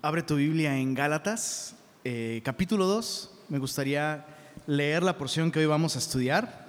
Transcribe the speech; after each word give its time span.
Abre 0.00 0.22
tu 0.22 0.36
Biblia 0.36 0.78
en 0.78 0.94
Gálatas, 0.94 1.74
eh, 2.04 2.40
capítulo 2.44 2.86
2. 2.86 3.32
Me 3.48 3.58
gustaría 3.58 4.24
leer 4.68 5.02
la 5.02 5.18
porción 5.18 5.50
que 5.50 5.58
hoy 5.58 5.66
vamos 5.66 5.96
a 5.96 5.98
estudiar. 5.98 6.68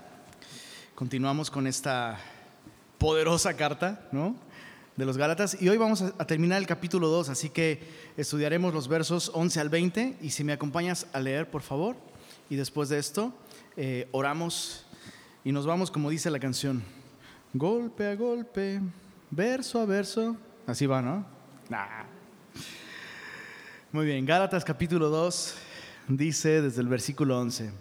Continuamos 0.96 1.52
con 1.52 1.68
esta 1.68 2.18
poderosa 2.98 3.56
carta, 3.56 4.08
¿no? 4.12 4.36
De 4.96 5.06
los 5.06 5.16
Gálatas. 5.16 5.62
Y 5.62 5.70
hoy 5.70 5.78
vamos 5.78 6.02
a, 6.02 6.26
terminar 6.26 6.58
el 6.58 6.66
capítulo 6.66 7.08
2, 7.10 7.30
así 7.30 7.52
que 7.52 7.84
estudiaremos 8.18 8.74
los 8.74 8.88
versos 8.88 9.30
11 9.36 9.60
al 9.60 9.70
20. 9.70 10.18
Y 10.24 10.32
si 10.32 10.44
me 10.44 10.54
acompañas 10.54 11.06
a 11.14 11.20
leer, 11.20 11.52
por 11.52 11.62
favor. 11.62 11.98
Y 12.50 12.56
después 12.56 12.90
de 12.90 12.98
esto, 12.98 13.32
eh, 13.78 14.10
oramos 14.12 14.88
y 15.44 15.52
nos 15.52 15.68
vamos, 15.68 15.92
como 15.92 16.10
dice 16.10 16.32
la 16.32 16.40
canción, 16.40 16.82
golpe 17.54 18.08
a 18.08 18.16
golpe, 18.16 18.82
verso 19.30 19.80
a 19.80 19.86
verso. 19.86 20.36
Así 20.66 20.88
va, 20.88 21.04
¿no? 21.04 21.28
Muy 23.92 24.06
bien, 24.06 24.24
Gálatas 24.24 24.64
capítulo 24.64 25.10
2 25.10 25.56
dice 26.10 26.62
desde 26.62 26.80
el 26.80 26.88
versículo 26.88 27.40
11. 27.40 27.72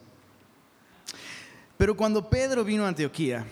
Pero 1.76 1.98
cuando 1.98 2.30
Pedro 2.30 2.64
vino 2.64 2.86
a 2.86 2.88
Antioquía, 2.88 3.44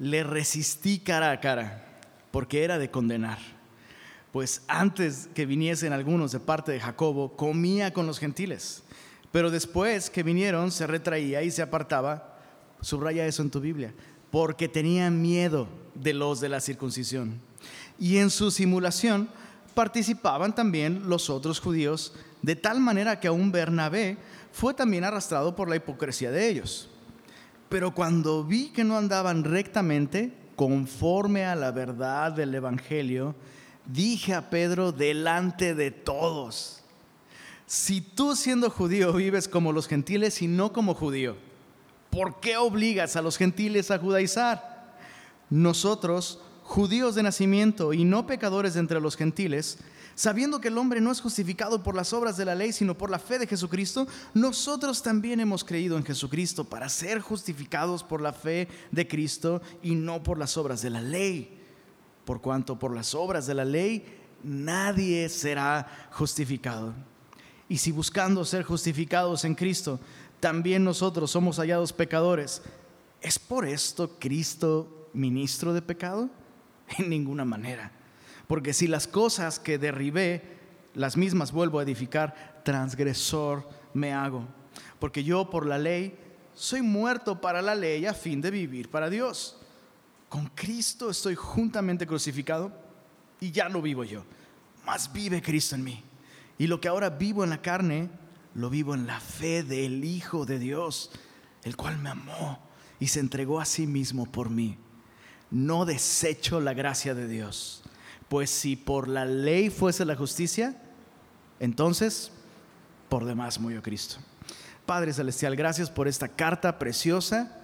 le 0.00 0.24
resistí 0.24 0.98
cara 0.98 1.30
a 1.30 1.38
cara, 1.38 2.00
porque 2.32 2.64
era 2.64 2.78
de 2.78 2.90
condenar. 2.90 3.38
Pues 4.32 4.62
antes 4.66 5.28
que 5.36 5.46
viniesen 5.46 5.92
algunos 5.92 6.32
de 6.32 6.40
parte 6.40 6.72
de 6.72 6.80
Jacobo, 6.80 7.36
comía 7.36 7.92
con 7.92 8.08
los 8.08 8.18
gentiles. 8.18 8.82
Pero 9.30 9.48
después 9.48 10.10
que 10.10 10.24
vinieron, 10.24 10.72
se 10.72 10.84
retraía 10.88 11.44
y 11.44 11.52
se 11.52 11.62
apartaba. 11.62 12.40
Subraya 12.80 13.24
eso 13.24 13.42
en 13.42 13.50
tu 13.50 13.60
Biblia. 13.60 13.94
Porque 14.32 14.66
tenía 14.66 15.10
miedo 15.10 15.68
de 15.94 16.12
los 16.12 16.40
de 16.40 16.48
la 16.48 16.60
circuncisión. 16.60 17.40
Y 18.00 18.16
en 18.16 18.30
su 18.30 18.50
simulación 18.50 19.28
participaban 19.78 20.56
también 20.56 21.08
los 21.08 21.30
otros 21.30 21.60
judíos, 21.60 22.12
de 22.42 22.56
tal 22.56 22.80
manera 22.80 23.20
que 23.20 23.28
aún 23.28 23.52
Bernabé 23.52 24.16
fue 24.50 24.74
también 24.74 25.04
arrastrado 25.04 25.54
por 25.54 25.68
la 25.68 25.76
hipocresía 25.76 26.32
de 26.32 26.48
ellos. 26.48 26.88
Pero 27.68 27.94
cuando 27.94 28.42
vi 28.42 28.70
que 28.70 28.82
no 28.82 28.98
andaban 28.98 29.44
rectamente, 29.44 30.32
conforme 30.56 31.44
a 31.44 31.54
la 31.54 31.70
verdad 31.70 32.32
del 32.32 32.56
Evangelio, 32.56 33.36
dije 33.86 34.34
a 34.34 34.50
Pedro 34.50 34.90
delante 34.90 35.76
de 35.76 35.92
todos, 35.92 36.80
si 37.64 38.00
tú 38.00 38.34
siendo 38.34 38.70
judío 38.70 39.12
vives 39.12 39.46
como 39.46 39.72
los 39.72 39.86
gentiles 39.86 40.42
y 40.42 40.48
no 40.48 40.72
como 40.72 40.92
judío, 40.92 41.36
¿por 42.10 42.40
qué 42.40 42.56
obligas 42.56 43.14
a 43.14 43.22
los 43.22 43.36
gentiles 43.36 43.92
a 43.92 44.00
judaizar? 44.00 44.96
Nosotros 45.50 46.40
judíos 46.68 47.14
de 47.14 47.22
nacimiento 47.22 47.94
y 47.94 48.04
no 48.04 48.26
pecadores 48.26 48.74
de 48.74 48.80
entre 48.80 49.00
los 49.00 49.16
gentiles, 49.16 49.78
sabiendo 50.14 50.60
que 50.60 50.68
el 50.68 50.76
hombre 50.76 51.00
no 51.00 51.10
es 51.10 51.22
justificado 51.22 51.82
por 51.82 51.94
las 51.94 52.12
obras 52.12 52.36
de 52.36 52.44
la 52.44 52.54
ley, 52.54 52.74
sino 52.74 52.96
por 52.96 53.08
la 53.08 53.18
fe 53.18 53.38
de 53.38 53.46
Jesucristo, 53.46 54.06
nosotros 54.34 55.02
también 55.02 55.40
hemos 55.40 55.64
creído 55.64 55.96
en 55.96 56.04
Jesucristo 56.04 56.64
para 56.64 56.90
ser 56.90 57.20
justificados 57.20 58.04
por 58.04 58.20
la 58.20 58.34
fe 58.34 58.68
de 58.92 59.08
Cristo 59.08 59.62
y 59.82 59.94
no 59.94 60.22
por 60.22 60.38
las 60.38 60.58
obras 60.58 60.82
de 60.82 60.90
la 60.90 61.00
ley. 61.00 61.58
Por 62.26 62.42
cuanto 62.42 62.78
por 62.78 62.94
las 62.94 63.14
obras 63.14 63.46
de 63.46 63.54
la 63.54 63.64
ley 63.64 64.04
nadie 64.42 65.26
será 65.30 66.10
justificado. 66.12 66.92
Y 67.66 67.78
si 67.78 67.92
buscando 67.92 68.44
ser 68.44 68.62
justificados 68.62 69.46
en 69.46 69.54
Cristo, 69.54 69.98
también 70.38 70.84
nosotros 70.84 71.30
somos 71.30 71.56
hallados 71.56 71.94
pecadores, 71.94 72.60
¿es 73.22 73.38
por 73.38 73.66
esto 73.66 74.18
Cristo 74.18 75.08
ministro 75.14 75.72
de 75.72 75.80
pecado? 75.80 76.28
En 76.98 77.08
ninguna 77.08 77.44
manera. 77.44 77.92
Porque 78.46 78.72
si 78.72 78.86
las 78.86 79.06
cosas 79.06 79.58
que 79.58 79.78
derribé, 79.78 80.42
las 80.94 81.16
mismas 81.16 81.52
vuelvo 81.52 81.78
a 81.78 81.82
edificar, 81.82 82.62
transgresor 82.64 83.68
me 83.92 84.12
hago. 84.12 84.46
Porque 84.98 85.22
yo 85.22 85.50
por 85.50 85.66
la 85.66 85.78
ley 85.78 86.18
soy 86.54 86.82
muerto 86.82 87.40
para 87.40 87.62
la 87.62 87.74
ley 87.74 88.06
a 88.06 88.14
fin 88.14 88.40
de 88.40 88.50
vivir 88.50 88.90
para 88.90 89.10
Dios. 89.10 89.58
Con 90.28 90.46
Cristo 90.48 91.10
estoy 91.10 91.34
juntamente 91.34 92.06
crucificado 92.06 92.72
y 93.40 93.50
ya 93.50 93.68
no 93.68 93.80
vivo 93.80 94.04
yo, 94.04 94.24
más 94.84 95.12
vive 95.12 95.40
Cristo 95.40 95.74
en 95.74 95.84
mí. 95.84 96.02
Y 96.58 96.66
lo 96.66 96.80
que 96.80 96.88
ahora 96.88 97.10
vivo 97.10 97.44
en 97.44 97.50
la 97.50 97.62
carne, 97.62 98.10
lo 98.54 98.68
vivo 98.68 98.94
en 98.94 99.06
la 99.06 99.20
fe 99.20 99.62
del 99.62 100.04
Hijo 100.04 100.44
de 100.44 100.58
Dios, 100.58 101.12
el 101.62 101.76
cual 101.76 101.98
me 101.98 102.10
amó 102.10 102.58
y 102.98 103.06
se 103.06 103.20
entregó 103.20 103.60
a 103.60 103.64
sí 103.64 103.86
mismo 103.86 104.26
por 104.26 104.50
mí 104.50 104.76
no 105.50 105.84
desecho 105.84 106.60
la 106.60 106.74
gracia 106.74 107.14
de 107.14 107.26
Dios. 107.26 107.82
Pues 108.28 108.50
si 108.50 108.76
por 108.76 109.08
la 109.08 109.24
ley 109.24 109.70
fuese 109.70 110.04
la 110.04 110.16
justicia, 110.16 110.76
entonces 111.60 112.30
por 113.08 113.24
demás 113.24 113.58
murió 113.58 113.82
Cristo. 113.82 114.16
Padre 114.84 115.12
Celestial, 115.12 115.56
gracias 115.56 115.90
por 115.90 116.08
esta 116.08 116.28
carta 116.28 116.78
preciosa 116.78 117.54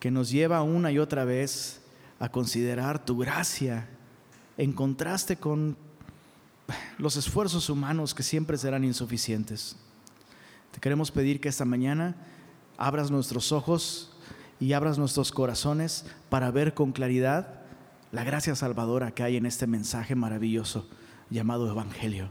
que 0.00 0.10
nos 0.10 0.30
lleva 0.30 0.62
una 0.62 0.90
y 0.92 0.98
otra 0.98 1.24
vez 1.24 1.80
a 2.18 2.28
considerar 2.28 3.04
tu 3.04 3.18
gracia 3.18 3.88
en 4.56 4.72
contraste 4.72 5.36
con 5.36 5.76
los 6.98 7.16
esfuerzos 7.16 7.68
humanos 7.70 8.14
que 8.14 8.22
siempre 8.22 8.56
serán 8.56 8.84
insuficientes. 8.84 9.76
Te 10.72 10.80
queremos 10.80 11.10
pedir 11.10 11.40
que 11.40 11.48
esta 11.48 11.64
mañana 11.64 12.16
abras 12.76 13.10
nuestros 13.10 13.52
ojos 13.52 14.15
y 14.60 14.72
abras 14.72 14.98
nuestros 14.98 15.32
corazones 15.32 16.06
para 16.28 16.50
ver 16.50 16.74
con 16.74 16.92
claridad 16.92 17.60
la 18.12 18.24
gracia 18.24 18.54
salvadora 18.54 19.10
que 19.10 19.22
hay 19.22 19.36
en 19.36 19.46
este 19.46 19.66
mensaje 19.66 20.14
maravilloso 20.14 20.88
llamado 21.30 21.70
Evangelio. 21.70 22.30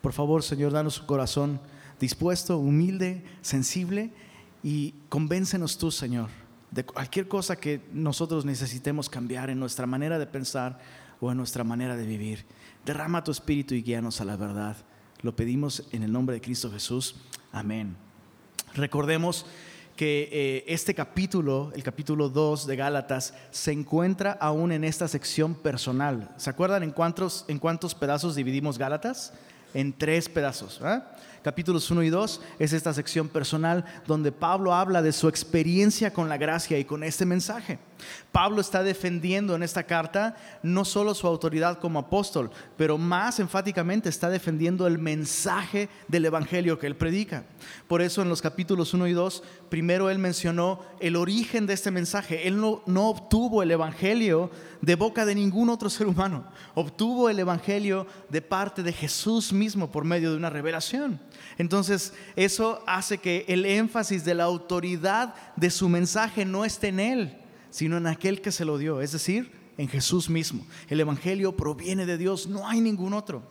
Por 0.00 0.12
favor, 0.12 0.42
Señor, 0.42 0.72
danos 0.72 1.00
un 1.00 1.06
corazón 1.06 1.60
dispuesto, 2.00 2.58
humilde, 2.58 3.24
sensible 3.40 4.12
y 4.62 4.94
convéncenos 5.08 5.78
tú, 5.78 5.90
Señor, 5.90 6.28
de 6.70 6.84
cualquier 6.84 7.28
cosa 7.28 7.56
que 7.56 7.80
nosotros 7.92 8.44
necesitemos 8.44 9.08
cambiar 9.08 9.50
en 9.50 9.60
nuestra 9.60 9.86
manera 9.86 10.18
de 10.18 10.26
pensar 10.26 10.80
o 11.20 11.30
en 11.30 11.36
nuestra 11.36 11.64
manera 11.64 11.96
de 11.96 12.06
vivir. 12.06 12.44
Derrama 12.84 13.24
tu 13.24 13.30
espíritu 13.30 13.74
y 13.74 13.82
guíanos 13.82 14.20
a 14.20 14.24
la 14.24 14.36
verdad. 14.36 14.76
Lo 15.22 15.36
pedimos 15.36 15.84
en 15.92 16.02
el 16.02 16.12
nombre 16.12 16.34
de 16.34 16.40
Cristo 16.40 16.70
Jesús. 16.70 17.16
Amén. 17.52 17.96
Recordemos 18.74 19.46
que 19.96 20.28
eh, 20.32 20.64
este 20.66 20.94
capítulo, 20.94 21.70
el 21.74 21.82
capítulo 21.82 22.28
2 22.28 22.66
de 22.66 22.76
Gálatas, 22.76 23.34
se 23.50 23.72
encuentra 23.72 24.32
aún 24.32 24.72
en 24.72 24.84
esta 24.84 25.06
sección 25.08 25.54
personal. 25.54 26.30
¿Se 26.36 26.50
acuerdan 26.50 26.82
en 26.82 26.90
cuántos, 26.90 27.44
en 27.48 27.58
cuántos 27.58 27.94
pedazos 27.94 28.34
dividimos 28.34 28.78
Gálatas? 28.78 29.32
En 29.72 29.92
tres 29.92 30.28
pedazos. 30.28 30.80
Capítulos 31.42 31.90
1 31.90 32.02
y 32.04 32.10
2 32.10 32.40
es 32.58 32.72
esta 32.72 32.94
sección 32.94 33.28
personal 33.28 33.84
donde 34.06 34.32
Pablo 34.32 34.72
habla 34.72 35.02
de 35.02 35.12
su 35.12 35.28
experiencia 35.28 36.12
con 36.12 36.28
la 36.28 36.38
gracia 36.38 36.78
y 36.78 36.84
con 36.84 37.02
este 37.02 37.26
mensaje. 37.26 37.78
Pablo 38.32 38.60
está 38.60 38.82
defendiendo 38.82 39.54
en 39.54 39.62
esta 39.62 39.84
carta 39.84 40.36
no 40.62 40.84
solo 40.84 41.14
su 41.14 41.26
autoridad 41.26 41.78
como 41.78 42.00
apóstol, 42.00 42.50
pero 42.76 42.98
más 42.98 43.38
enfáticamente 43.38 44.08
está 44.08 44.28
defendiendo 44.28 44.88
el 44.88 44.98
mensaje 44.98 45.88
del 46.08 46.24
Evangelio 46.24 46.78
que 46.78 46.88
él 46.88 46.96
predica. 46.96 47.44
Por 47.86 48.02
eso 48.02 48.22
en 48.22 48.28
los 48.28 48.42
capítulos 48.42 48.92
1 48.92 49.06
y 49.06 49.12
2, 49.12 49.42
primero 49.68 50.10
él 50.10 50.18
mencionó 50.18 50.80
el 50.98 51.14
origen 51.14 51.66
de 51.66 51.74
este 51.74 51.92
mensaje. 51.92 52.48
Él 52.48 52.60
no, 52.60 52.82
no 52.86 53.08
obtuvo 53.08 53.62
el 53.62 53.70
Evangelio 53.70 54.50
de 54.80 54.96
boca 54.96 55.24
de 55.24 55.36
ningún 55.36 55.68
otro 55.68 55.88
ser 55.88 56.08
humano, 56.08 56.44
obtuvo 56.74 57.30
el 57.30 57.38
Evangelio 57.38 58.06
de 58.30 58.42
parte 58.42 58.82
de 58.82 58.92
Jesús 58.92 59.52
mismo 59.52 59.92
por 59.92 60.04
medio 60.04 60.32
de 60.32 60.36
una 60.36 60.50
revelación. 60.50 61.20
Entonces 61.56 62.12
eso 62.34 62.82
hace 62.86 63.18
que 63.18 63.44
el 63.46 63.64
énfasis 63.64 64.24
de 64.24 64.34
la 64.34 64.44
autoridad 64.44 65.34
de 65.54 65.70
su 65.70 65.88
mensaje 65.88 66.44
no 66.44 66.64
esté 66.64 66.88
en 66.88 66.98
él 66.98 67.43
sino 67.74 67.96
en 67.96 68.06
aquel 68.06 68.40
que 68.40 68.52
se 68.52 68.64
lo 68.64 68.78
dio, 68.78 69.00
es 69.00 69.10
decir, 69.10 69.50
en 69.78 69.88
Jesús 69.88 70.30
mismo. 70.30 70.64
El 70.88 71.00
Evangelio 71.00 71.56
proviene 71.56 72.06
de 72.06 72.16
Dios, 72.16 72.46
no 72.46 72.68
hay 72.68 72.80
ningún 72.80 73.12
otro. 73.12 73.42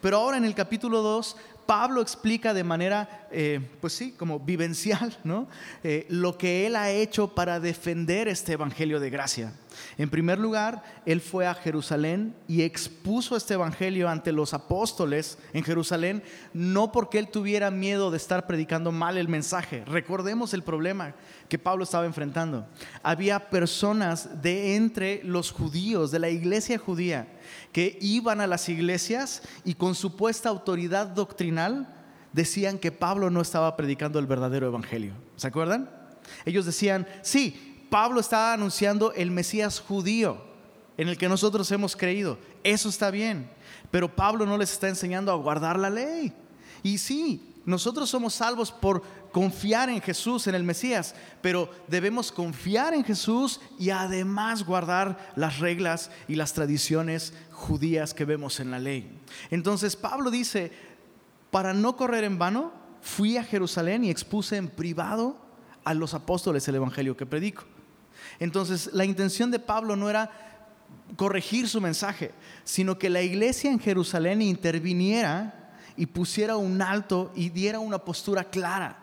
Pero 0.00 0.16
ahora 0.16 0.38
en 0.38 0.46
el 0.46 0.54
capítulo 0.54 1.02
2, 1.02 1.36
Pablo 1.66 2.00
explica 2.00 2.54
de 2.54 2.64
manera, 2.64 3.26
eh, 3.30 3.60
pues 3.80 3.92
sí, 3.92 4.12
como 4.12 4.40
vivencial, 4.40 5.16
¿no? 5.24 5.48
Eh, 5.82 6.06
lo 6.08 6.38
que 6.38 6.66
él 6.66 6.76
ha 6.76 6.90
hecho 6.90 7.34
para 7.34 7.60
defender 7.60 8.28
este 8.28 8.52
Evangelio 8.52 9.00
de 9.00 9.10
gracia. 9.10 9.52
En 9.98 10.10
primer 10.10 10.38
lugar, 10.38 10.82
él 11.04 11.20
fue 11.20 11.46
a 11.46 11.54
Jerusalén 11.54 12.34
y 12.48 12.62
expuso 12.62 13.36
este 13.36 13.54
evangelio 13.54 14.08
ante 14.08 14.32
los 14.32 14.54
apóstoles 14.54 15.38
en 15.52 15.64
Jerusalén, 15.64 16.22
no 16.52 16.92
porque 16.92 17.18
él 17.18 17.28
tuviera 17.28 17.70
miedo 17.70 18.10
de 18.10 18.16
estar 18.16 18.46
predicando 18.46 18.92
mal 18.92 19.16
el 19.18 19.28
mensaje. 19.28 19.84
Recordemos 19.84 20.54
el 20.54 20.62
problema 20.62 21.14
que 21.48 21.58
Pablo 21.58 21.84
estaba 21.84 22.06
enfrentando. 22.06 22.66
Había 23.02 23.50
personas 23.50 24.42
de 24.42 24.76
entre 24.76 25.22
los 25.24 25.52
judíos, 25.52 26.10
de 26.10 26.18
la 26.18 26.30
iglesia 26.30 26.78
judía, 26.78 27.28
que 27.72 27.98
iban 28.00 28.40
a 28.40 28.46
las 28.46 28.68
iglesias 28.68 29.42
y 29.64 29.74
con 29.74 29.94
supuesta 29.94 30.48
autoridad 30.48 31.06
doctrinal 31.08 31.55
decían 32.32 32.78
que 32.78 32.92
Pablo 32.92 33.30
no 33.30 33.40
estaba 33.40 33.76
predicando 33.76 34.18
el 34.18 34.26
verdadero 34.26 34.66
evangelio. 34.66 35.14
¿Se 35.36 35.46
acuerdan? 35.46 35.90
Ellos 36.44 36.66
decían, 36.66 37.06
sí, 37.22 37.86
Pablo 37.90 38.20
está 38.20 38.52
anunciando 38.52 39.12
el 39.12 39.30
Mesías 39.30 39.80
judío 39.80 40.44
en 40.96 41.08
el 41.08 41.16
que 41.16 41.28
nosotros 41.28 41.70
hemos 41.72 41.96
creído. 41.96 42.38
Eso 42.62 42.88
está 42.88 43.10
bien. 43.10 43.48
pero 43.90 44.14
Pablo 44.14 44.46
no 44.46 44.58
les 44.58 44.72
está 44.72 44.88
enseñando 44.88 45.32
a 45.32 45.36
guardar 45.36 45.78
la 45.78 45.90
ley. 45.90 46.32
Y 46.82 46.98
sí, 46.98 47.54
nosotros 47.64 48.10
somos 48.10 48.34
salvos 48.34 48.70
por 48.70 49.02
confiar 49.32 49.90
en 49.90 50.00
Jesús, 50.00 50.46
en 50.46 50.54
el 50.54 50.62
Mesías, 50.62 51.14
pero 51.42 51.68
debemos 51.88 52.32
confiar 52.32 52.94
en 52.94 53.04
Jesús 53.04 53.60
y 53.78 53.90
además 53.90 54.64
guardar 54.64 55.32
las 55.36 55.58
reglas 55.58 56.10
y 56.28 56.36
las 56.36 56.52
tradiciones 56.52 57.34
judías 57.50 58.14
que 58.14 58.24
vemos 58.24 58.60
en 58.60 58.70
la 58.70 58.78
ley. 58.78 59.10
Entonces 59.50 59.96
Pablo 59.96 60.30
dice, 60.30 60.72
para 61.50 61.72
no 61.72 61.96
correr 61.96 62.24
en 62.24 62.38
vano, 62.38 62.72
fui 63.00 63.36
a 63.36 63.44
Jerusalén 63.44 64.04
y 64.04 64.10
expuse 64.10 64.56
en 64.56 64.68
privado 64.68 65.36
a 65.84 65.94
los 65.94 66.14
apóstoles 66.14 66.66
el 66.68 66.74
Evangelio 66.74 67.16
que 67.16 67.26
predico. 67.26 67.64
Entonces 68.38 68.90
la 68.92 69.04
intención 69.04 69.50
de 69.50 69.58
Pablo 69.58 69.96
no 69.96 70.10
era 70.10 70.30
corregir 71.16 71.68
su 71.68 71.80
mensaje, 71.80 72.32
sino 72.64 72.98
que 72.98 73.10
la 73.10 73.22
iglesia 73.22 73.70
en 73.70 73.78
Jerusalén 73.78 74.42
interviniera 74.42 75.72
y 75.96 76.06
pusiera 76.06 76.56
un 76.56 76.82
alto 76.82 77.32
y 77.34 77.50
diera 77.50 77.78
una 77.78 77.98
postura 77.98 78.44
clara. 78.44 78.98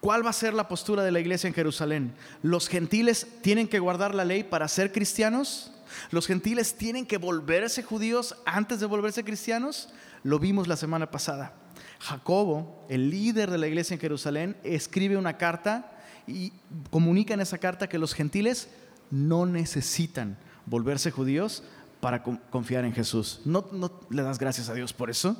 ¿Cuál 0.00 0.24
va 0.24 0.30
a 0.30 0.34
ser 0.34 0.54
la 0.54 0.68
postura 0.68 1.02
de 1.02 1.10
la 1.10 1.20
iglesia 1.20 1.48
en 1.48 1.54
Jerusalén? 1.54 2.14
¿Los 2.42 2.68
gentiles 2.68 3.26
tienen 3.42 3.68
que 3.68 3.80
guardar 3.80 4.14
la 4.14 4.24
ley 4.24 4.44
para 4.44 4.66
ser 4.68 4.92
cristianos? 4.92 5.72
¿Los 6.10 6.26
gentiles 6.26 6.74
tienen 6.76 7.04
que 7.04 7.18
volverse 7.18 7.82
judíos 7.82 8.36
antes 8.46 8.80
de 8.80 8.86
volverse 8.86 9.24
cristianos? 9.24 9.90
Lo 10.22 10.38
vimos 10.38 10.68
la 10.68 10.76
semana 10.76 11.10
pasada. 11.10 11.59
Jacobo, 12.00 12.86
el 12.88 13.10
líder 13.10 13.50
de 13.50 13.58
la 13.58 13.68
iglesia 13.68 13.94
en 13.94 14.00
Jerusalén, 14.00 14.56
escribe 14.64 15.16
una 15.16 15.36
carta 15.36 15.92
y 16.26 16.52
comunica 16.90 17.34
en 17.34 17.40
esa 17.40 17.58
carta 17.58 17.88
que 17.88 17.98
los 17.98 18.14
gentiles 18.14 18.70
no 19.10 19.44
necesitan 19.46 20.38
volverse 20.66 21.10
judíos 21.10 21.62
para 22.00 22.22
confiar 22.22 22.84
en 22.84 22.94
Jesús. 22.94 23.42
¿No, 23.44 23.66
¿No, 23.72 23.92
le 24.08 24.22
das 24.22 24.38
gracias 24.38 24.70
a 24.70 24.74
Dios 24.74 24.92
por 24.94 25.10
eso? 25.10 25.36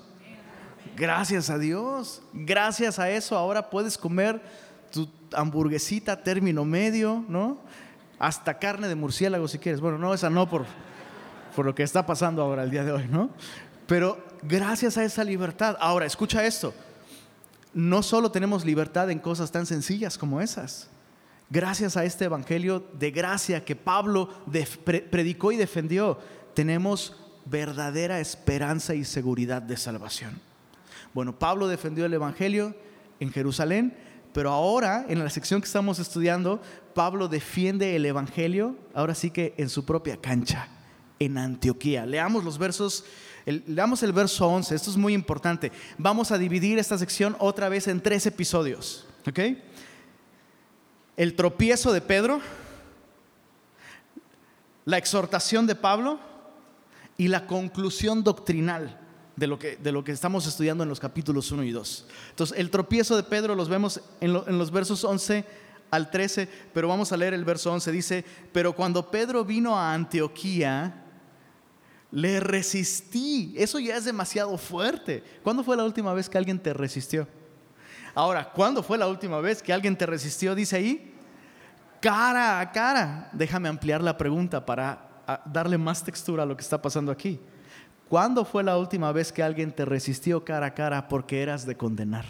Gracias 0.97 1.49
a 1.49 1.59
Dios. 1.59 2.21
Gracias 2.35 2.99
a 2.99 3.11
eso 3.11 3.37
ahora 3.37 3.71
puedes 3.71 3.97
comer 3.97 4.43
tu 4.93 5.09
hamburguesita 5.33 6.23
término 6.23 6.65
medio, 6.65 7.25
¿no? 7.29 7.59
Hasta 8.19 8.59
carne 8.59 8.89
de 8.89 8.97
murciélago 8.97 9.49
si 9.49 9.59
quieres. 9.59 9.81
Bueno, 9.81 9.97
no, 9.97 10.13
esa 10.13 10.29
no 10.29 10.49
por, 10.49 10.67
por 11.57 11.65
lo 11.65 11.75
que 11.75 11.83
está 11.83 12.05
pasando 12.05 12.43
ahora 12.43 12.65
el 12.65 12.71
día 12.71 12.85
de 12.85 12.93
hoy, 12.93 13.09
¿no? 13.09 13.31
Pero 13.87 14.30
gracias 14.43 14.97
a 14.97 15.05
esa 15.05 15.25
libertad. 15.25 15.77
Ahora, 15.81 16.07
escucha 16.07 16.45
esto. 16.45 16.75
No 17.73 18.03
solo 18.03 18.31
tenemos 18.31 18.65
libertad 18.65 19.11
en 19.11 19.19
cosas 19.19 19.53
tan 19.53 19.67
sencillas 19.67 20.19
como 20.19 20.41
esas. 20.41 20.89
Gracias 21.51 21.97
a 21.97 22.05
este 22.05 22.27
evangelio 22.27 22.85
de 22.99 23.11
gracia 23.11 23.65
que 23.65 23.75
Pablo 23.77 24.29
predicó 25.11 25.51
y 25.51 25.57
defendió, 25.57 26.19
tenemos 26.55 27.17
verdadera 27.45 28.21
esperanza 28.21 28.95
y 28.95 29.05
seguridad 29.05 29.63
de 29.63 29.77
salvación. 29.77 30.41
Bueno, 31.13 31.39
Pablo 31.39 31.67
defendió 31.67 32.07
el 32.07 32.15
Evangelio 32.15 32.75
en 33.19 33.33
Jerusalén, 33.33 33.97
pero 34.33 34.51
ahora 34.51 35.07
en 35.09 35.19
la 35.19 35.31
sección 35.31 35.61
que 35.61 35.67
estamos 35.67 35.99
estudiando, 35.99 36.63
Pablo 36.95 37.27
defiende 37.27 37.97
el 37.97 38.07
Evangelio, 38.07 38.77
ahora 38.95 39.15
sí 39.15 39.31
que 39.31 39.55
en 39.57 39.69
su 39.69 39.85
propia 39.85 40.17
cancha, 40.17 40.69
en 41.19 41.37
Antioquía. 41.37 42.07
Leamos 42.07 42.45
los 42.45 42.59
versos, 42.59 43.05
leamos 43.47 44.03
el 44.03 44.13
verso 44.13 44.47
11, 44.49 44.75
esto 44.75 44.91
es 44.91 44.97
muy 44.97 45.15
importante. 45.15 45.73
Vamos 45.99 46.31
a 46.31 46.39
dividir 46.39 46.79
esta 46.79 46.99
sección 46.99 47.37
otra 47.39 47.69
vez 47.69 47.89
en 47.89 48.01
tres 48.01 48.27
episodios. 48.27 49.07
El 51.17 51.37
tropiezo 51.37 51.93
de 51.93 52.01
Pedro, 52.01 52.41
la 54.85 54.99
exhortación 54.99 55.67
de 55.67 55.75
Pablo 55.75 56.19
y 57.17 57.29
la 57.29 57.47
conclusión 57.47 58.25
doctrinal 58.25 58.99
de 59.37 59.47
lo, 59.47 59.59
que, 59.59 59.77
de 59.77 59.93
lo 59.93 60.05
que 60.05 60.13
estamos 60.13 60.47
estudiando 60.47 60.83
en 60.83 60.89
los 60.89 61.01
capítulos 61.01 61.51
1 61.51 61.65
y 61.65 61.71
2. 61.71 62.07
Entonces, 62.31 62.59
el 62.59 62.71
tropiezo 62.71 63.17
de 63.17 63.23
Pedro 63.23 63.55
los 63.55 63.69
vemos 63.69 64.01
en, 64.21 64.35
en 64.35 64.59
los 64.59 64.71
versos 64.71 65.05
11 65.05 65.45
al 65.91 66.11
13, 66.11 66.49
pero 66.73 66.89
vamos 66.89 67.13
a 67.13 67.17
leer 67.17 67.35
el 67.35 67.45
verso 67.45 67.73
11. 67.73 67.93
Dice, 67.93 68.25
pero 68.53 68.75
cuando 68.75 69.11
Pedro 69.11 69.45
vino 69.45 69.79
a 69.79 69.93
Antioquía, 69.93 71.00
le 72.13 72.41
resistí. 72.41 73.55
Eso 73.57 73.79
ya 73.79 73.97
es 73.97 74.05
demasiado 74.05 74.57
fuerte. 74.59 75.23
¿Cuándo 75.43 75.63
fue 75.63 75.77
la 75.77 75.85
última 75.85 76.13
vez 76.13 76.29
que 76.29 76.39
alguien 76.39 76.59
te 76.59 76.73
resistió? 76.73 77.27
Ahora, 78.15 78.51
¿cuándo 78.51 78.83
fue 78.83 78.99
la 78.99 79.07
última 79.07 79.41
vez 79.41 79.63
que 79.63 79.73
alguien 79.73 79.97
te 79.97 80.07
resistió? 80.07 80.55
Dice 80.55 80.77
ahí, 80.77 81.15
cara 82.01 82.61
a 82.61 82.73
cara. 82.73 83.29
Déjame 83.33 83.69
ampliar 83.69 84.03
la 84.03 84.17
pregunta 84.17 84.65
para 84.65 85.09
darle 85.45 85.79
más 85.79 86.03
textura 86.03 86.43
a 86.43 86.47
lo 86.47 86.57
que 86.57 86.63
está 86.63 86.81
pasando 86.81 87.13
aquí. 87.13 87.39
¿Cuándo 88.09 88.45
fue 88.45 88.65
la 88.65 88.77
última 88.77 89.13
vez 89.13 89.31
que 89.31 89.43
alguien 89.43 89.71
te 89.71 89.85
resistió 89.85 90.45
cara 90.45 90.67
a 90.67 90.75
cara 90.75 91.07
porque 91.07 91.43
eras 91.43 91.65
de 91.65 91.77
condenar? 91.77 92.25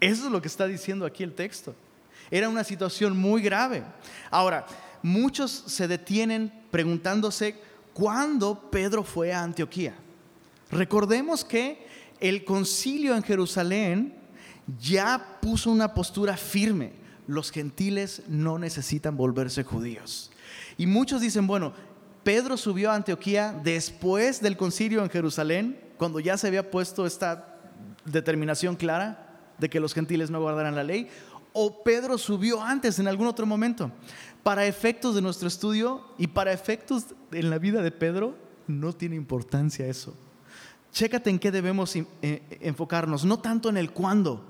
Eso 0.00 0.26
es 0.26 0.32
lo 0.32 0.42
que 0.42 0.48
está 0.48 0.66
diciendo 0.66 1.06
aquí 1.06 1.22
el 1.22 1.34
texto. 1.34 1.74
Era 2.30 2.48
una 2.48 2.64
situación 2.64 3.16
muy 3.16 3.42
grave. 3.42 3.84
Ahora, 4.30 4.66
muchos 5.02 5.50
se 5.50 5.86
detienen 5.86 6.52
preguntándose 6.72 7.60
cuándo 8.00 8.70
Pedro 8.70 9.04
fue 9.04 9.30
a 9.30 9.42
Antioquía. 9.42 9.94
Recordemos 10.70 11.44
que 11.44 11.86
el 12.18 12.46
concilio 12.46 13.14
en 13.14 13.22
Jerusalén 13.22 14.14
ya 14.80 15.38
puso 15.42 15.70
una 15.70 15.92
postura 15.92 16.38
firme. 16.38 16.94
Los 17.26 17.50
gentiles 17.50 18.22
no 18.26 18.58
necesitan 18.58 19.18
volverse 19.18 19.64
judíos. 19.64 20.30
Y 20.78 20.86
muchos 20.86 21.20
dicen, 21.20 21.46
bueno, 21.46 21.74
Pedro 22.24 22.56
subió 22.56 22.90
a 22.90 22.94
Antioquía 22.94 23.54
después 23.62 24.40
del 24.40 24.56
concilio 24.56 25.02
en 25.02 25.10
Jerusalén, 25.10 25.78
cuando 25.98 26.20
ya 26.20 26.38
se 26.38 26.46
había 26.46 26.70
puesto 26.70 27.04
esta 27.04 27.58
determinación 28.06 28.76
clara 28.76 29.42
de 29.58 29.68
que 29.68 29.78
los 29.78 29.92
gentiles 29.92 30.30
no 30.30 30.40
guardaran 30.40 30.74
la 30.74 30.84
ley, 30.84 31.10
o 31.52 31.82
Pedro 31.82 32.16
subió 32.16 32.62
antes 32.62 32.98
en 32.98 33.08
algún 33.08 33.26
otro 33.26 33.44
momento. 33.44 33.90
Para 34.42 34.66
efectos 34.66 35.14
de 35.14 35.22
nuestro 35.22 35.48
estudio 35.48 36.04
y 36.18 36.28
para 36.28 36.52
efectos 36.52 37.06
en 37.32 37.50
la 37.50 37.58
vida 37.58 37.82
de 37.82 37.90
Pedro, 37.90 38.36
no 38.66 38.92
tiene 38.92 39.16
importancia 39.16 39.86
eso. 39.86 40.14
Chécate 40.92 41.30
en 41.30 41.38
qué 41.38 41.50
debemos 41.50 41.94
eh, 41.94 42.04
enfocarnos, 42.60 43.24
no 43.24 43.38
tanto 43.38 43.68
en 43.68 43.76
el 43.76 43.92
cuándo, 43.92 44.44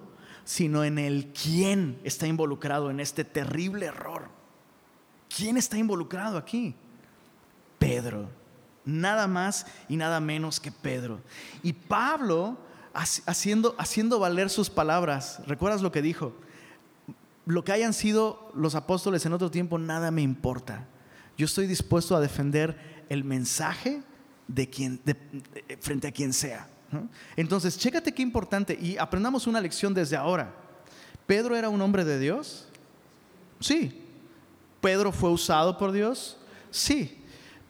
sino 0.44 0.84
en 0.84 0.98
el 0.98 1.32
quién 1.32 2.00
está 2.04 2.26
involucrado 2.26 2.90
en 2.90 3.00
este 3.00 3.24
terrible 3.24 3.86
error. 3.86 4.28
¿Quién 5.34 5.56
está 5.56 5.76
involucrado 5.76 6.38
aquí? 6.38 6.74
Pedro. 7.78 8.30
Nada 8.84 9.26
más 9.26 9.66
y 9.88 9.96
nada 9.96 10.20
menos 10.20 10.58
que 10.58 10.72
Pedro. 10.72 11.20
Y 11.62 11.72
Pablo, 11.72 12.56
haciendo, 12.92 13.74
haciendo 13.78 14.18
valer 14.18 14.50
sus 14.50 14.70
palabras, 14.70 15.40
¿recuerdas 15.46 15.82
lo 15.82 15.92
que 15.92 16.02
dijo? 16.02 16.32
Lo 17.46 17.64
que 17.64 17.72
hayan 17.72 17.92
sido 17.92 18.50
los 18.54 18.74
apóstoles 18.74 19.24
en 19.26 19.32
otro 19.32 19.50
tiempo, 19.50 19.78
nada 19.78 20.10
me 20.10 20.22
importa. 20.22 20.86
Yo 21.36 21.46
estoy 21.46 21.66
dispuesto 21.66 22.14
a 22.14 22.20
defender 22.20 23.04
el 23.08 23.24
mensaje 23.24 24.02
de 24.46 24.68
quien, 24.68 25.00
frente 25.80 26.08
a 26.08 26.12
quien 26.12 26.32
sea. 26.32 26.68
Entonces, 27.36 27.78
chécate 27.78 28.12
qué 28.12 28.22
importante 28.22 28.76
y 28.80 28.96
aprendamos 28.98 29.46
una 29.46 29.60
lección 29.60 29.94
desde 29.94 30.16
ahora. 30.16 30.54
¿Pedro 31.26 31.56
era 31.56 31.68
un 31.68 31.80
hombre 31.80 32.04
de 32.04 32.18
Dios? 32.18 32.66
Sí. 33.60 34.02
¿Pedro 34.80 35.12
fue 35.12 35.30
usado 35.30 35.78
por 35.78 35.92
Dios? 35.92 36.36
Sí. 36.70 37.22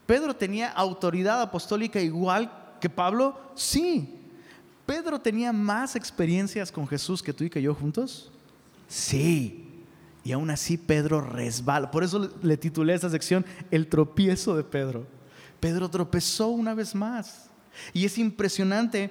¿Pedro 0.07 0.35
tenía 0.35 0.71
autoridad 0.71 1.41
apostólica 1.43 2.01
igual 2.01 2.51
que 2.81 2.89
Pablo? 2.89 3.39
Sí. 3.55 4.19
¿Pedro 4.87 5.21
tenía 5.21 5.53
más 5.53 5.95
experiencias 5.95 6.73
con 6.73 6.89
Jesús 6.89 7.23
que 7.23 7.33
tú 7.33 7.45
y 7.45 7.51
que 7.51 7.63
yo 7.63 7.75
juntos? 7.75 8.30
Sí. 8.91 9.85
Y 10.25 10.33
aún 10.33 10.51
así 10.51 10.77
Pedro 10.77 11.21
resbala. 11.23 11.91
Por 11.91 12.05
eso 12.05 12.31
le 12.43 12.57
titulé 12.57 12.93
esta 12.93 13.09
sección 13.09 13.47
El 13.71 13.87
tropiezo 13.87 14.57
de 14.57 14.65
Pedro. 14.65 15.07
Pedro 15.61 15.89
tropezó 15.89 16.49
una 16.49 16.75
vez 16.75 16.95
más. 16.95 17.49
Y 17.95 18.05
es 18.05 18.19
impresionante 18.19 19.11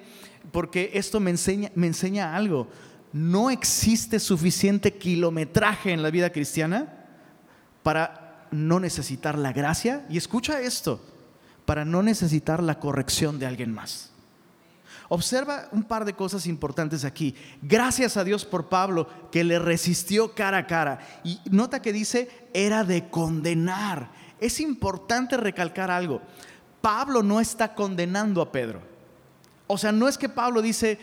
porque 0.52 0.90
esto 0.94 1.18
me 1.18 1.30
enseña, 1.30 1.72
me 1.74 1.86
enseña 1.86 2.36
algo. 2.36 2.68
No 3.12 3.50
existe 3.50 4.20
suficiente 4.20 4.92
kilometraje 4.92 5.92
en 5.92 6.02
la 6.02 6.10
vida 6.10 6.30
cristiana 6.30 7.06
para 7.82 8.46
no 8.50 8.80
necesitar 8.80 9.38
la 9.38 9.52
gracia, 9.52 10.04
y 10.10 10.16
escucha 10.16 10.60
esto, 10.60 11.00
para 11.64 11.84
no 11.84 12.02
necesitar 12.02 12.62
la 12.62 12.78
corrección 12.78 13.38
de 13.38 13.46
alguien 13.46 13.72
más. 13.72 14.09
Observa 15.12 15.68
un 15.72 15.82
par 15.82 16.04
de 16.04 16.14
cosas 16.14 16.46
importantes 16.46 17.04
aquí. 17.04 17.34
Gracias 17.62 18.16
a 18.16 18.22
Dios 18.22 18.44
por 18.44 18.68
Pablo 18.68 19.08
que 19.32 19.42
le 19.42 19.58
resistió 19.58 20.36
cara 20.36 20.58
a 20.58 20.66
cara. 20.68 21.00
Y 21.24 21.40
nota 21.50 21.82
que 21.82 21.92
dice, 21.92 22.30
era 22.54 22.84
de 22.84 23.10
condenar. 23.10 24.12
Es 24.38 24.60
importante 24.60 25.36
recalcar 25.36 25.90
algo. 25.90 26.22
Pablo 26.80 27.24
no 27.24 27.40
está 27.40 27.74
condenando 27.74 28.40
a 28.40 28.52
Pedro. 28.52 28.82
O 29.66 29.76
sea, 29.76 29.90
no 29.90 30.06
es 30.06 30.16
que 30.16 30.28
Pablo 30.28 30.62
dice, 30.62 30.96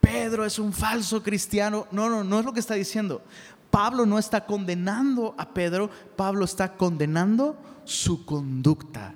Pedro 0.00 0.44
es 0.44 0.58
un 0.58 0.72
falso 0.72 1.22
cristiano. 1.22 1.86
No, 1.92 2.08
no, 2.10 2.24
no 2.24 2.40
es 2.40 2.44
lo 2.44 2.52
que 2.52 2.58
está 2.58 2.74
diciendo. 2.74 3.22
Pablo 3.70 4.04
no 4.04 4.18
está 4.18 4.46
condenando 4.46 5.32
a 5.38 5.54
Pedro, 5.54 5.90
Pablo 6.16 6.44
está 6.44 6.72
condenando 6.72 7.56
su 7.84 8.26
conducta. 8.26 9.14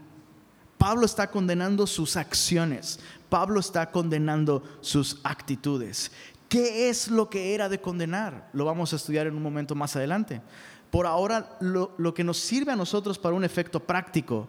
Pablo 0.79 1.05
está 1.05 1.29
condenando 1.29 1.89
sus 1.89 2.17
acciones. 2.17 3.01
Pablo 3.29 3.61
está 3.61 3.91
condenando 3.91 4.63
sus 4.81 5.21
actitudes. 5.23 6.11
¿Qué 6.49 6.89
es 6.89 7.09
lo 7.09 7.29
que 7.29 7.55
era 7.55 7.69
de 7.69 7.81
condenar? 7.81 8.49
Lo 8.53 8.65
vamos 8.65 8.93
a 8.93 8.97
estudiar 8.97 9.27
en 9.27 9.37
un 9.37 9.43
momento 9.43 9.75
más 9.75 9.97
adelante. 9.97 10.41
Por 10.91 11.07
ahora, 11.07 11.59
lo, 11.61 11.93
lo 11.99 12.15
que 12.15 12.25
nos 12.25 12.39
sirve 12.39 12.73
a 12.73 12.77
nosotros 12.77 13.19
para 13.19 13.37
un 13.37 13.45
efecto 13.45 13.81
práctico 13.81 14.49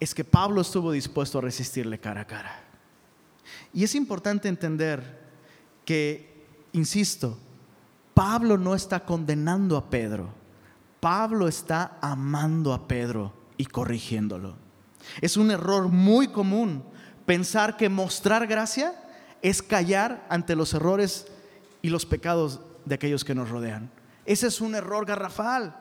es 0.00 0.14
que 0.14 0.24
Pablo 0.24 0.60
estuvo 0.60 0.92
dispuesto 0.92 1.38
a 1.38 1.42
resistirle 1.42 1.98
cara 1.98 2.22
a 2.22 2.26
cara. 2.26 2.64
Y 3.72 3.84
es 3.84 3.94
importante 3.94 4.48
entender 4.48 5.28
que, 5.84 6.44
insisto, 6.72 7.38
Pablo 8.14 8.58
no 8.58 8.74
está 8.74 9.04
condenando 9.04 9.76
a 9.76 9.88
Pedro, 9.88 10.30
Pablo 11.00 11.46
está 11.46 11.98
amando 12.00 12.72
a 12.72 12.88
Pedro 12.88 13.32
y 13.56 13.66
corrigiéndolo. 13.66 14.67
Es 15.20 15.36
un 15.36 15.50
error 15.50 15.88
muy 15.88 16.28
común 16.28 16.84
pensar 17.26 17.76
que 17.76 17.88
mostrar 17.88 18.46
gracia 18.46 18.94
es 19.42 19.62
callar 19.62 20.26
ante 20.28 20.56
los 20.56 20.74
errores 20.74 21.26
y 21.82 21.90
los 21.90 22.06
pecados 22.06 22.60
de 22.84 22.94
aquellos 22.94 23.24
que 23.24 23.34
nos 23.34 23.50
rodean. 23.50 23.90
Ese 24.24 24.46
es 24.48 24.60
un 24.60 24.74
error 24.74 25.06
garrafal. 25.06 25.76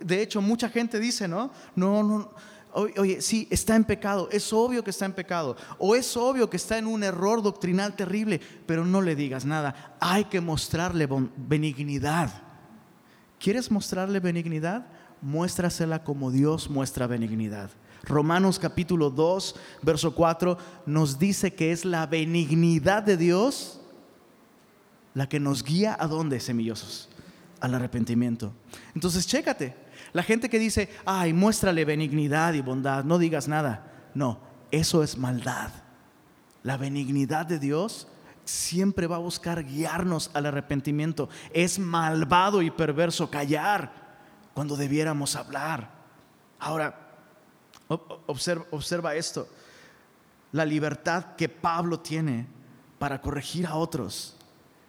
De 0.00 0.22
hecho, 0.22 0.40
mucha 0.40 0.68
gente 0.68 0.98
dice, 0.98 1.28
¿no? 1.28 1.50
No, 1.74 2.02
no, 2.02 2.30
Oye, 2.74 3.20
sí, 3.20 3.46
está 3.50 3.76
en 3.76 3.84
pecado, 3.84 4.30
es 4.32 4.50
obvio 4.50 4.82
que 4.82 4.90
está 4.90 5.04
en 5.04 5.12
pecado, 5.12 5.56
o 5.76 5.94
es 5.94 6.16
obvio 6.16 6.48
que 6.48 6.56
está 6.56 6.78
en 6.78 6.86
un 6.86 7.04
error 7.04 7.42
doctrinal 7.42 7.94
terrible, 7.94 8.40
pero 8.64 8.86
no 8.86 9.02
le 9.02 9.14
digas 9.14 9.44
nada. 9.44 9.96
Hay 10.00 10.24
que 10.24 10.40
mostrarle 10.40 11.06
benignidad. 11.36 12.32
¿Quieres 13.38 13.70
mostrarle 13.70 14.20
benignidad? 14.20 14.86
Muéstrasela 15.20 16.02
como 16.02 16.30
Dios 16.30 16.70
muestra 16.70 17.06
benignidad. 17.06 17.70
Romanos 18.04 18.58
capítulo 18.58 19.10
2, 19.10 19.54
verso 19.82 20.14
4 20.14 20.58
nos 20.86 21.18
dice 21.18 21.54
que 21.54 21.72
es 21.72 21.84
la 21.84 22.06
benignidad 22.06 23.02
de 23.02 23.16
Dios 23.16 23.80
la 25.14 25.28
que 25.28 25.40
nos 25.40 25.62
guía 25.62 25.96
a 25.98 26.06
dónde, 26.06 26.40
semillosos, 26.40 27.08
al 27.60 27.74
arrepentimiento. 27.74 28.52
Entonces, 28.94 29.26
chécate, 29.26 29.76
la 30.12 30.22
gente 30.22 30.48
que 30.48 30.58
dice, 30.58 30.88
ay, 31.04 31.32
muéstrale 31.32 31.84
benignidad 31.84 32.54
y 32.54 32.60
bondad, 32.60 33.04
no 33.04 33.18
digas 33.18 33.46
nada. 33.46 34.10
No, 34.14 34.40
eso 34.70 35.02
es 35.02 35.16
maldad. 35.16 35.70
La 36.62 36.76
benignidad 36.76 37.46
de 37.46 37.58
Dios 37.58 38.08
siempre 38.44 39.06
va 39.06 39.16
a 39.16 39.20
buscar 39.20 39.64
guiarnos 39.64 40.30
al 40.34 40.46
arrepentimiento. 40.46 41.28
Es 41.52 41.78
malvado 41.78 42.62
y 42.62 42.70
perverso 42.70 43.30
callar 43.30 43.92
cuando 44.54 44.76
debiéramos 44.76 45.36
hablar. 45.36 45.90
Ahora, 46.58 47.11
observa, 48.26 49.14
esto. 49.14 49.48
La 50.52 50.64
libertad 50.64 51.34
que 51.36 51.48
Pablo 51.48 52.00
tiene 52.00 52.46
para 52.98 53.20
corregir 53.20 53.66
a 53.66 53.76
otros 53.76 54.36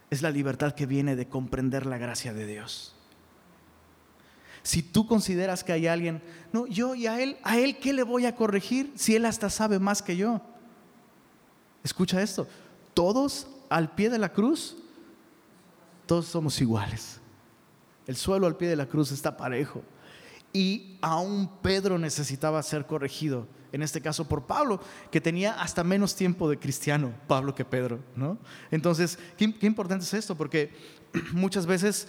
es 0.09 0.21
la 0.21 0.29
libertad 0.29 0.73
que 0.73 0.85
viene 0.85 1.15
de 1.15 1.27
comprender 1.27 1.85
la 1.85 1.97
gracia 1.97 2.33
de 2.33 2.45
Dios. 2.45 2.95
Si 4.61 4.81
tú 4.81 5.07
consideras 5.07 5.63
que 5.63 5.73
hay 5.73 5.87
alguien, 5.87 6.21
no, 6.51 6.67
yo 6.67 6.95
y 6.95 7.07
a 7.07 7.19
él, 7.19 7.37
a 7.43 7.57
él 7.57 7.77
qué 7.79 7.91
le 7.91 8.03
voy 8.03 8.25
a 8.25 8.35
corregir 8.35 8.93
si 8.95 9.15
él 9.15 9.25
hasta 9.25 9.49
sabe 9.49 9.79
más 9.79 10.01
que 10.01 10.15
yo. 10.15 10.41
Escucha 11.83 12.21
esto, 12.21 12.47
todos 12.93 13.47
al 13.69 13.93
pie 13.93 14.09
de 14.09 14.19
la 14.19 14.31
cruz, 14.31 14.77
todos 16.05 16.27
somos 16.27 16.59
iguales. 16.61 17.19
El 18.07 18.15
suelo 18.15 18.47
al 18.47 18.55
pie 18.55 18.67
de 18.67 18.75
la 18.75 18.85
cruz 18.85 19.11
está 19.11 19.35
parejo. 19.35 19.81
Y 20.53 20.99
aún 21.01 21.49
Pedro 21.61 21.97
necesitaba 21.97 22.61
ser 22.61 22.85
corregido, 22.85 23.47
en 23.71 23.81
este 23.81 24.01
caso 24.01 24.29
por 24.29 24.45
Pablo, 24.45 24.79
que 25.09 25.19
tenía 25.19 25.59
hasta 25.59 25.83
menos 25.83 26.15
tiempo 26.15 26.47
de 26.47 26.59
cristiano, 26.59 27.11
Pablo 27.27 27.55
que 27.55 27.65
Pedro, 27.65 27.99
¿no? 28.15 28.37
Entonces, 28.69 29.17
qué, 29.35 29.51
qué 29.53 29.65
importante 29.65 30.05
es 30.05 30.13
esto, 30.13 30.37
porque 30.37 30.71
muchas 31.33 31.65
veces 31.65 32.07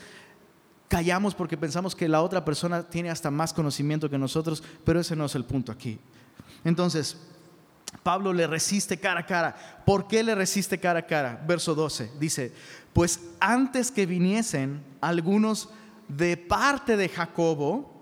callamos 0.89 1.35
porque 1.35 1.57
pensamos 1.57 1.95
que 1.97 2.07
la 2.07 2.23
otra 2.23 2.45
persona 2.45 2.83
tiene 2.83 3.11
hasta 3.11 3.31
más 3.31 3.53
conocimiento 3.53 4.11
que 4.11 4.19
nosotros, 4.19 4.63
pero 4.85 5.01
ese 5.01 5.17
no 5.17 5.25
es 5.25 5.35
el 5.35 5.45
punto 5.45 5.73
aquí. 5.73 5.99
Entonces, 6.65 7.17
Pablo 8.03 8.33
le 8.33 8.47
resiste 8.47 8.99
cara 8.99 9.21
a 9.21 9.27
cara. 9.27 9.83
¿Por 9.85 10.07
qué 10.07 10.23
le 10.23 10.35
resiste 10.35 10.79
cara 10.79 11.01
a 11.01 11.07
cara? 11.07 11.43
Verso 11.47 11.75
12 11.75 12.13
dice, 12.19 12.53
pues 12.93 13.21
antes 13.41 13.91
que 13.91 14.07
viniesen 14.07 14.83
algunos 15.01 15.69
de 16.09 16.37
parte 16.37 16.97
de 16.97 17.09
Jacobo, 17.09 17.94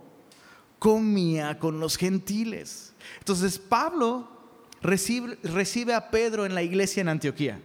comía 0.83 1.61
con 1.61 1.79
los 1.79 1.97
gentiles. 1.97 2.93
Entonces 3.21 3.57
Pablo 3.57 4.27
recibe, 4.81 5.39
recibe 5.45 5.95
a 5.95 6.11
Pedro 6.11 6.45
en 6.45 6.57
la 6.57 6.65
iglesia 6.65 7.03
en 7.03 7.09
Antioquía. 7.09 7.61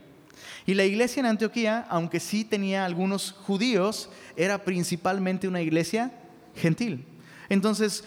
Y 0.67 0.75
la 0.75 0.85
iglesia 0.85 1.21
en 1.21 1.25
Antioquía, 1.25 1.87
aunque 1.89 2.19
sí 2.19 2.45
tenía 2.45 2.85
algunos 2.85 3.31
judíos, 3.31 4.11
era 4.35 4.63
principalmente 4.63 5.47
una 5.47 5.63
iglesia 5.63 6.11
gentil. 6.55 7.07
Entonces, 7.49 8.03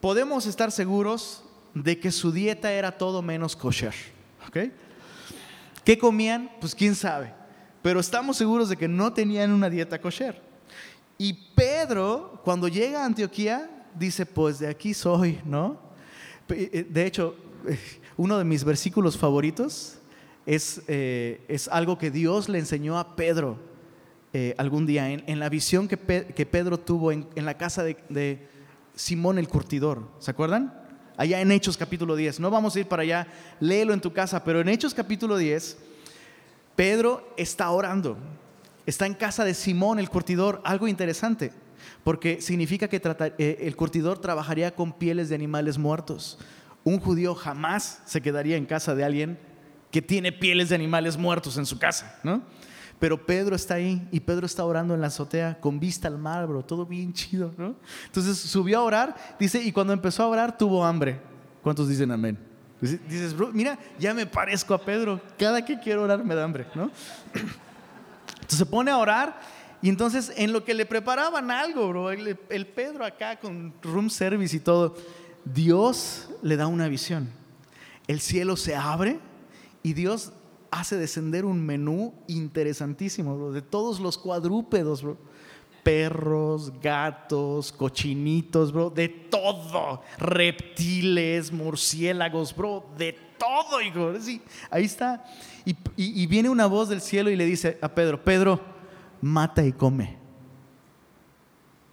podemos 0.00 0.44
estar 0.44 0.72
seguros 0.72 1.44
de 1.72 2.00
que 2.00 2.10
su 2.10 2.32
dieta 2.32 2.72
era 2.72 2.98
todo 2.98 3.22
menos 3.22 3.54
kosher. 3.54 3.94
¿Qué 5.84 5.98
comían? 5.98 6.50
Pues 6.60 6.74
quién 6.74 6.96
sabe. 6.96 7.32
Pero 7.80 8.00
estamos 8.00 8.36
seguros 8.36 8.68
de 8.68 8.76
que 8.76 8.88
no 8.88 9.12
tenían 9.12 9.52
una 9.52 9.70
dieta 9.70 10.00
kosher. 10.00 10.42
Y 11.16 11.32
Pedro, 11.54 12.40
cuando 12.44 12.66
llega 12.66 13.02
a 13.02 13.06
Antioquía, 13.06 13.77
dice, 13.94 14.26
pues 14.26 14.58
de 14.58 14.68
aquí 14.68 14.94
soy, 14.94 15.40
¿no? 15.44 15.78
Eh, 16.48 16.86
de 16.88 17.06
hecho, 17.06 17.36
uno 18.16 18.38
de 18.38 18.44
mis 18.44 18.64
versículos 18.64 19.16
favoritos 19.16 19.98
es, 20.46 20.82
eh, 20.88 21.44
es 21.48 21.68
algo 21.68 21.98
que 21.98 22.10
Dios 22.10 22.48
le 22.48 22.58
enseñó 22.58 22.98
a 22.98 23.16
Pedro 23.16 23.58
eh, 24.32 24.54
algún 24.58 24.84
día, 24.84 25.10
en, 25.10 25.38
la 25.38 25.48
visión 25.48 25.88
que, 25.88 25.96
Pedro 25.96 26.78
tuvo 26.78 27.12
en, 27.12 27.26
la 27.36 27.56
casa 27.56 27.82
de, 27.82 28.46
Simón 28.94 29.38
el 29.38 29.48
curtidor. 29.48 30.08
¿Se 30.18 30.30
acuerdan? 30.30 30.74
Allá 31.16 31.40
en 31.40 31.50
Hechos 31.50 31.76
capítulo 31.76 32.14
10. 32.14 32.40
No 32.40 32.50
vamos 32.50 32.76
a 32.76 32.80
ir 32.80 32.86
para 32.86 33.02
allá, 33.02 33.26
léelo 33.60 33.94
en 33.94 34.00
tu 34.00 34.12
casa, 34.12 34.44
pero 34.44 34.60
en 34.60 34.68
Hechos 34.68 34.92
capítulo 34.92 35.36
10, 35.38 35.78
Pedro 36.76 37.32
está 37.36 37.70
orando. 37.70 38.18
Está 38.86 39.06
en 39.06 39.14
casa 39.14 39.44
de 39.44 39.54
Simón 39.54 39.98
el 39.98 40.10
curtidor, 40.10 40.60
algo 40.64 40.88
interesante, 40.88 41.52
porque 42.04 42.40
significa 42.40 42.88
que 42.88 43.00
eh, 43.38 43.58
el 43.60 43.76
curtidor 43.76 44.18
trabajaría 44.18 44.74
con 44.74 44.92
pieles 44.92 45.28
de 45.28 45.34
animales 45.34 45.78
muertos. 45.78 46.38
Un 46.84 47.00
judío 47.00 47.34
jamás 47.34 48.02
se 48.06 48.20
quedaría 48.20 48.56
en 48.56 48.66
casa 48.66 48.94
de 48.94 49.04
alguien 49.04 49.38
que 49.90 50.02
tiene 50.02 50.32
pieles 50.32 50.68
de 50.68 50.74
animales 50.74 51.16
muertos 51.16 51.56
en 51.56 51.66
su 51.66 51.78
casa, 51.78 52.18
¿no? 52.22 52.42
Pero 52.98 53.24
Pedro 53.26 53.54
está 53.54 53.74
ahí 53.74 54.06
y 54.10 54.20
Pedro 54.20 54.46
está 54.46 54.64
orando 54.64 54.94
en 54.94 55.00
la 55.00 55.06
azotea 55.06 55.60
con 55.60 55.78
vista 55.78 56.08
al 56.08 56.18
mar, 56.18 56.46
bro, 56.46 56.64
todo 56.64 56.84
bien 56.84 57.12
chido, 57.12 57.54
¿no? 57.56 57.76
Entonces 58.06 58.38
subió 58.38 58.78
a 58.78 58.82
orar, 58.82 59.36
dice, 59.38 59.62
y 59.62 59.70
cuando 59.70 59.92
empezó 59.92 60.24
a 60.24 60.26
orar 60.26 60.58
tuvo 60.58 60.84
hambre. 60.84 61.20
¿Cuántos 61.62 61.88
dicen 61.88 62.10
amén? 62.10 62.38
Dices, 62.80 63.36
bro, 63.36 63.50
mira, 63.52 63.78
ya 63.98 64.14
me 64.14 64.26
parezco 64.26 64.72
a 64.74 64.80
Pedro, 64.80 65.20
cada 65.38 65.64
que 65.64 65.78
quiero 65.78 66.02
orar 66.02 66.24
me 66.24 66.34
da 66.34 66.44
hambre, 66.44 66.66
¿no? 66.74 66.90
Entonces 68.34 68.58
se 68.58 68.66
pone 68.66 68.90
a 68.90 68.98
orar 68.98 69.40
y 69.80 69.88
entonces 69.88 70.32
en 70.36 70.52
lo 70.52 70.64
que 70.64 70.74
le 70.74 70.86
preparaban 70.86 71.50
algo, 71.50 71.88
bro, 71.88 72.10
el, 72.10 72.66
Pedro 72.74 73.04
acá 73.04 73.38
con 73.38 73.72
room 73.82 74.10
service 74.10 74.56
y 74.56 74.60
todo, 74.60 74.96
Dios 75.44 76.28
le 76.42 76.56
da 76.56 76.66
una 76.66 76.88
visión. 76.88 77.28
El 78.06 78.20
cielo 78.20 78.56
se 78.56 78.74
abre 78.74 79.20
y 79.82 79.92
Dios 79.92 80.32
hace 80.70 80.96
descender 80.96 81.44
un 81.44 81.64
menú 81.64 82.14
interesantísimo, 82.26 83.52
de 83.52 83.62
todos 83.62 84.00
los 84.00 84.18
cuadrúpedos, 84.18 85.04
Perros, 85.82 86.72
gatos, 86.82 87.72
cochinitos, 87.72 88.72
bro, 88.72 88.90
de 88.90 89.08
todo. 89.08 90.02
Reptiles, 90.18 91.50
murciélagos, 91.50 92.54
bro, 92.54 92.84
de 92.98 93.16
todo, 93.38 93.80
hijo. 93.80 94.12
Sí, 94.20 94.42
ahí 94.70 94.84
está. 94.84 95.24
Y, 95.96 96.26
viene 96.26 96.50
una 96.50 96.66
voz 96.66 96.90
del 96.90 97.00
cielo 97.00 97.30
y 97.30 97.36
le 97.36 97.46
dice 97.46 97.78
a 97.80 97.88
Pedro, 97.88 98.22
Pedro, 98.22 98.60
mata 99.20 99.64
y 99.64 99.72
come. 99.72 100.16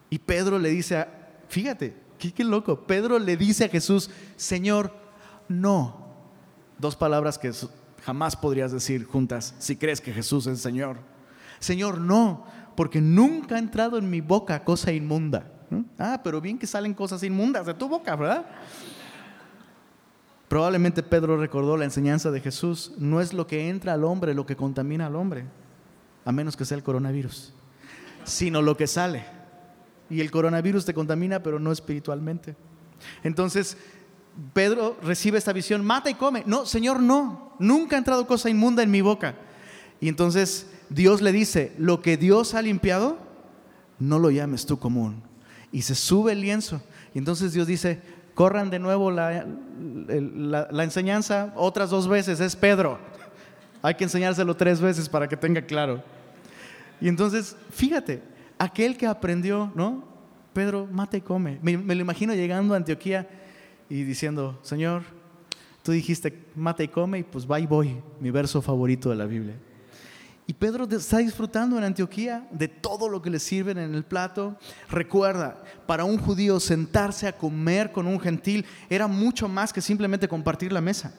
Y 0.10 0.20
Pedro 0.20 0.60
le 0.60 0.70
dice, 0.70 1.05
fíjate, 1.48 1.96
qué, 2.17 2.32
qué 2.32 2.44
loco, 2.44 2.86
Pedro 2.86 3.20
le 3.20 3.38
dice 3.38 3.65
a 3.65 3.70
Jesús, 3.70 4.10
Señor, 4.36 4.94
no. 5.48 6.05
Dos 6.77 6.96
palabras 6.96 7.38
que 7.38 7.51
jamás 8.03 8.36
podrías 8.36 8.72
decir 8.72 9.05
juntas 9.05 9.55
si 9.60 9.75
crees 9.75 10.01
que 10.01 10.13
Jesús 10.13 10.48
es 10.48 10.62
Señor. 10.62 10.98
Señor, 11.60 12.00
no, 12.00 12.46
porque 12.75 13.01
nunca 13.01 13.55
ha 13.55 13.60
entrado 13.60 13.98
en 13.98 14.10
mi 14.10 14.22
boca 14.22 14.63
cosa 14.63 14.91
inmunda. 14.91 15.51
Ah, 15.98 16.22
pero 16.24 16.39
bien 16.39 16.60
que 16.60 16.67
salen 16.67 16.94
cosas 16.94 17.24
inmundas 17.24 17.65
de 17.65 17.74
tu 17.74 17.89
boca, 17.89 18.15
¿verdad? 18.15 18.46
Probablemente 20.48 21.01
Pedro 21.01 21.38
recordó 21.38 21.75
la 21.75 21.86
enseñanza 21.86 22.29
de 22.29 22.39
Jesús, 22.39 22.94
no 22.98 23.20
es 23.20 23.34
lo 23.34 23.48
que 23.48 23.67
entra 23.67 23.94
al 23.94 24.03
hombre 24.03 24.36
lo 24.36 24.46
que 24.46 24.55
contamina 24.55 25.08
al 25.08 25.15
hombre, 25.15 25.46
a 26.25 26.32
menos 26.32 26.58
que 26.58 26.65
sea 26.65 26.75
el 26.75 26.84
coronavirus, 26.84 27.53
sino 28.25 28.62
lo 28.62 28.75
que 28.75 28.88
sale. 28.88 29.25
Y 30.10 30.22
el 30.22 30.32
coronavirus 30.32 30.86
te 30.86 30.94
contamina, 30.94 31.41
pero 31.41 31.60
no 31.60 31.72
espiritualmente. 31.72 32.55
Entonces, 33.24 33.77
Pedro 34.53 34.98
recibe 35.01 35.38
esta 35.38 35.53
visión, 35.53 35.86
mata 35.86 36.10
y 36.10 36.15
come. 36.15 36.44
No, 36.46 36.65
Señor, 36.65 37.00
no, 37.00 37.53
nunca 37.60 37.96
ha 37.96 38.00
entrado 38.00 38.27
cosa 38.27 38.50
inmunda 38.50 38.84
en 38.84 38.91
mi 38.91 39.01
boca. 39.01 39.36
Y 40.01 40.10
entonces 40.10 40.67
Dios 40.89 41.22
le 41.22 41.32
dice, 41.32 41.74
lo 41.77 42.01
que 42.01 42.17
Dios 42.17 42.53
ha 42.53 42.62
limpiado, 42.62 43.17
no 44.00 44.20
lo 44.20 44.29
llames 44.29 44.65
tú 44.65 44.77
común. 44.77 45.24
Y 45.72 45.84
se 45.84 45.96
sube 45.96 46.34
el 46.34 46.41
lienzo. 46.41 46.82
Y 47.13 47.17
entonces 47.17 47.53
Dios 47.53 47.67
dice, 47.67 48.01
corran 48.34 48.70
de 48.70 48.79
nuevo 48.79 49.10
la, 49.10 49.46
la, 50.08 50.84
enseñanza 50.84 51.53
otras 51.55 51.89
dos 51.89 52.08
veces, 52.08 52.39
es 52.39 52.55
Pedro. 52.55 53.00
Hay 53.82 53.96
que 53.96 54.03
enseñárselo 54.03 54.55
tres 54.55 54.82
veces 54.82 55.08
para 55.08 55.27
que 55.27 55.38
tenga 55.38 55.62
claro. 55.62 56.03
Y 57.02 57.08
entonces, 57.08 57.56
fíjate, 57.72 58.22
aquel 58.58 58.98
que 58.98 59.08
aprendió, 59.08 59.72
¿no? 59.75 60.04
Pedro, 60.54 60.88
mata 60.92 61.18
y 61.18 61.22
come. 61.22 61.60
Me, 61.62 61.75
lo 61.78 62.02
imagino 62.02 62.34
llegando 62.34 62.74
a 62.74 62.78
Antioquía 62.78 63.28
y 63.90 64.04
diciendo, 64.04 64.58
Señor, 64.62 65.04
tú 65.84 65.92
dijiste, 65.92 66.46
mata 66.56 66.84
y 66.84 66.88
come, 66.88 67.20
y 67.20 67.24
pues 67.24 67.46
va 67.46 67.60
voy, 67.60 68.02
mi 68.20 68.32
verso 68.32 68.62
favorito 68.62 69.10
de 69.10 69.16
la 69.16 69.25
Biblia. 69.25 69.56
Y 70.48 70.54
Pedro 70.54 70.88
está 70.90 71.18
disfrutando 71.18 71.78
en 71.78 71.84
Antioquía 71.84 72.48
de 72.52 72.68
todo 72.68 73.10
lo 73.10 73.22
que 73.22 73.32
le 73.32 73.40
sirven 73.40 73.80
en 73.80 73.96
el 73.96 74.04
plato. 74.04 74.58
Recuerda, 74.90 75.64
para 75.88 76.06
un 76.06 76.20
judío 76.20 76.60
sentarse 76.60 77.28
a 77.28 77.36
comer 77.36 77.92
con 77.92 78.06
un 78.06 78.20
gentil 78.20 78.64
era 78.90 79.08
mucho 79.08 79.48
más 79.48 79.74
que 79.74 79.82
simplemente 79.82 80.28
compartir 80.28 80.72
la 80.72 80.82
mesa. 80.82 81.14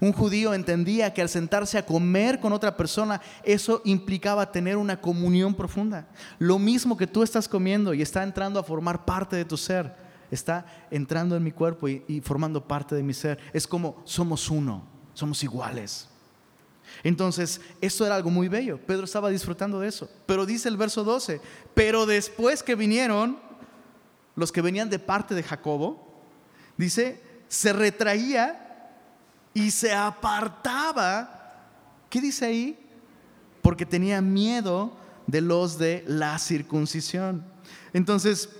Un 0.00 0.12
judío 0.12 0.54
entendía 0.54 1.12
que 1.12 1.22
al 1.22 1.28
sentarse 1.28 1.78
a 1.78 1.86
comer 1.86 2.40
con 2.40 2.52
otra 2.52 2.76
persona, 2.76 3.20
eso 3.42 3.80
implicaba 3.84 4.50
tener 4.50 4.76
una 4.76 5.00
comunión 5.00 5.54
profunda. 5.54 6.08
Lo 6.38 6.58
mismo 6.58 6.96
que 6.96 7.06
tú 7.06 7.22
estás 7.22 7.48
comiendo 7.48 7.94
y 7.94 8.02
está 8.02 8.22
entrando 8.22 8.58
a 8.60 8.64
formar 8.64 9.04
parte 9.04 9.36
de 9.36 9.44
tu 9.44 9.56
ser, 9.56 9.94
está 10.30 10.66
entrando 10.90 11.36
en 11.36 11.42
mi 11.42 11.52
cuerpo 11.52 11.88
y, 11.88 12.20
formando 12.24 12.66
parte 12.66 12.94
de 12.94 13.02
mi 13.02 13.14
ser. 13.14 13.38
Es 13.52 13.66
como 13.66 14.02
somos 14.04 14.50
uno, 14.50 14.84
somos 15.12 15.42
iguales. 15.42 16.08
Entonces, 17.02 17.60
esto 17.80 18.04
era 18.06 18.14
algo 18.14 18.30
muy 18.30 18.48
bello. 18.48 18.78
Pedro 18.78 19.04
estaba 19.04 19.30
disfrutando 19.30 19.80
de 19.80 19.88
eso. 19.88 20.08
Pero 20.26 20.46
dice 20.46 20.68
el 20.68 20.76
verso 20.76 21.02
12, 21.02 21.40
pero 21.74 22.06
después 22.06 22.62
que 22.62 22.74
vinieron 22.74 23.38
los 24.36 24.52
que 24.52 24.60
venían 24.60 24.90
de 24.90 24.98
parte 24.98 25.34
de 25.34 25.42
Jacobo, 25.42 26.22
dice, 26.76 27.22
se 27.48 27.72
retraía 27.72 28.63
y 29.54 29.70
se 29.70 29.94
apartaba. 29.94 31.30
¿Qué 32.10 32.20
dice 32.20 32.44
ahí? 32.44 32.78
Porque 33.62 33.86
tenía 33.86 34.20
miedo 34.20 34.92
de 35.26 35.40
los 35.40 35.78
de 35.78 36.04
la 36.06 36.38
circuncisión. 36.38 37.44
Entonces, 37.92 38.50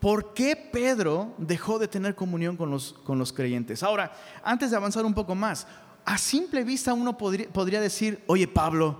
¿por 0.00 0.34
qué 0.34 0.56
Pedro 0.56 1.32
dejó 1.38 1.78
de 1.78 1.88
tener 1.88 2.14
comunión 2.14 2.56
con 2.56 2.70
los, 2.70 2.92
con 3.04 3.18
los 3.18 3.32
creyentes? 3.32 3.82
Ahora, 3.82 4.12
antes 4.42 4.70
de 4.70 4.76
avanzar 4.76 5.06
un 5.06 5.14
poco 5.14 5.34
más, 5.34 5.66
a 6.04 6.18
simple 6.18 6.64
vista 6.64 6.92
uno 6.92 7.16
podría, 7.16 7.80
decir, 7.80 8.22
oye 8.26 8.46
Pablo, 8.46 8.98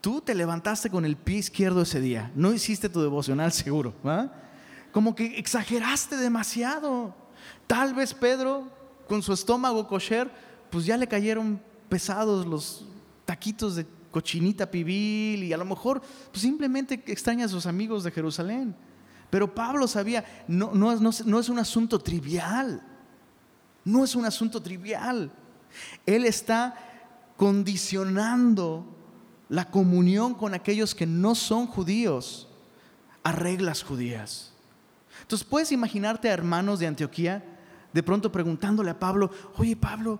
tú 0.00 0.20
te 0.20 0.34
levantaste 0.34 0.90
con 0.90 1.04
el 1.04 1.16
pie 1.16 1.38
izquierdo 1.38 1.82
ese 1.82 2.00
día, 2.00 2.30
no 2.34 2.52
hiciste 2.52 2.90
tu 2.90 3.00
devocional 3.00 3.52
seguro, 3.52 3.94
como 4.92 5.14
que 5.14 5.38
exageraste 5.38 6.16
demasiado. 6.16 7.14
Tal 7.66 7.94
vez 7.94 8.12
Pedro, 8.12 8.68
con 9.08 9.22
su 9.22 9.32
estómago 9.32 9.86
kosher, 9.86 10.30
pues 10.70 10.86
ya 10.86 10.96
le 10.96 11.06
cayeron 11.06 11.60
pesados 11.88 12.46
los 12.46 12.84
taquitos 13.24 13.76
de 13.76 13.86
cochinita 14.10 14.70
pibil 14.70 15.42
y 15.42 15.52
a 15.52 15.56
lo 15.56 15.64
mejor 15.64 16.00
pues 16.30 16.42
simplemente 16.42 17.02
extraña 17.06 17.46
a 17.46 17.48
sus 17.48 17.66
amigos 17.66 18.04
de 18.04 18.10
Jerusalén. 18.10 18.76
Pero 19.30 19.52
Pablo 19.52 19.88
sabía, 19.88 20.24
no, 20.46 20.72
no, 20.74 20.92
es 20.92 21.48
un 21.48 21.58
asunto 21.58 21.98
trivial, 21.98 22.80
no 23.84 24.04
es 24.04 24.14
un 24.14 24.24
asunto 24.24 24.62
trivial. 24.62 25.32
Él 26.06 26.24
está 26.24 26.76
condicionando 27.36 28.86
la 29.48 29.70
comunión 29.70 30.34
con 30.34 30.54
aquellos 30.54 30.94
que 30.94 31.06
no 31.06 31.34
son 31.34 31.66
judíos 31.66 32.48
a 33.24 33.32
reglas 33.32 33.82
judías. 33.82 34.52
Entonces 35.22 35.46
puedes 35.46 35.72
imaginarte 35.72 36.28
a 36.28 36.34
hermanos 36.34 36.78
de 36.78 36.86
Antioquía 36.86 37.53
de 37.94 38.02
pronto 38.02 38.30
preguntándole 38.30 38.90
a 38.90 38.98
Pablo, 38.98 39.30
oye 39.56 39.76
Pablo, 39.76 40.18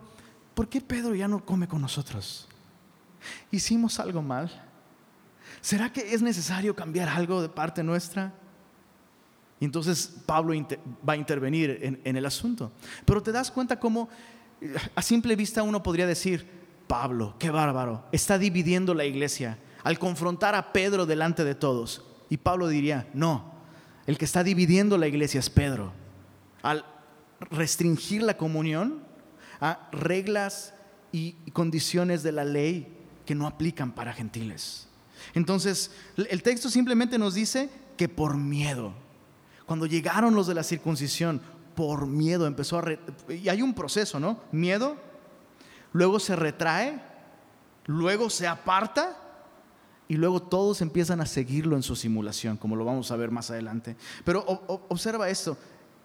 ¿por 0.54 0.68
qué 0.68 0.80
Pedro 0.80 1.14
ya 1.14 1.26
no 1.26 1.44
come 1.44 1.66
con 1.66 1.82
nosotros? 1.82 2.48
¿Hicimos 3.50 3.98
algo 3.98 4.22
mal? 4.22 4.50
¿Será 5.60 5.92
que 5.92 6.14
es 6.14 6.22
necesario 6.22 6.76
cambiar 6.76 7.08
algo 7.08 7.42
de 7.42 7.48
parte 7.48 7.82
nuestra? 7.82 8.32
Y 9.58 9.64
entonces 9.64 10.22
Pablo 10.24 10.54
va 11.06 11.14
a 11.14 11.16
intervenir 11.16 11.80
en, 11.82 12.00
en 12.04 12.16
el 12.16 12.26
asunto. 12.26 12.70
Pero 13.04 13.22
te 13.22 13.32
das 13.32 13.50
cuenta 13.50 13.80
cómo 13.80 14.08
a 14.94 15.02
simple 15.02 15.34
vista 15.34 15.62
uno 15.64 15.82
podría 15.82 16.06
decir, 16.06 16.48
Pablo, 16.86 17.34
qué 17.40 17.50
bárbaro, 17.50 18.04
está 18.12 18.38
dividiendo 18.38 18.94
la 18.94 19.04
iglesia 19.04 19.58
al 19.82 19.98
confrontar 19.98 20.54
a 20.54 20.72
Pedro 20.72 21.06
delante 21.06 21.42
de 21.42 21.56
todos. 21.56 22.04
Y 22.30 22.36
Pablo 22.36 22.68
diría, 22.68 23.08
no, 23.14 23.52
el 24.06 24.16
que 24.16 24.26
está 24.26 24.44
dividiendo 24.44 24.96
la 24.96 25.08
iglesia 25.08 25.40
es 25.40 25.50
Pedro. 25.50 25.92
Al 26.62 26.84
restringir 27.50 28.22
la 28.22 28.36
comunión 28.36 29.02
a 29.60 29.88
reglas 29.92 30.74
y 31.12 31.32
condiciones 31.52 32.22
de 32.22 32.32
la 32.32 32.44
ley 32.44 32.96
que 33.24 33.34
no 33.34 33.46
aplican 33.46 33.92
para 33.92 34.12
gentiles. 34.12 34.88
Entonces, 35.34 35.90
el 36.16 36.42
texto 36.42 36.68
simplemente 36.68 37.18
nos 37.18 37.34
dice 37.34 37.70
que 37.96 38.08
por 38.08 38.36
miedo, 38.36 38.92
cuando 39.66 39.86
llegaron 39.86 40.34
los 40.34 40.46
de 40.46 40.54
la 40.54 40.62
circuncisión, 40.62 41.40
por 41.74 42.06
miedo, 42.06 42.46
empezó 42.46 42.78
a... 42.78 42.84
y 43.32 43.48
hay 43.48 43.62
un 43.62 43.74
proceso, 43.74 44.20
¿no? 44.20 44.40
Miedo, 44.52 44.96
luego 45.92 46.20
se 46.20 46.36
retrae, 46.36 47.00
luego 47.86 48.30
se 48.30 48.46
aparta 48.46 49.16
y 50.06 50.16
luego 50.16 50.42
todos 50.42 50.82
empiezan 50.82 51.20
a 51.20 51.26
seguirlo 51.26 51.76
en 51.76 51.82
su 51.82 51.96
simulación, 51.96 52.56
como 52.56 52.76
lo 52.76 52.84
vamos 52.84 53.10
a 53.10 53.16
ver 53.16 53.30
más 53.30 53.50
adelante. 53.50 53.96
Pero 54.24 54.44
observa 54.88 55.30
esto, 55.30 55.56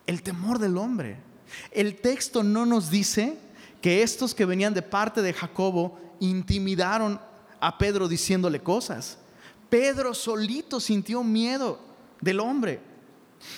el 0.08 0.24
temor 0.24 0.60
del 0.60 0.78
hombre. 0.78 1.29
El 1.72 1.96
texto 1.96 2.44
no 2.44 2.66
nos 2.66 2.90
dice 2.90 3.38
que 3.82 4.04
estos 4.04 4.36
que 4.36 4.46
venían 4.46 4.74
de 4.74 4.82
parte 4.82 5.22
de 5.22 5.34
Jacobo 5.34 5.98
intimidaron 6.20 7.20
a 7.60 7.78
Pedro 7.78 8.08
diciéndole 8.08 8.62
cosas. 8.62 9.18
Pedro 9.70 10.14
solito 10.14 10.80
sintió 10.80 11.24
miedo 11.24 11.80
del 12.22 12.40
hombre. 12.40 12.82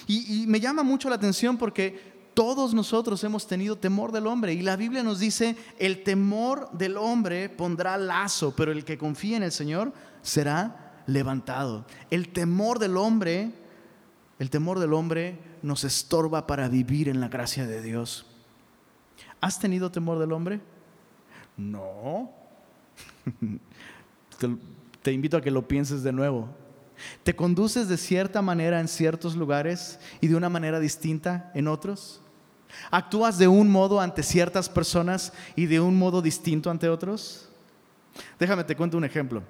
Y, 0.07 0.45
me 0.47 0.59
llama 0.59 0.83
mucho 0.83 1.09
la 1.09 1.15
atención 1.15 1.57
porque 1.57 2.11
todos 2.33 2.73
nosotros 2.73 3.23
hemos 3.23 3.47
tenido 3.47 3.77
temor 3.77 4.11
del 4.11 4.27
hombre 4.27 4.53
y 4.53 4.61
la 4.61 4.75
Biblia 4.75 5.03
nos 5.03 5.19
dice, 5.19 5.55
el 5.79 6.03
temor 6.03 6.69
del 6.71 6.97
hombre 6.97 7.49
pondrá 7.49 7.97
lazo, 7.97 8.53
pero 8.55 8.71
el 8.71 8.85
que 8.85 8.97
confía 8.97 9.37
en 9.37 9.43
el 9.43 9.51
Señor 9.51 9.91
será 10.21 11.03
levantado. 11.07 11.85
El 12.09 12.29
temor 12.29 12.79
del 12.79 12.95
hombre, 12.95 13.51
el 14.41 14.49
temor 14.49 14.79
del 14.79 14.93
hombre 14.93 15.37
nos 15.61 15.83
estorba 15.83 16.47
para 16.47 16.67
vivir 16.67 17.07
en 17.09 17.21
la 17.21 17.27
gracia 17.27 17.67
de 17.67 17.79
Dios. 17.79 18.25
¿Has 19.39 19.59
tenido 19.59 19.91
temor 19.91 20.17
del 20.17 20.31
hombre? 20.31 20.59
No. 21.55 22.31
te 25.03 25.11
invito 25.11 25.37
a 25.37 25.41
que 25.41 25.51
lo 25.51 25.67
pienses 25.67 26.01
de 26.01 26.11
nuevo. 26.11 26.49
¿Te 27.21 27.35
conduces 27.35 27.87
de 27.87 27.97
cierta 27.97 28.41
manera 28.41 28.79
en 28.79 28.87
ciertos 28.87 29.35
lugares 29.35 29.99
y 30.21 30.27
de 30.27 30.35
una 30.35 30.49
manera 30.49 30.79
distinta 30.79 31.51
en 31.53 31.67
otros? 31.67 32.19
¿Actúas 32.89 33.37
de 33.37 33.47
un 33.47 33.69
modo 33.69 34.01
ante 34.01 34.23
ciertas 34.23 34.69
personas 34.69 35.33
y 35.55 35.67
de 35.67 35.79
un 35.79 35.95
modo 35.95 36.19
distinto 36.19 36.71
ante 36.71 36.89
otros? 36.89 37.47
Déjame 38.39 38.63
te 38.63 38.75
cuento 38.75 38.97
un 38.97 39.05
ejemplo. 39.05 39.43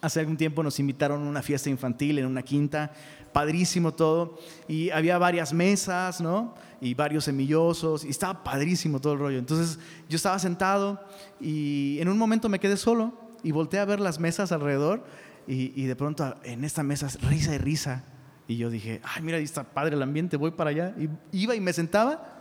Hace 0.00 0.20
algún 0.20 0.36
tiempo 0.36 0.62
nos 0.62 0.78
invitaron 0.78 1.26
a 1.26 1.28
una 1.28 1.42
fiesta 1.42 1.68
infantil 1.68 2.18
en 2.18 2.26
una 2.26 2.42
quinta, 2.42 2.92
padrísimo 3.32 3.92
todo, 3.92 4.38
y 4.66 4.90
había 4.90 5.18
varias 5.18 5.52
mesas, 5.52 6.20
¿no? 6.20 6.54
Y 6.80 6.94
varios 6.94 7.24
semillosos, 7.24 8.04
y 8.04 8.08
estaba 8.08 8.42
padrísimo 8.42 9.00
todo 9.00 9.12
el 9.12 9.18
rollo. 9.18 9.38
Entonces 9.38 9.78
yo 10.08 10.16
estaba 10.16 10.38
sentado 10.38 11.04
y 11.40 11.98
en 12.00 12.08
un 12.08 12.16
momento 12.16 12.48
me 12.48 12.58
quedé 12.58 12.76
solo 12.76 13.12
y 13.42 13.52
volteé 13.52 13.80
a 13.80 13.84
ver 13.84 14.00
las 14.00 14.18
mesas 14.18 14.52
alrededor 14.52 15.04
y, 15.46 15.84
de 15.84 15.96
pronto 15.96 16.34
en 16.44 16.64
esta 16.64 16.82
mesa 16.82 17.08
risa 17.28 17.54
y 17.54 17.58
risa. 17.58 18.04
Y 18.46 18.56
yo 18.56 18.70
dije, 18.70 19.00
ay, 19.04 19.22
mira, 19.22 19.38
ahí 19.38 19.44
está 19.44 19.64
padre 19.64 19.96
el 19.96 20.02
ambiente, 20.02 20.36
voy 20.36 20.52
para 20.52 20.70
allá. 20.70 20.94
Y 20.98 21.08
iba 21.42 21.54
y 21.54 21.60
me 21.60 21.72
sentaba. 21.72 22.39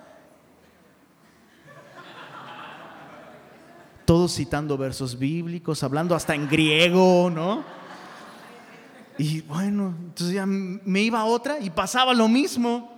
Todos 4.09 4.33
citando 4.33 4.75
versos 4.75 5.19
bíblicos, 5.19 5.83
hablando 5.83 6.15
hasta 6.15 6.33
en 6.33 6.49
griego, 6.49 7.29
¿no? 7.29 7.63
Y 9.19 9.41
bueno, 9.41 9.93
entonces 9.99 10.33
ya 10.33 10.47
me 10.47 11.01
iba 11.01 11.19
a 11.19 11.25
otra 11.25 11.59
y 11.59 11.69
pasaba 11.69 12.11
lo 12.15 12.27
mismo. 12.27 12.91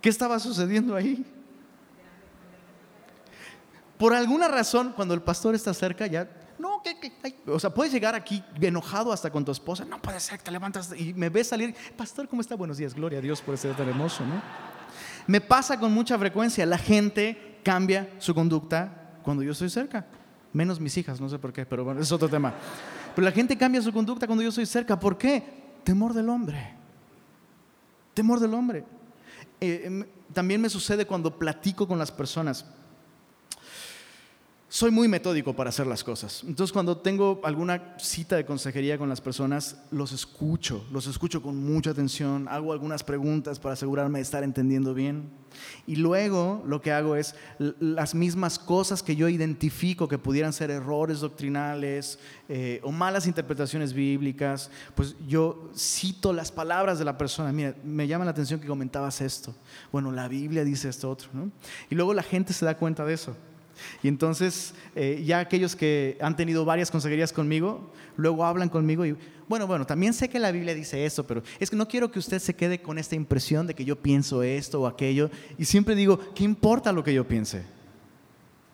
¿Qué 0.00 0.08
estaba 0.08 0.38
sucediendo 0.38 0.94
ahí? 0.94 1.26
Por 3.98 4.14
alguna 4.14 4.46
razón, 4.46 4.92
cuando 4.94 5.12
el 5.12 5.22
pastor 5.22 5.56
está 5.56 5.74
cerca, 5.74 6.06
ya 6.06 6.30
no, 6.56 6.80
que, 6.84 7.12
o 7.48 7.58
sea, 7.58 7.70
puedes 7.70 7.92
llegar 7.92 8.14
aquí 8.14 8.44
enojado 8.60 9.12
hasta 9.12 9.28
con 9.28 9.44
tu 9.44 9.50
esposa, 9.50 9.84
no 9.84 10.00
puede 10.00 10.20
ser, 10.20 10.40
te 10.40 10.52
levantas 10.52 10.94
y 10.96 11.14
me 11.14 11.30
ves 11.30 11.48
salir, 11.48 11.74
pastor, 11.96 12.28
¿cómo 12.28 12.42
está? 12.42 12.54
Buenos 12.54 12.76
días, 12.76 12.94
gloria 12.94 13.18
a 13.18 13.22
Dios 13.22 13.42
por 13.42 13.58
ser 13.58 13.74
tan 13.74 13.88
hermoso, 13.88 14.24
¿no? 14.24 14.40
me 15.26 15.40
pasa 15.40 15.80
con 15.80 15.92
mucha 15.92 16.16
frecuencia, 16.16 16.64
la 16.64 16.78
gente 16.78 17.58
cambia 17.64 18.08
su 18.20 18.32
conducta 18.36 18.99
cuando 19.22 19.42
yo 19.42 19.52
estoy 19.52 19.70
cerca. 19.70 20.06
Menos 20.52 20.80
mis 20.80 20.96
hijas, 20.96 21.20
no 21.20 21.28
sé 21.28 21.38
por 21.38 21.52
qué, 21.52 21.64
pero 21.64 21.84
bueno, 21.84 22.00
es 22.00 22.10
otro 22.10 22.28
tema. 22.28 22.52
Pero 23.14 23.24
la 23.24 23.32
gente 23.32 23.56
cambia 23.56 23.80
su 23.82 23.92
conducta 23.92 24.26
cuando 24.26 24.42
yo 24.42 24.48
estoy 24.48 24.66
cerca. 24.66 24.98
¿Por 24.98 25.16
qué? 25.16 25.42
Temor 25.84 26.12
del 26.12 26.28
hombre. 26.28 26.74
Temor 28.14 28.40
del 28.40 28.54
hombre. 28.54 28.84
Eh, 29.60 29.82
em, 29.84 30.04
también 30.32 30.60
me 30.60 30.68
sucede 30.68 31.06
cuando 31.06 31.38
platico 31.38 31.86
con 31.86 31.98
las 31.98 32.10
personas 32.10 32.64
soy 34.72 34.92
muy 34.92 35.08
metódico 35.08 35.52
para 35.52 35.70
hacer 35.70 35.88
las 35.88 36.04
cosas. 36.04 36.44
Entonces 36.46 36.72
cuando 36.72 36.96
tengo 36.96 37.40
alguna 37.42 37.96
cita 37.98 38.36
de 38.36 38.46
consejería 38.46 38.98
con 38.98 39.08
las 39.08 39.20
personas, 39.20 39.76
los 39.90 40.12
escucho, 40.12 40.86
los 40.92 41.08
escucho 41.08 41.42
con 41.42 41.56
mucha 41.56 41.90
atención, 41.90 42.46
hago 42.46 42.72
algunas 42.72 43.02
preguntas 43.02 43.58
para 43.58 43.72
asegurarme 43.72 44.20
de 44.20 44.22
estar 44.22 44.44
entendiendo 44.44 44.94
bien. 44.94 45.28
Y 45.88 45.96
luego 45.96 46.62
lo 46.64 46.80
que 46.80 46.92
hago 46.92 47.16
es 47.16 47.34
las 47.58 48.14
mismas 48.14 48.60
cosas 48.60 49.02
que 49.02 49.16
yo 49.16 49.28
identifico 49.28 50.06
que 50.06 50.18
pudieran 50.18 50.52
ser 50.52 50.70
errores 50.70 51.18
doctrinales 51.18 52.20
eh, 52.48 52.80
o 52.84 52.92
malas 52.92 53.26
interpretaciones 53.26 53.92
bíblicas, 53.92 54.70
pues 54.94 55.16
yo 55.26 55.68
cito 55.76 56.32
las 56.32 56.52
palabras 56.52 57.00
de 57.00 57.04
la 57.04 57.18
persona. 57.18 57.50
Mira, 57.50 57.74
me 57.82 58.06
llama 58.06 58.24
la 58.24 58.30
atención 58.30 58.60
que 58.60 58.68
comentabas 58.68 59.20
esto. 59.20 59.52
Bueno, 59.90 60.12
la 60.12 60.28
Biblia 60.28 60.62
dice 60.62 60.88
esto 60.88 61.10
otro. 61.10 61.28
¿no? 61.32 61.50
Y 61.90 61.96
luego 61.96 62.14
la 62.14 62.22
gente 62.22 62.52
se 62.52 62.64
da 62.64 62.76
cuenta 62.76 63.04
de 63.04 63.14
eso. 63.14 63.36
Y 64.02 64.08
entonces 64.08 64.74
eh, 64.94 65.22
ya 65.24 65.38
aquellos 65.40 65.76
que 65.76 66.18
han 66.20 66.36
tenido 66.36 66.64
varias 66.64 66.90
consejerías 66.90 67.32
conmigo, 67.32 67.92
luego 68.16 68.44
hablan 68.44 68.68
conmigo 68.68 69.06
y, 69.06 69.16
bueno, 69.48 69.66
bueno, 69.66 69.84
también 69.86 70.14
sé 70.14 70.28
que 70.28 70.38
la 70.38 70.52
Biblia 70.52 70.74
dice 70.74 71.04
esto, 71.04 71.26
pero 71.26 71.42
es 71.58 71.70
que 71.70 71.76
no 71.76 71.88
quiero 71.88 72.10
que 72.10 72.18
usted 72.18 72.38
se 72.38 72.54
quede 72.54 72.80
con 72.80 72.98
esta 72.98 73.16
impresión 73.16 73.66
de 73.66 73.74
que 73.74 73.84
yo 73.84 73.96
pienso 73.96 74.42
esto 74.42 74.82
o 74.82 74.86
aquello. 74.86 75.30
Y 75.58 75.64
siempre 75.64 75.94
digo, 75.94 76.20
¿qué 76.34 76.44
importa 76.44 76.92
lo 76.92 77.02
que 77.02 77.12
yo 77.12 77.26
piense? 77.26 77.64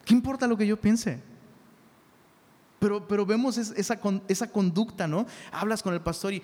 ¿Qué 0.05 0.15
importa 0.15 0.47
lo 0.47 0.57
que 0.57 0.67
yo 0.67 0.77
piense? 0.77 1.19
Pero, 2.79 3.09
pero 3.09 3.25
vemos 3.25 3.57
esa, 3.57 3.99
esa, 4.29 4.51
conducta, 4.51 5.09
¿no? 5.09 5.27
Hablas 5.51 5.83
con 5.83 5.95
el 5.95 6.03
pastor 6.03 6.35
y, 6.35 6.43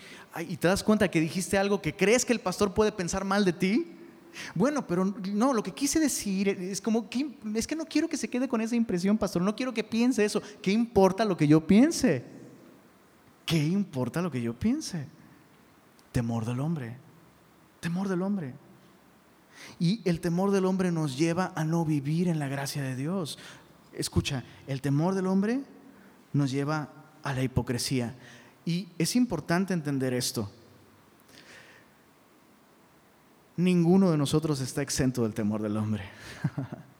y 0.48 0.56
te 0.56 0.66
das 0.66 0.82
cuenta 0.82 1.10
que 1.10 1.20
dijiste 1.20 1.58
algo 1.58 1.82
que 1.82 1.94
crees 1.94 2.24
que 2.24 2.32
el 2.32 2.40
pastor 2.40 2.72
puede 2.72 2.90
pensar 2.90 3.24
mal 3.24 3.44
de 3.44 3.52
ti 3.52 3.98
bueno, 4.54 4.86
pero 4.86 5.04
no, 5.04 5.52
lo 5.52 5.62
que 5.62 5.72
quise 5.72 6.00
decir 6.00 6.48
es 6.48 6.80
como, 6.80 7.08
es 7.54 7.66
que 7.66 7.76
no 7.76 7.84
quiero 7.84 8.08
que 8.08 8.16
se 8.16 8.28
quede 8.28 8.48
con 8.48 8.60
esa 8.60 8.76
impresión, 8.76 9.18
pastor, 9.18 9.42
no 9.42 9.54
quiero 9.54 9.74
que 9.74 9.84
piense 9.84 10.24
eso. 10.24 10.42
¿Qué 10.60 10.72
importa 10.72 11.24
lo 11.24 11.36
que 11.36 11.46
yo 11.46 11.66
piense? 11.66 12.24
¿Qué 13.44 13.64
importa 13.64 14.22
lo 14.22 14.30
que 14.30 14.42
yo 14.42 14.58
piense? 14.58 15.06
Temor 16.12 16.44
del 16.44 16.60
hombre, 16.60 16.96
temor 17.80 18.08
del 18.08 18.22
hombre. 18.22 18.54
Y 19.78 20.00
el 20.04 20.20
temor 20.20 20.50
del 20.50 20.64
hombre 20.64 20.90
nos 20.90 21.16
lleva 21.16 21.52
a 21.54 21.64
no 21.64 21.84
vivir 21.84 22.28
en 22.28 22.38
la 22.38 22.48
gracia 22.48 22.82
de 22.82 22.96
Dios. 22.96 23.38
Escucha, 23.92 24.44
el 24.66 24.80
temor 24.80 25.14
del 25.14 25.26
hombre 25.26 25.60
nos 26.32 26.50
lleva 26.50 26.88
a 27.22 27.32
la 27.32 27.42
hipocresía. 27.42 28.14
Y 28.64 28.88
es 28.98 29.16
importante 29.16 29.74
entender 29.74 30.14
esto 30.14 30.50
ninguno 33.62 34.10
de 34.10 34.18
nosotros 34.18 34.60
está 34.60 34.82
exento 34.82 35.22
del 35.22 35.34
temor 35.34 35.62
del 35.62 35.76
hombre. 35.76 36.04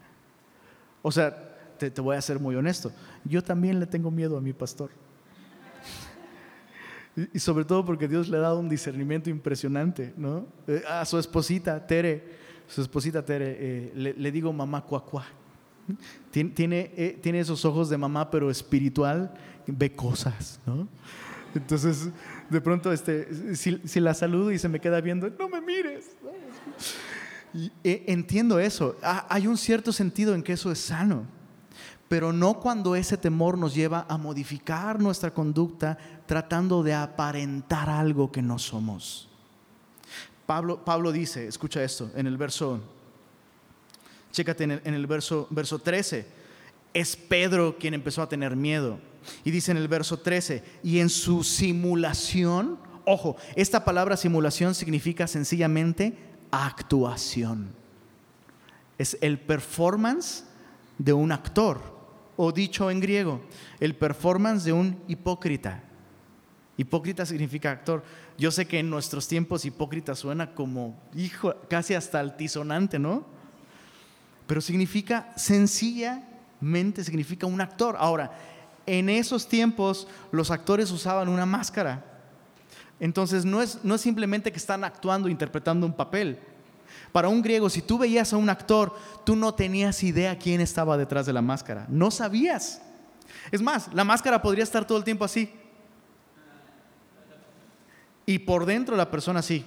o 1.03 1.11
sea, 1.11 1.53
te, 1.79 2.01
voy 2.01 2.17
a 2.17 2.23
ser 2.23 2.39
muy 2.39 2.55
honesto, 2.55 2.93
yo 3.25 3.43
también 3.43 3.81
le 3.81 3.87
tengo 3.87 4.11
miedo 4.11 4.37
a 4.37 4.41
mi 4.41 4.53
pastor. 4.53 4.91
y, 7.33 7.39
sobre 7.39 7.65
todo 7.65 7.85
porque 7.85 8.09
Dios 8.09 8.29
le 8.29 8.37
ha 8.39 8.41
dado 8.41 8.59
un 8.59 8.69
discernimiento 8.69 9.31
impresionante, 9.31 10.15
¿no? 10.17 10.47
Eh, 10.67 10.83
a 10.89 11.05
su 11.05 11.19
esposita, 11.19 11.87
Tere, 11.87 12.25
su 12.69 12.81
esposita 12.81 13.25
Tere, 13.25 13.57
eh, 13.59 14.15
le, 14.17 14.33
digo 14.33 14.53
mamá 14.53 14.83
cuacuá. 14.83 15.27
Tiene, 16.31 16.93
eh, 16.97 17.19
tiene 17.21 17.41
esos 17.41 17.65
ojos 17.65 17.91
de 17.91 17.99
mamá, 17.99 18.31
pero 18.31 18.51
espiritual, 18.51 19.35
ve 19.67 19.95
cosas, 19.95 20.61
¿no? 20.65 20.89
Entonces, 21.55 22.09
de 22.49 22.61
pronto, 22.61 22.93
este, 22.93 23.55
si, 23.57 24.01
la 24.01 24.15
saludo 24.15 24.53
y 24.53 24.59
se 24.59 24.69
me 24.69 24.81
queda 24.81 25.01
viendo, 25.01 25.29
no 25.31 25.49
me 25.49 25.61
mires. 25.61 26.17
Entiendo 27.85 28.59
eso. 28.59 28.97
Hay 29.03 29.47
un 29.47 29.57
cierto 29.57 29.93
sentido 29.93 30.35
en 30.35 30.43
que 30.43 30.55
eso 30.55 30.71
es 30.73 30.79
sano, 30.79 31.27
pero 32.09 32.33
no 32.33 32.61
cuando 32.61 32.97
ese 32.97 33.17
temor 33.17 33.57
nos 33.57 33.75
lleva 33.75 34.07
a 34.09 34.17
modificar 34.19 35.01
nuestra 35.01 35.33
conducta 35.33 35.97
tratando 36.27 36.83
de 36.83 36.95
aparentar 36.95 37.89
algo 37.89 38.31
que 38.31 38.43
no 38.43 38.59
somos. 38.59 39.29
Pablo, 40.47 40.85
Pablo 40.85 41.13
dice, 41.13 41.47
escucha 41.47 41.83
esto, 41.83 42.11
en 42.15 42.27
el 42.27 42.37
verso, 42.37 42.81
chécate 44.33 44.65
en 44.65 44.71
el, 44.73 44.83
en 44.85 44.95
el 44.95 45.07
verso, 45.07 45.47
verso 45.51 45.79
13, 45.79 46.27
es 46.93 47.17
Pedro 47.17 47.79
quien 47.79 47.95
empezó 47.95 48.23
a 48.23 48.29
tener 48.29 48.57
miedo. 48.57 48.99
Y 49.45 49.51
dice 49.51 49.71
en 49.71 49.79
el 49.79 49.89
verso 49.89 50.19
13, 50.19 50.63
y 50.83 50.99
en 50.99 51.09
su 51.09 51.45
simulación, 51.45 52.79
ojo, 53.05 53.37
esta 53.57 53.85
palabra 53.85 54.17
simulación 54.17 54.75
significa 54.75 55.27
sencillamente 55.27 56.32
actuación. 56.53 57.75
Es 58.99 59.19
el 59.21 59.41
performance 59.41 60.45
de 60.99 61.13
un 61.13 61.33
actor, 61.33 61.81
o 62.37 62.53
dicho 62.53 62.91
en 62.91 63.01
griego, 63.01 63.41
el 63.81 63.97
performance 63.97 64.63
de 64.63 64.73
un 64.73 65.03
hipócrita. 65.09 65.83
Hipócrita 66.77 67.27
significa 67.27 67.71
actor. 67.71 68.05
Yo 68.39 68.51
sé 68.51 68.67
que 68.67 68.79
en 68.79 68.91
nuestros 68.91 69.27
tiempos 69.27 69.65
hipócrita 69.65 70.15
suena 70.15 70.55
como, 70.55 71.01
hijo, 71.15 71.55
casi 71.69 71.95
hasta 71.95 72.21
altisonante, 72.21 72.99
¿no? 72.99 73.27
Pero 74.47 74.61
significa 74.61 75.33
sencillamente, 75.37 77.05
significa 77.05 77.47
un 77.47 77.61
actor. 77.61 77.97
Ahora, 77.99 78.33
en 78.87 79.09
esos 79.09 79.49
tiempos 79.49 80.09
los 80.31 80.51
actores 80.51 80.91
usaban 80.91 81.29
una 81.29 81.47
máscara. 81.47 82.12
Entonces 83.03 83.45
no 83.45 83.61
es, 83.61 83.81
no 83.83 83.97
es 83.97 84.01
simplemente 84.01 84.53
que 84.53 84.59
están 84.59 84.85
actuando, 84.85 85.29
interpretando 85.29 85.85
un 85.85 85.93
papel. 85.93 86.39
Para 87.11 87.29
un 87.29 87.43
griego, 87.43 87.69
si 87.69 87.83
tú 87.83 87.99
veías 87.99 88.33
a 88.33 88.37
un 88.37 88.49
actor, 88.49 88.95
tú 89.25 89.35
no 89.35 89.53
tenías 89.55 90.05
idea 90.05 90.39
quién 90.39 90.61
estaba 90.61 90.97
detrás 90.97 91.27
de 91.27 91.33
la 91.33 91.43
máscara. 91.43 91.85
No 91.89 92.13
sabías. 92.13 92.81
Es 93.51 93.61
más, 93.61 93.93
la 93.93 94.05
máscara 94.05 94.41
podría 94.41 94.63
estar 94.63 94.87
todo 94.87 94.99
el 94.99 95.03
tiempo 95.03 95.25
así. 95.25 95.53
Y 98.25 98.39
por 98.39 98.67
dentro 98.67 98.95
la 98.95 99.11
persona 99.11 99.41
así. 99.41 99.65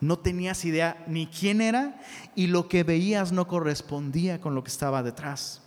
No 0.00 0.18
tenías 0.18 0.66
idea 0.66 1.02
ni 1.06 1.28
quién 1.28 1.62
era 1.62 1.98
y 2.34 2.48
lo 2.48 2.68
que 2.68 2.82
veías 2.82 3.32
no 3.32 3.48
correspondía 3.48 4.38
con 4.38 4.54
lo 4.54 4.62
que 4.62 4.70
estaba 4.70 5.02
detrás. 5.02 5.62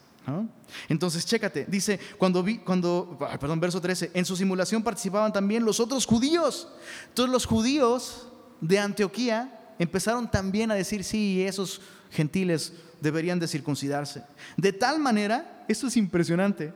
Entonces, 0.87 1.25
chécate, 1.25 1.65
dice, 1.67 1.99
cuando 2.17 2.43
vi, 2.43 2.59
cuando, 2.59 3.17
perdón, 3.39 3.59
verso 3.59 3.81
13, 3.81 4.11
en 4.13 4.25
su 4.25 4.35
simulación 4.35 4.83
participaban 4.83 5.33
también 5.33 5.65
los 5.65 5.79
otros 5.79 6.05
judíos. 6.05 6.67
Entonces 7.09 7.31
los 7.31 7.45
judíos 7.45 8.27
de 8.61 8.79
Antioquía 8.79 9.73
empezaron 9.79 10.29
también 10.29 10.71
a 10.71 10.75
decir, 10.75 11.03
sí, 11.03 11.43
esos 11.43 11.81
gentiles 12.11 12.73
deberían 13.01 13.39
de 13.39 13.47
circuncidarse. 13.47 14.23
De 14.57 14.71
tal 14.71 14.99
manera, 14.99 15.65
esto 15.67 15.87
es 15.87 15.97
impresionante, 15.97 16.73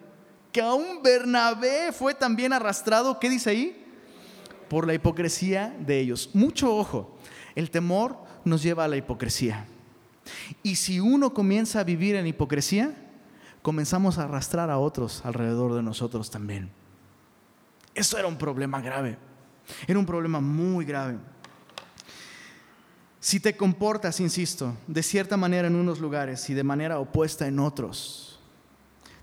que 0.52 0.62
aún 0.62 1.04
Bernabé 1.04 1.92
fue 1.92 2.14
también 2.14 2.52
arrastrado, 2.52 3.20
¿qué 3.20 3.30
dice 3.30 3.50
ahí? 3.52 3.86
Por 4.70 4.88
la 4.88 4.94
hipocresía 4.94 5.76
de 5.80 6.00
ellos. 6.00 6.32
Mucho 6.34 6.76
ojo, 6.76 7.18
el 7.54 7.70
temor 7.70 8.18
nos 8.44 8.64
lleva 8.64 8.86
a 8.86 8.88
la 8.88 8.98
hipocresía. 8.98 9.68
Y 10.64 10.78
si 10.78 11.00
uno 11.00 11.34
comienza 11.34 11.82
a 11.82 11.84
vivir 11.84 12.16
en 12.16 12.26
hipocresía, 12.26 12.96
comenzamos 13.66 14.20
a 14.20 14.26
arrastrar 14.26 14.70
a 14.70 14.78
otros 14.78 15.26
alrededor 15.26 15.74
de 15.74 15.82
nosotros 15.82 16.30
también. 16.30 16.70
Eso 17.96 18.16
era 18.16 18.28
un 18.28 18.38
problema 18.38 18.80
grave. 18.80 19.18
Era 19.88 19.98
un 19.98 20.06
problema 20.06 20.40
muy 20.40 20.86
grave. 20.86 21.18
Si 23.20 23.40
te 23.40 23.58
comportas, 23.58 24.20
insisto, 24.20 24.78
de 24.86 25.02
cierta 25.02 25.36
manera 25.36 25.68
en 25.68 25.76
unos 25.76 26.00
lugares 26.00 26.48
y 26.52 26.54
de 26.54 26.64
manera 26.64 27.00
opuesta 27.00 27.48
en 27.48 27.58
otros, 27.58 28.40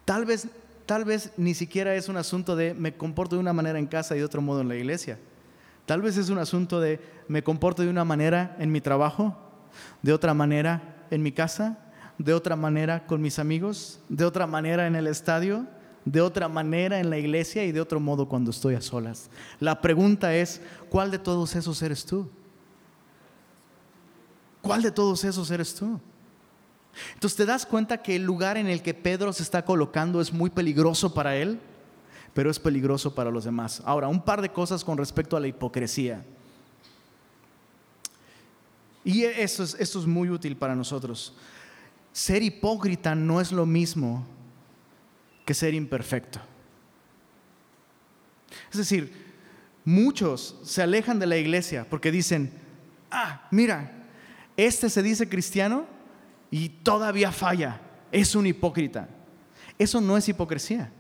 tal 0.05 0.24
vez, 0.24 0.48
tal 0.87 1.05
vez 1.05 1.31
ni 1.37 1.55
siquiera 1.55 1.94
es 1.94 2.09
un 2.09 2.16
asunto 2.16 2.57
de 2.57 2.74
me 2.74 2.96
comporto 2.96 3.37
de 3.37 3.40
una 3.40 3.52
manera 3.52 3.78
en 3.78 3.87
casa 3.87 4.16
y 4.16 4.18
de 4.18 4.24
otro 4.24 4.42
modo 4.42 4.61
en 4.62 4.66
la 4.66 4.74
iglesia. 4.74 5.20
Tal 5.87 6.02
vez 6.02 6.16
es 6.16 6.31
un 6.31 6.38
asunto 6.38 6.81
de 6.81 6.98
me 7.28 7.44
comporto 7.44 7.83
de 7.83 7.90
una 7.90 8.05
manera 8.05 8.57
en 8.59 8.72
mi 8.72 8.81
trabajo, 8.81 9.38
de 10.02 10.12
otra 10.12 10.35
manera 10.35 11.07
en 11.12 11.22
mi 11.22 11.31
casa 11.31 11.91
de 12.24 12.35
otra 12.35 12.54
manera 12.56 13.06
con 13.06 13.20
mis 13.20 13.38
amigos, 13.38 13.98
de 14.08 14.24
otra 14.24 14.46
manera 14.46 14.87
en 14.87 14.94
el 14.94 15.06
estadio, 15.06 15.66
de 16.04 16.20
otra 16.20 16.48
manera 16.48 17.00
en 17.00 17.11
la 17.11 17.18
iglesia 17.18 17.64
y 17.64 17.72
de 17.72 17.80
otro 17.80 18.00
modo 18.00 18.28
cuando 18.28 18.50
estoy 18.50 18.74
a 18.74 18.80
solas. 18.80 19.28
La 19.58 19.80
pregunta 19.80 20.35
es, 20.35 20.61
¿cuál 20.88 21.11
de 21.11 21.18
todos 21.18 21.54
esos 21.56 21.82
eres 21.82 22.04
tú? 22.04 22.28
¿Cuál 24.61 24.82
de 24.82 24.92
todos 24.92 25.24
esos 25.24 25.50
eres 25.50 25.74
tú? 25.74 26.00
Entonces 27.14 27.37
te 27.37 27.46
das 27.46 27.66
cuenta 27.66 28.02
que 28.02 28.16
el 28.16 28.22
lugar 28.22 28.56
en 28.56 28.68
el 28.68 28.82
que 28.82 28.94
Pedro 28.94 29.32
se 29.32 29.42
está 29.42 29.64
colocando 29.64 30.20
es 30.20 30.32
muy 30.32 30.50
peligroso 30.50 31.12
para 31.12 31.37
él, 31.37 31.58
pero 32.35 32.50
es 32.50 32.61
peligroso 32.61 33.14
para 33.14 33.30
los 33.30 33.44
demás. 33.44 33.82
Ahora, 33.85 34.08
un 34.08 34.22
par 34.22 34.42
de 34.42 34.52
cosas 34.52 34.85
con 34.85 34.96
respecto 34.96 35.37
a 35.37 35.40
la 35.40 35.48
hipocresía. 35.48 36.24
Y 39.04 39.24
esto 39.24 39.64
es, 39.64 39.74
es 39.74 39.96
muy 40.06 40.30
útil 40.30 40.56
para 40.56 40.76
nosotros. 40.76 41.35
Ser 42.12 42.42
hipócrita 42.42 43.14
no 43.14 43.40
es 43.40 43.53
lo 43.53 43.64
mismo 43.64 44.27
que 45.46 45.55
ser 45.55 45.75
imperfecto. 45.75 46.40
Es 48.70 48.79
decir, 48.79 49.12
muchos 49.85 50.59
se 50.64 50.83
alejan 50.83 51.18
de 51.18 51.27
la 51.27 51.37
iglesia 51.37 51.87
porque 51.88 52.12
dicen, 52.12 52.53
ah, 53.11 53.48
mira, 53.51 53.90
este 54.57 54.90
se 54.90 55.03
dice 55.03 55.29
cristiano 55.29 55.87
y 56.51 56.68
todavía 56.68 57.33
falla, 57.33 57.81
es 58.11 58.35
un 58.35 58.46
hipócrita. 58.46 59.09
Eso 59.79 60.01
no 60.01 60.16
es 60.16 60.29
hipocresía. 60.29 60.92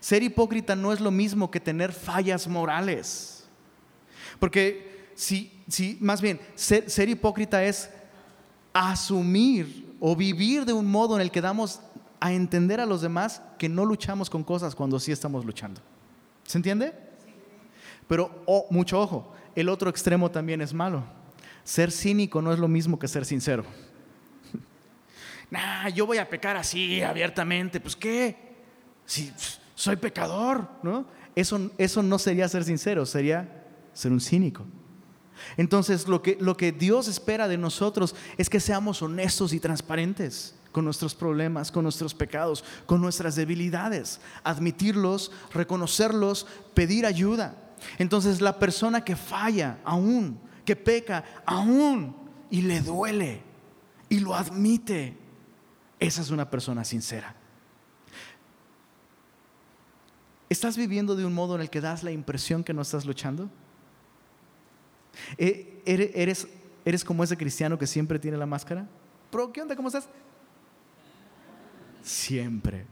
Ser 0.00 0.22
hipócrita 0.22 0.74
no 0.74 0.92
es 0.92 1.00
lo 1.00 1.10
mismo 1.10 1.50
que 1.50 1.60
tener 1.60 1.92
fallas 1.92 2.46
morales. 2.48 3.48
Porque 4.38 5.10
si, 5.14 5.52
si 5.68 5.96
más 6.00 6.20
bien, 6.20 6.40
ser, 6.54 6.90
ser 6.90 7.08
hipócrita 7.08 7.64
es 7.64 7.88
asumir 8.72 9.89
o 10.00 10.16
vivir 10.16 10.64
de 10.64 10.72
un 10.72 10.86
modo 10.86 11.14
en 11.14 11.22
el 11.22 11.30
que 11.30 11.40
damos 11.40 11.80
a 12.18 12.32
entender 12.32 12.80
a 12.80 12.86
los 12.86 13.02
demás 13.02 13.42
que 13.58 13.68
no 13.68 13.84
luchamos 13.84 14.28
con 14.28 14.42
cosas 14.42 14.74
cuando 14.74 14.98
sí 14.98 15.12
estamos 15.12 15.44
luchando. 15.44 15.80
¿Se 16.44 16.58
entiende? 16.58 16.92
Pero 18.08 18.42
oh, 18.46 18.66
mucho 18.70 19.00
ojo, 19.00 19.32
el 19.54 19.68
otro 19.68 19.88
extremo 19.88 20.30
también 20.30 20.60
es 20.60 20.74
malo. 20.74 21.04
Ser 21.62 21.92
cínico 21.92 22.42
no 22.42 22.52
es 22.52 22.58
lo 22.58 22.66
mismo 22.66 22.98
que 22.98 23.06
ser 23.06 23.24
sincero. 23.24 23.64
nah, 25.50 25.88
yo 25.88 26.06
voy 26.06 26.18
a 26.18 26.28
pecar 26.28 26.56
así 26.56 27.02
abiertamente, 27.02 27.78
pues 27.78 27.94
qué, 27.94 28.36
si 29.04 29.32
soy 29.74 29.96
pecador, 29.96 30.68
¿no? 30.82 31.06
Eso, 31.36 31.70
eso 31.78 32.02
no 32.02 32.18
sería 32.18 32.48
ser 32.48 32.64
sincero, 32.64 33.06
sería 33.06 33.64
ser 33.92 34.12
un 34.12 34.20
cínico. 34.20 34.64
Entonces 35.56 36.08
lo 36.08 36.22
que, 36.22 36.36
lo 36.40 36.56
que 36.56 36.72
Dios 36.72 37.08
espera 37.08 37.48
de 37.48 37.58
nosotros 37.58 38.14
es 38.36 38.48
que 38.50 38.60
seamos 38.60 39.02
honestos 39.02 39.52
y 39.52 39.60
transparentes 39.60 40.54
con 40.72 40.84
nuestros 40.84 41.14
problemas, 41.14 41.70
con 41.70 41.82
nuestros 41.82 42.14
pecados, 42.14 42.64
con 42.86 43.00
nuestras 43.00 43.36
debilidades, 43.36 44.20
admitirlos, 44.44 45.32
reconocerlos, 45.52 46.46
pedir 46.74 47.06
ayuda. 47.06 47.56
Entonces 47.98 48.40
la 48.40 48.58
persona 48.58 49.04
que 49.04 49.16
falla 49.16 49.78
aún, 49.84 50.38
que 50.64 50.76
peca 50.76 51.24
aún 51.44 52.14
y 52.50 52.62
le 52.62 52.80
duele 52.80 53.42
y 54.08 54.20
lo 54.20 54.34
admite, 54.34 55.16
esa 55.98 56.22
es 56.22 56.30
una 56.30 56.50
persona 56.50 56.84
sincera. 56.84 57.34
¿Estás 60.48 60.76
viviendo 60.76 61.14
de 61.14 61.24
un 61.24 61.32
modo 61.32 61.54
en 61.54 61.60
el 61.60 61.70
que 61.70 61.80
das 61.80 62.02
la 62.02 62.10
impresión 62.10 62.64
que 62.64 62.74
no 62.74 62.82
estás 62.82 63.04
luchando? 63.06 63.48
¿E-, 65.36 65.82
¿Eres, 65.84 66.46
eres 66.84 67.04
como 67.04 67.24
ese 67.24 67.36
cristiano 67.36 67.78
que 67.78 67.86
siempre 67.86 68.18
tiene 68.18 68.36
la 68.36 68.46
máscara? 68.46 68.86
¿Pero 69.30 69.52
qué 69.52 69.62
onda? 69.62 69.76
¿Cómo 69.76 69.88
estás? 69.88 70.08
Siempre. 72.02 72.86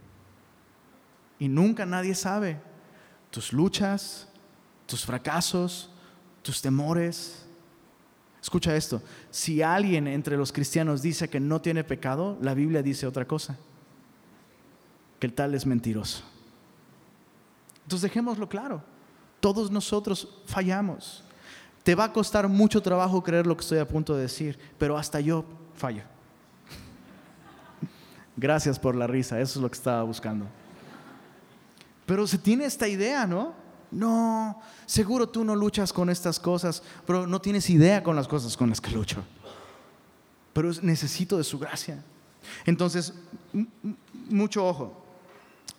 Y 1.38 1.48
nunca 1.48 1.86
nadie 1.86 2.14
sabe 2.14 2.60
tus 3.30 3.52
luchas, 3.52 4.28
tus 4.86 5.04
fracasos, 5.04 5.90
tus 6.42 6.60
temores. 6.60 7.44
Escucha 8.42 8.74
esto, 8.74 9.02
si 9.30 9.62
alguien 9.62 10.06
entre 10.06 10.36
los 10.36 10.52
cristianos 10.52 11.02
dice 11.02 11.28
que 11.28 11.40
no 11.40 11.60
tiene 11.60 11.84
pecado, 11.84 12.38
la 12.40 12.54
Biblia 12.54 12.82
dice 12.82 13.06
otra 13.06 13.26
cosa, 13.26 13.58
que 15.18 15.26
el 15.26 15.34
tal 15.34 15.54
es 15.54 15.66
mentiroso. 15.66 16.22
Entonces 17.82 18.02
dejémoslo 18.02 18.48
claro, 18.48 18.82
todos 19.40 19.70
nosotros 19.70 20.42
fallamos. 20.46 21.24
Te 21.82 21.94
va 21.94 22.04
a 22.04 22.12
costar 22.12 22.48
mucho 22.48 22.82
trabajo 22.82 23.22
creer 23.22 23.46
lo 23.46 23.56
que 23.56 23.62
estoy 23.62 23.78
a 23.78 23.88
punto 23.88 24.14
de 24.14 24.22
decir, 24.22 24.58
pero 24.78 24.98
hasta 24.98 25.20
yo 25.20 25.44
fallo. 25.74 26.02
Gracias 28.36 28.78
por 28.78 28.94
la 28.94 29.06
risa, 29.06 29.40
eso 29.40 29.58
es 29.58 29.62
lo 29.62 29.70
que 29.70 29.76
estaba 29.76 30.02
buscando. 30.02 30.46
Pero 32.06 32.26
se 32.26 32.38
tiene 32.38 32.64
esta 32.64 32.86
idea, 32.86 33.26
¿no? 33.26 33.52
No, 33.90 34.60
seguro 34.86 35.28
tú 35.28 35.44
no 35.44 35.56
luchas 35.56 35.92
con 35.92 36.10
estas 36.10 36.38
cosas, 36.38 36.82
pero 37.06 37.26
no 37.26 37.40
tienes 37.40 37.68
idea 37.70 38.02
con 38.02 38.14
las 38.14 38.28
cosas 38.28 38.56
con 38.56 38.68
las 38.68 38.80
que 38.80 38.90
lucho. 38.90 39.24
Pero 40.52 40.70
necesito 40.82 41.38
de 41.38 41.44
su 41.44 41.58
gracia. 41.58 42.02
Entonces, 42.64 43.14
mucho 44.28 44.66
ojo. 44.66 45.04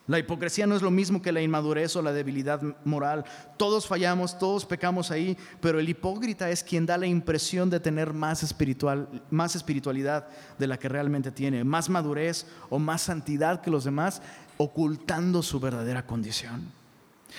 La 0.10 0.18
hipocresía 0.18 0.66
no 0.66 0.76
es 0.76 0.82
lo 0.82 0.90
mismo 0.90 1.22
que 1.22 1.32
la 1.32 1.40
inmadurez 1.40 1.96
o 1.96 2.02
la 2.02 2.12
debilidad 2.12 2.64
moral. 2.84 3.24
Todos 3.58 3.86
fallamos, 3.86 4.40
todos 4.40 4.66
pecamos 4.66 5.12
ahí, 5.12 5.38
pero 5.62 5.80
el 5.80 5.88
hipócrita 5.88 6.50
es 6.50 6.64
quien 6.64 6.88
da 6.88 6.98
la 6.98 7.06
impresión 7.06 7.70
de 7.70 7.80
tener 7.80 8.12
más, 8.12 8.42
espiritual, 8.42 9.08
más 9.30 9.56
espiritualidad 9.56 10.28
de 10.58 10.66
la 10.66 10.80
que 10.80 10.90
realmente 10.90 11.30
tiene, 11.30 11.64
más 11.64 11.90
madurez 11.90 12.48
o 12.72 12.80
más 12.80 13.04
santidad 13.04 13.62
que 13.62 13.70
los 13.70 13.84
demás, 13.84 14.24
ocultando 14.58 15.44
su 15.44 15.60
verdadera 15.60 16.08
condición. 16.08 16.72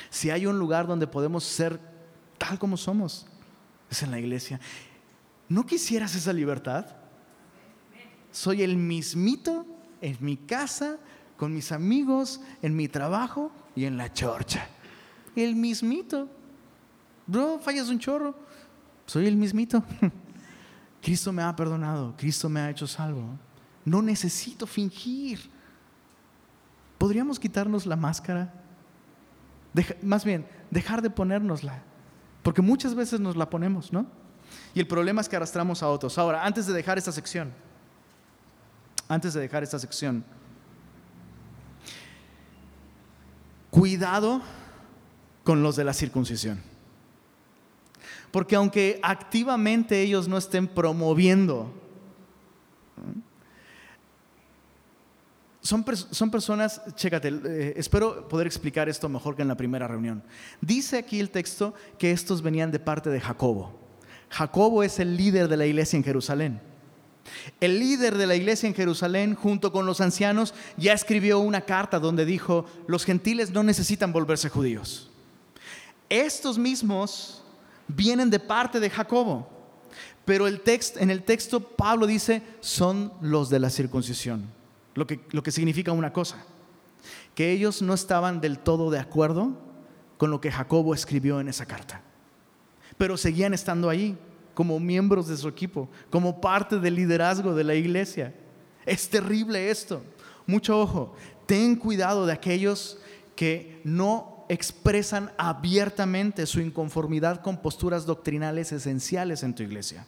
Si 0.09 0.30
hay 0.30 0.46
un 0.46 0.61
lugar 0.61 0.87
donde 0.87 1.09
podemos 1.09 1.42
ser 1.42 1.80
tal 2.38 2.56
como 2.61 2.76
somos, 2.76 3.26
es 3.90 4.00
en 4.04 4.12
la 4.12 4.20
iglesia. 4.20 4.61
¿No 5.48 5.66
quisieras 5.66 6.14
esa 6.14 6.33
libertad? 6.33 6.87
Soy 8.30 8.62
el 8.62 8.76
mismito 8.76 9.66
en 10.00 10.16
mi 10.20 10.37
casa, 10.37 10.98
con 11.40 11.55
mis 11.55 11.72
amigos, 11.72 12.42
en 12.61 12.76
mi 12.76 12.87
trabajo 12.87 13.50
y 13.74 13.87
en 13.87 13.96
la 13.96 14.12
chorcha. 14.12 14.66
El 15.35 15.57
mismito. 15.57 16.29
Bro, 17.26 17.61
fallas 17.61 17.88
un 17.88 17.98
chorro. 17.98 18.35
Soy 19.07 19.26
el 19.26 19.37
mismito. 19.37 19.83
Cristo 21.03 21.33
me 21.33 21.42
ha 21.42 21.57
perdonado, 21.57 22.14
Cristo 22.18 22.50
me 22.50 22.61
ha 22.61 22.68
hecho 22.68 22.87
salvo. 22.87 23.38
No 23.87 24.03
necesito 24.03 24.66
fingir. 24.66 25.40
¿Podríamos 26.98 27.40
quitarnos 27.40 27.87
la 27.87 27.96
máscara? 27.96 28.53
más 30.03 30.26
bien, 30.26 30.46
dejar 30.70 31.00
de 31.00 31.09
ponérnosla. 31.09 31.83
Porque 32.42 32.61
muchas 32.61 32.94
veces 32.94 33.18
nos 33.18 33.35
la 33.35 33.48
ponemos, 33.48 33.94
¿no? 33.94 34.05
Y 34.74 34.81
el 34.81 34.87
problema 34.87 35.22
es 35.22 35.29
que 35.31 35.37
arrastramos 35.37 35.83
a 35.83 35.88
otros. 35.88 36.18
Ahora, 36.18 36.44
antes 36.44 36.66
de 36.66 36.74
dejar 36.74 36.98
esta 36.98 37.12
sección, 37.12 37.50
antes 39.09 39.33
de 39.33 39.40
dejar 39.40 39.62
esta 39.62 39.79
sección, 39.79 40.22
cuidado 43.70 44.42
con 45.44 45.62
los 45.62 45.76
de 45.76 45.85
la 45.85 45.94
circuncisión. 45.94 46.61
Porque 48.30 48.56
aunque 48.56 49.00
activamente 49.02 50.00
ellos 50.00 50.28
no 50.28 50.38
estén 50.38 50.68
promoviendo 50.68 51.74
son, 55.62 56.30
personas, 56.30 56.80
chécate, 56.94 57.28
eh, 57.28 57.74
espero 57.76 58.28
poder 58.28 58.46
explicar 58.46 58.88
esto 58.88 59.09
mejor 59.09 59.37
que 59.37 59.42
en 59.42 59.48
la 59.48 59.56
primera 59.56 59.87
reunión. 59.87 60.22
Dice 60.61 60.98
aquí 60.98 61.20
el 61.20 61.30
texto 61.30 61.74
que 61.98 62.12
estos 62.12 62.42
venían 62.42 62.70
de 62.70 62.78
parte 62.78 63.11
de 63.11 63.20
Jacobo. 63.20 63.78
Jacobo 64.30 64.83
es 64.83 64.98
el 64.98 65.16
líder 65.16 65.48
de 65.48 65.56
la 65.56 65.66
iglesia 65.66 65.96
en 65.96 66.04
Jerusalén. 66.04 66.61
El 67.61 67.79
líder 67.79 68.16
de 68.16 68.27
la 68.27 68.37
iglesia 68.37 68.66
en 68.66 68.75
Jerusalén, 68.75 69.35
junto 69.35 69.73
con 69.73 69.87
los 69.87 70.01
ancianos, 70.01 70.55
ya 70.77 70.93
escribió 70.93 71.38
una 71.38 71.62
carta 71.62 71.99
donde 71.99 72.25
dijo, 72.25 72.66
los 72.87 73.05
gentiles 73.05 73.51
no 73.51 73.62
necesitan 73.62 74.12
volverse 74.12 74.49
judíos. 74.49 75.11
Estos 76.09 76.59
mismos 76.59 77.43
vienen 77.88 78.31
de 78.31 78.40
parte 78.40 78.81
de 78.81 78.90
Jacobo, 78.90 79.49
pero 80.25 80.47
el 80.47 80.62
en 80.97 81.11
el 81.11 81.23
texto 81.23 81.61
Pablo 81.61 82.07
dice, 82.07 82.43
son 82.61 83.12
los 83.21 83.51
de 83.51 83.61
la 83.61 83.71
circuncisión 83.71 84.61
lo 84.95 85.07
que, 85.07 85.21
lo 85.31 85.43
que 85.43 85.53
significa 85.53 85.93
una 85.93 86.12
cosa, 86.12 86.45
que 87.35 87.53
ellos 87.53 87.83
no 87.83 87.95
estaban 87.95 88.40
del 88.40 88.59
todo 88.59 88.90
de 88.90 88.99
acuerdo 88.99 89.53
con 90.19 90.31
lo 90.31 90.40
que 90.40 90.53
Jacobo 90.53 90.95
escribió 90.95 91.40
en 91.40 91.49
esa 91.49 91.66
carta, 91.66 92.03
pero 92.99 93.16
seguían 93.16 93.55
estando 93.55 93.88
ahí 93.88 94.19
como 94.61 94.79
miembros 94.79 95.27
de 95.27 95.38
su 95.38 95.49
equipo, 95.49 95.88
como 96.11 96.38
parte 96.38 96.79
del 96.79 96.94
liderazgo 96.94 97.55
de 97.55 97.64
la 97.64 97.75
iglesia. 97.75 98.35
Es 98.85 99.09
terrible 99.09 99.70
esto. 99.70 100.03
Mucho 100.46 100.79
ojo, 100.79 101.14
ten 101.46 101.77
cuidado 101.77 102.27
de 102.27 102.35
aquellos 102.35 102.99
que 103.35 103.81
no 103.85 104.44
expresan 104.51 105.33
abiertamente 105.38 106.44
su 106.44 106.61
inconformidad 106.61 107.40
con 107.40 107.57
posturas 107.57 108.05
doctrinales 108.05 108.70
esenciales 108.70 109.42
en 109.44 109.55
tu 109.55 109.62
iglesia. 109.62 110.05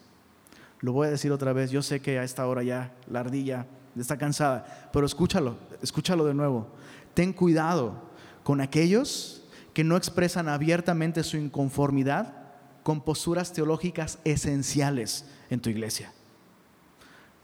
Lo 0.80 0.92
voy 0.92 1.06
a 1.06 1.12
decir 1.12 1.32
otra 1.32 1.54
vez, 1.54 1.70
yo 1.70 1.80
sé 1.80 2.02
que 2.02 2.18
a 2.18 2.22
esta 2.22 2.46
hora 2.46 2.62
ya 2.62 2.92
la 3.08 3.20
ardilla 3.20 3.64
está 3.98 4.18
cansada, 4.18 4.90
pero 4.92 5.06
escúchalo, 5.06 5.56
escúchalo 5.80 6.26
de 6.26 6.34
nuevo. 6.34 6.66
Ten 7.14 7.32
cuidado 7.32 8.02
con 8.42 8.60
aquellos 8.60 9.44
que 9.72 9.82
no 9.82 9.96
expresan 9.96 10.46
abiertamente 10.46 11.22
su 11.22 11.38
inconformidad 11.38 12.41
con 12.82 13.00
posturas 13.00 13.52
teológicas 13.52 14.18
esenciales 14.24 15.24
en 15.50 15.60
tu 15.60 15.70
iglesia. 15.70 16.12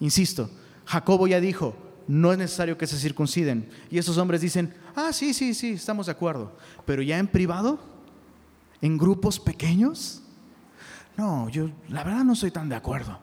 Insisto, 0.00 0.50
Jacobo 0.84 1.26
ya 1.26 1.40
dijo, 1.40 1.76
no 2.06 2.32
es 2.32 2.38
necesario 2.38 2.78
que 2.78 2.86
se 2.86 2.98
circunciden. 2.98 3.68
Y 3.90 3.98
esos 3.98 4.16
hombres 4.18 4.40
dicen, 4.40 4.74
ah, 4.96 5.12
sí, 5.12 5.34
sí, 5.34 5.54
sí, 5.54 5.72
estamos 5.72 6.06
de 6.06 6.12
acuerdo. 6.12 6.56
Pero 6.84 7.02
ya 7.02 7.18
en 7.18 7.28
privado, 7.28 7.78
en 8.80 8.96
grupos 8.96 9.38
pequeños, 9.38 10.22
no, 11.16 11.48
yo 11.48 11.70
la 11.88 12.04
verdad 12.04 12.24
no 12.24 12.34
soy 12.34 12.50
tan 12.50 12.68
de 12.68 12.76
acuerdo. 12.76 13.18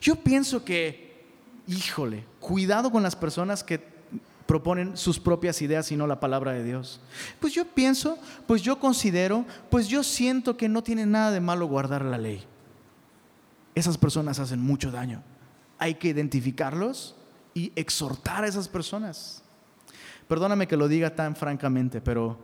Yo 0.00 0.16
pienso 0.16 0.64
que, 0.64 1.26
híjole, 1.66 2.24
cuidado 2.40 2.90
con 2.90 3.02
las 3.02 3.16
personas 3.16 3.64
que 3.64 3.91
proponen 4.52 4.98
sus 4.98 5.18
propias 5.18 5.62
ideas 5.62 5.90
y 5.92 5.96
no 5.96 6.06
la 6.06 6.20
palabra 6.20 6.52
de 6.52 6.62
Dios. 6.62 7.00
Pues 7.40 7.54
yo 7.54 7.64
pienso, 7.64 8.18
pues 8.46 8.60
yo 8.60 8.78
considero, 8.78 9.46
pues 9.70 9.88
yo 9.88 10.02
siento 10.02 10.58
que 10.58 10.68
no 10.68 10.82
tiene 10.82 11.06
nada 11.06 11.30
de 11.30 11.40
malo 11.40 11.64
guardar 11.64 12.04
la 12.04 12.18
ley. 12.18 12.44
Esas 13.74 13.96
personas 13.96 14.38
hacen 14.40 14.60
mucho 14.60 14.90
daño. 14.90 15.22
Hay 15.78 15.94
que 15.94 16.08
identificarlos 16.08 17.16
y 17.54 17.72
exhortar 17.76 18.44
a 18.44 18.46
esas 18.46 18.68
personas. 18.68 19.42
Perdóname 20.28 20.68
que 20.68 20.76
lo 20.76 20.86
diga 20.86 21.14
tan 21.14 21.34
francamente, 21.34 22.02
pero 22.02 22.38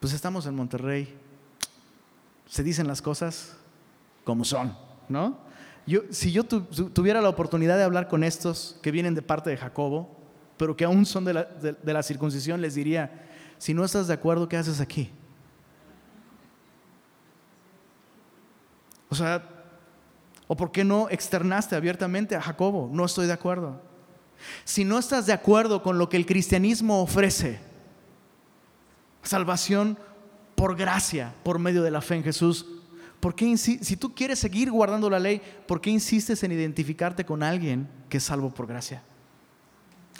pues 0.00 0.14
estamos 0.14 0.46
en 0.46 0.54
Monterrey. 0.54 1.14
Se 2.48 2.62
dicen 2.62 2.86
las 2.86 3.02
cosas 3.02 3.54
como 4.24 4.46
son, 4.46 4.74
¿no? 5.10 5.36
Yo, 5.86 6.04
si 6.08 6.32
yo 6.32 6.44
tuviera 6.44 7.20
la 7.20 7.28
oportunidad 7.28 7.76
de 7.76 7.84
hablar 7.84 8.08
con 8.08 8.24
estos 8.24 8.78
que 8.80 8.92
vienen 8.92 9.14
de 9.14 9.20
parte 9.20 9.50
de 9.50 9.58
Jacobo, 9.58 10.15
pero 10.56 10.76
que 10.76 10.84
aún 10.84 11.04
son 11.04 11.24
de 11.24 11.34
la, 11.34 12.02
circuncisión, 12.02 12.60
les 12.60 12.74
diría, 12.74 13.26
si 13.58 13.74
no 13.74 13.84
estás 13.84 14.06
de 14.08 14.14
acuerdo, 14.14 14.48
¿qué 14.48 14.56
haces 14.56 14.80
aquí? 14.80 15.10
O 19.08 19.14
sea, 19.14 19.42
¿o 20.46 20.56
por 20.56 20.72
qué 20.72 20.84
no 20.84 21.08
externaste 21.10 21.76
abiertamente 21.76 22.36
a 22.36 22.40
Jacobo? 22.40 22.88
No 22.92 23.04
estoy 23.04 23.26
de 23.26 23.32
acuerdo. 23.32 23.80
Si 24.64 24.84
no 24.84 24.98
estás 24.98 25.26
de 25.26 25.32
acuerdo 25.32 25.82
con 25.82 25.98
lo 25.98 26.08
que 26.08 26.16
el 26.16 26.26
cristianismo 26.26 27.02
ofrece, 27.02 27.60
salvación 29.22 29.98
por 30.54 30.76
gracia, 30.76 31.34
por 31.42 31.58
medio 31.58 31.82
de 31.82 31.90
la 31.90 32.00
fe 32.00 32.16
en 32.16 32.24
Jesús, 32.24 32.66
¿por 33.20 33.34
qué 33.34 33.56
si 33.56 33.96
tú 33.96 34.14
quieres 34.14 34.38
seguir 34.38 34.70
guardando 34.70 35.10
la 35.10 35.18
ley, 35.18 35.40
¿por 35.66 35.80
qué 35.80 35.90
insistes 35.90 36.42
en 36.42 36.52
identificarte 36.52 37.24
con 37.24 37.42
alguien 37.42 37.88
que 38.08 38.18
es 38.18 38.24
salvo 38.24 38.52
por 38.52 38.66
gracia? 38.66 39.02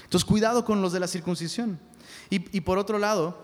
Entonces, 0.07 0.25
cuidado 0.25 0.64
con 0.64 0.81
los 0.81 0.92
de 0.92 1.01
la 1.01 1.09
circuncisión. 1.09 1.81
Y, 2.31 2.61
por 2.61 2.79
otro 2.79 2.99
lado, 2.99 3.37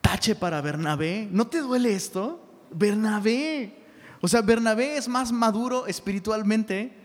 tache 0.00 0.34
para 0.34 0.62
Bernabé. 0.62 1.28
¿No 1.30 1.46
te 1.46 1.60
duele 1.60 1.92
esto? 1.92 2.40
Bernabé. 2.70 3.76
O 4.22 4.28
sea, 4.28 4.40
Bernabé 4.40 4.96
es 4.96 5.06
más 5.06 5.32
maduro 5.32 5.86
espiritualmente 5.86 6.96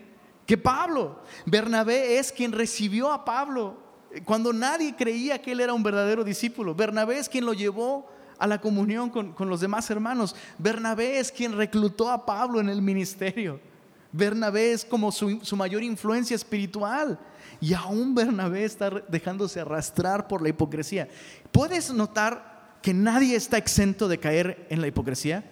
que 0.46 0.56
Pablo. 0.56 1.20
Bernabé 1.44 2.18
es 2.18 2.32
quien 2.32 2.52
recibió 2.52 3.12
a 3.12 3.24
Pablo 3.26 3.76
cuando 4.24 4.54
nadie 4.54 4.96
creía 4.96 5.40
que 5.42 5.52
él 5.52 5.60
era 5.60 5.74
un 5.74 5.82
verdadero 5.82 6.24
discípulo. 6.24 6.74
Bernabé 6.74 7.18
es 7.18 7.28
quien 7.28 7.44
lo 7.44 7.52
llevó 7.52 8.08
a 8.38 8.46
la 8.46 8.60
comunión 8.60 9.10
con, 9.10 9.34
los 9.48 9.60
demás 9.60 9.90
hermanos. 9.90 10.34
Bernabé 10.56 11.18
es 11.18 11.30
quien 11.30 11.56
reclutó 11.56 12.10
a 12.10 12.24
Pablo 12.24 12.60
en 12.60 12.70
el 12.70 12.80
ministerio. 12.80 13.60
Bernabé 14.16 14.72
es 14.72 14.84
como 14.84 15.12
su, 15.12 15.38
mayor 15.56 15.82
influencia 15.82 16.34
espiritual. 16.34 17.18
Y 17.60 17.74
aún 17.74 18.14
Bernabé 18.14 18.64
está 18.64 18.90
dejándose 19.08 19.60
arrastrar 19.60 20.26
por 20.26 20.42
la 20.42 20.48
hipocresía. 20.48 21.08
¿Puedes 21.52 21.92
notar 21.92 22.78
que 22.82 22.94
nadie 22.94 23.36
está 23.36 23.58
exento 23.58 24.08
de 24.08 24.18
caer 24.18 24.66
en 24.70 24.80
la 24.80 24.86
hipocresía? 24.86 25.44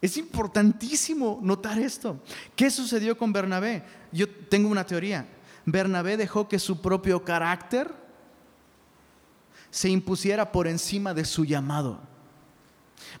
Es 0.00 0.16
importantísimo 0.16 1.38
notar 1.42 1.78
esto. 1.78 2.20
¿Qué 2.54 2.70
sucedió 2.70 3.16
con 3.16 3.32
Bernabé? 3.32 3.84
Yo 4.12 4.28
tengo 4.28 4.68
una 4.68 4.84
teoría. 4.84 5.26
Bernabé 5.64 6.16
dejó 6.16 6.48
que 6.48 6.58
su 6.58 6.80
propio 6.80 7.24
carácter 7.24 7.92
se 9.70 9.88
impusiera 9.88 10.52
por 10.52 10.66
encima 10.66 11.14
de 11.14 11.24
su 11.24 11.44
llamado. 11.44 12.00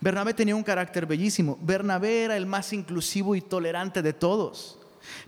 Bernabé 0.00 0.34
tenía 0.34 0.56
un 0.56 0.62
carácter 0.62 1.06
bellísimo. 1.06 1.58
Bernabé 1.60 2.24
era 2.24 2.36
el 2.36 2.46
más 2.46 2.72
inclusivo 2.72 3.34
y 3.34 3.40
tolerante 3.40 4.02
de 4.02 4.12
todos. 4.12 4.78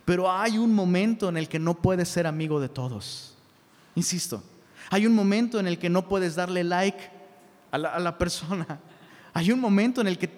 Pero 0.05 0.31
hay 0.31 0.57
un 0.57 0.73
momento 0.73 1.29
en 1.29 1.37
el 1.37 1.47
que 1.47 1.59
no 1.59 1.75
puedes 1.75 2.09
ser 2.09 2.27
amigo 2.27 2.59
de 2.59 2.69
todos. 2.69 3.35
Insisto, 3.95 4.43
hay 4.89 5.05
un 5.05 5.13
momento 5.13 5.59
en 5.59 5.67
el 5.67 5.77
que 5.77 5.89
no 5.89 6.07
puedes 6.07 6.35
darle 6.35 6.63
like 6.63 6.99
a 7.71 7.77
la, 7.77 8.17
persona. 8.17 8.79
Hay 9.33 9.51
un 9.51 9.59
momento 9.59 10.01
en 10.01 10.07
el 10.07 10.17
que 10.17 10.29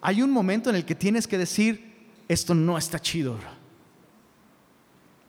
hay 0.00 0.22
un 0.22 0.30
momento 0.30 0.70
en 0.70 0.76
el 0.76 0.84
que 0.84 0.94
tienes 0.94 1.26
que 1.26 1.36
decir 1.36 2.08
esto 2.28 2.54
no 2.54 2.78
está 2.78 3.00
chido. 3.00 3.36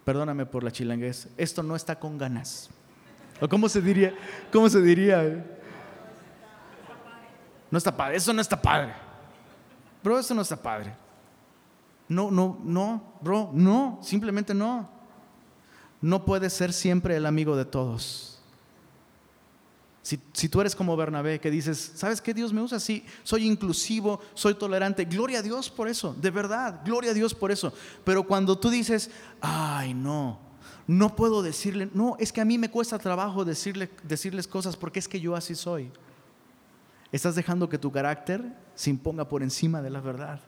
Perdóname 0.05 0.45
por 0.45 0.63
la 0.63 0.71
chilanguez. 0.71 1.27
Esto 1.37 1.63
no 1.63 1.75
está 1.75 1.97
con 1.97 2.17
ganas. 2.17 2.69
¿O 3.41 3.47
cómo 3.47 3.69
se 3.69 3.81
diría? 3.81 4.13
¿Cómo 4.51 4.69
se 4.69 4.81
diría? 4.81 5.58
No 7.71 7.77
está 7.77 7.95
padre, 7.95 8.17
eso 8.17 8.33
no 8.33 8.41
está 8.41 8.61
padre. 8.61 8.93
Bro, 10.03 10.19
eso 10.19 10.33
no 10.33 10.41
está 10.41 10.55
padre. 10.55 10.93
No, 12.07 12.31
no, 12.31 12.57
no, 12.63 13.03
bro, 13.21 13.51
no, 13.53 13.99
simplemente 14.01 14.53
no. 14.53 14.89
No 16.01 16.25
puedes 16.25 16.53
ser 16.53 16.73
siempre 16.73 17.15
el 17.15 17.25
amigo 17.25 17.55
de 17.55 17.65
todos. 17.65 18.39
Si, 20.01 20.19
si, 20.33 20.49
tú 20.49 20.59
eres 20.61 20.75
como 20.75 20.97
Bernabé, 20.97 21.39
que 21.39 21.51
dices, 21.51 21.91
¿sabes 21.95 22.19
qué 22.19 22.33
Dios 22.33 22.51
me 22.51 22.61
usa 22.61 22.77
así? 22.77 23.05
Soy 23.23 23.45
inclusivo, 23.45 24.19
soy 24.33 24.55
tolerante. 24.55 25.05
Gloria 25.05 25.39
a 25.39 25.41
Dios 25.43 25.69
por 25.69 25.87
eso, 25.87 26.15
de 26.19 26.31
verdad, 26.31 26.81
gloria 26.83 27.11
a 27.11 27.13
Dios 27.13 27.35
por 27.35 27.51
eso. 27.51 27.71
Pero 28.05 28.23
cuando 28.23 28.57
tú 28.57 28.71
dices, 28.71 29.11
ay, 29.39 29.93
no, 29.93 30.39
no 30.87 31.15
puedo 31.15 31.43
decirle, 31.43 31.89
no, 31.93 32.15
es 32.17 32.33
que 32.33 32.41
a 32.41 32.45
mí 32.45 32.57
me 32.57 32.71
cuesta 32.71 32.97
trabajo 32.97 33.45
decirle, 33.45 33.91
decirles 34.03 34.47
cosas 34.47 34.75
porque 34.75 34.97
es 34.97 35.07
que 35.07 35.19
yo 35.19 35.35
así 35.35 35.53
soy. 35.53 35.91
Estás 37.11 37.35
dejando 37.35 37.69
que 37.69 37.79
tu 37.79 37.91
carácter 37.91 38.55
se 38.75 38.89
imponga 38.89 39.27
por 39.27 39.41
encima 39.41 39.81
de 39.81 39.89
la 39.89 39.99
verdad. 39.99 40.39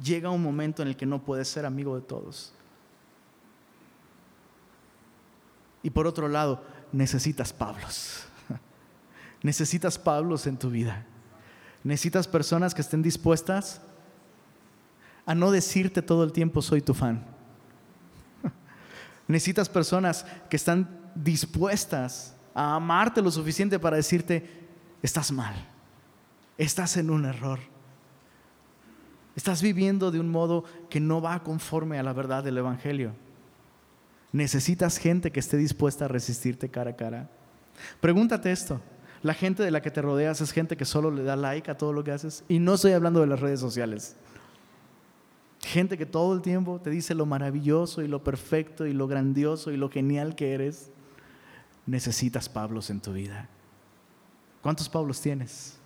Llega 0.00 0.30
un 0.30 0.42
momento 0.42 0.82
en 0.82 0.88
el 0.88 0.96
que 0.96 1.06
no 1.06 1.22
puedes 1.22 1.48
ser 1.48 1.66
amigo 1.66 1.94
de 1.94 2.02
todos. 2.02 2.54
Y 5.82 5.90
por 5.90 6.06
otro 6.06 6.28
lado, 6.28 6.64
necesitas 6.90 7.52
Pablos. 7.52 8.24
Necesitas 9.42 9.98
Pablos 9.98 10.46
en 10.46 10.56
tu 10.56 10.70
vida. 10.70 11.04
Necesitas 11.82 12.26
personas 12.26 12.74
que 12.74 12.80
estén 12.80 13.02
dispuestas 13.02 13.82
a 15.26 15.34
no 15.34 15.50
decirte 15.50 16.00
todo 16.00 16.24
el 16.24 16.32
tiempo 16.32 16.62
soy 16.62 16.80
tu 16.80 16.94
fan. 16.94 17.22
Necesitas 19.28 19.68
personas 19.68 20.24
que 20.48 20.56
están 20.56 21.12
dispuestas 21.14 22.34
a 22.54 22.76
amarte 22.76 23.20
lo 23.20 23.30
suficiente 23.30 23.78
para 23.78 23.96
decirte 23.96 24.66
estás 25.02 25.30
mal 25.30 25.73
estás 26.58 26.96
en 26.96 27.10
un 27.10 27.24
error. 27.24 27.60
Estás 29.36 29.62
viviendo 29.62 30.10
de 30.10 30.20
un 30.20 30.28
modo 30.28 30.64
que 30.88 31.00
no 31.00 31.20
va 31.20 31.42
conforme 31.42 31.98
a 31.98 32.02
la 32.02 32.12
verdad 32.12 32.44
del 32.44 32.58
Evangelio. 32.58 33.12
Necesitas 34.32 34.98
gente 34.98 35.32
que 35.32 35.40
esté 35.40 35.56
dispuesta 35.56 36.04
a 36.04 36.08
resistirte 36.08 36.68
cara 36.68 36.90
a 36.90 36.96
cara. 36.96 37.30
Pregúntate 38.00 38.52
esto. 38.52 38.80
La 39.22 39.34
gente 39.34 39.62
de 39.62 39.70
la 39.70 39.80
que 39.80 39.90
te 39.90 40.02
rodeas 40.02 40.40
es 40.40 40.52
gente 40.52 40.76
que 40.76 40.84
solo 40.84 41.10
le 41.10 41.22
da 41.22 41.34
like 41.34 41.70
a 41.70 41.78
todo 41.78 41.92
lo 41.92 42.04
que 42.04 42.12
haces. 42.12 42.44
Y 42.48 42.58
no 42.58 42.74
estoy 42.74 42.92
hablando 42.92 43.20
de 43.20 43.26
las 43.26 43.40
redes 43.40 43.58
sociales. 43.58 44.16
Gente 45.62 45.96
que 45.96 46.04
todo 46.04 46.34
el 46.34 46.42
tiempo 46.42 46.80
te 46.80 46.90
dice 46.90 47.14
lo 47.14 47.24
maravilloso 47.24 48.02
y 48.02 48.08
lo 48.08 48.22
perfecto 48.22 48.86
y 48.86 48.92
lo 48.92 49.08
grandioso 49.08 49.72
y 49.72 49.76
lo 49.76 49.88
genial 49.88 50.36
que 50.36 50.52
eres. 50.52 50.90
Necesitas 51.86 52.48
Pablos 52.48 52.90
en 52.90 53.00
tu 53.00 53.12
vida. 53.12 53.48
¿Cuántos 54.62 54.88
Pablos 54.88 55.20
tienes? 55.20 55.78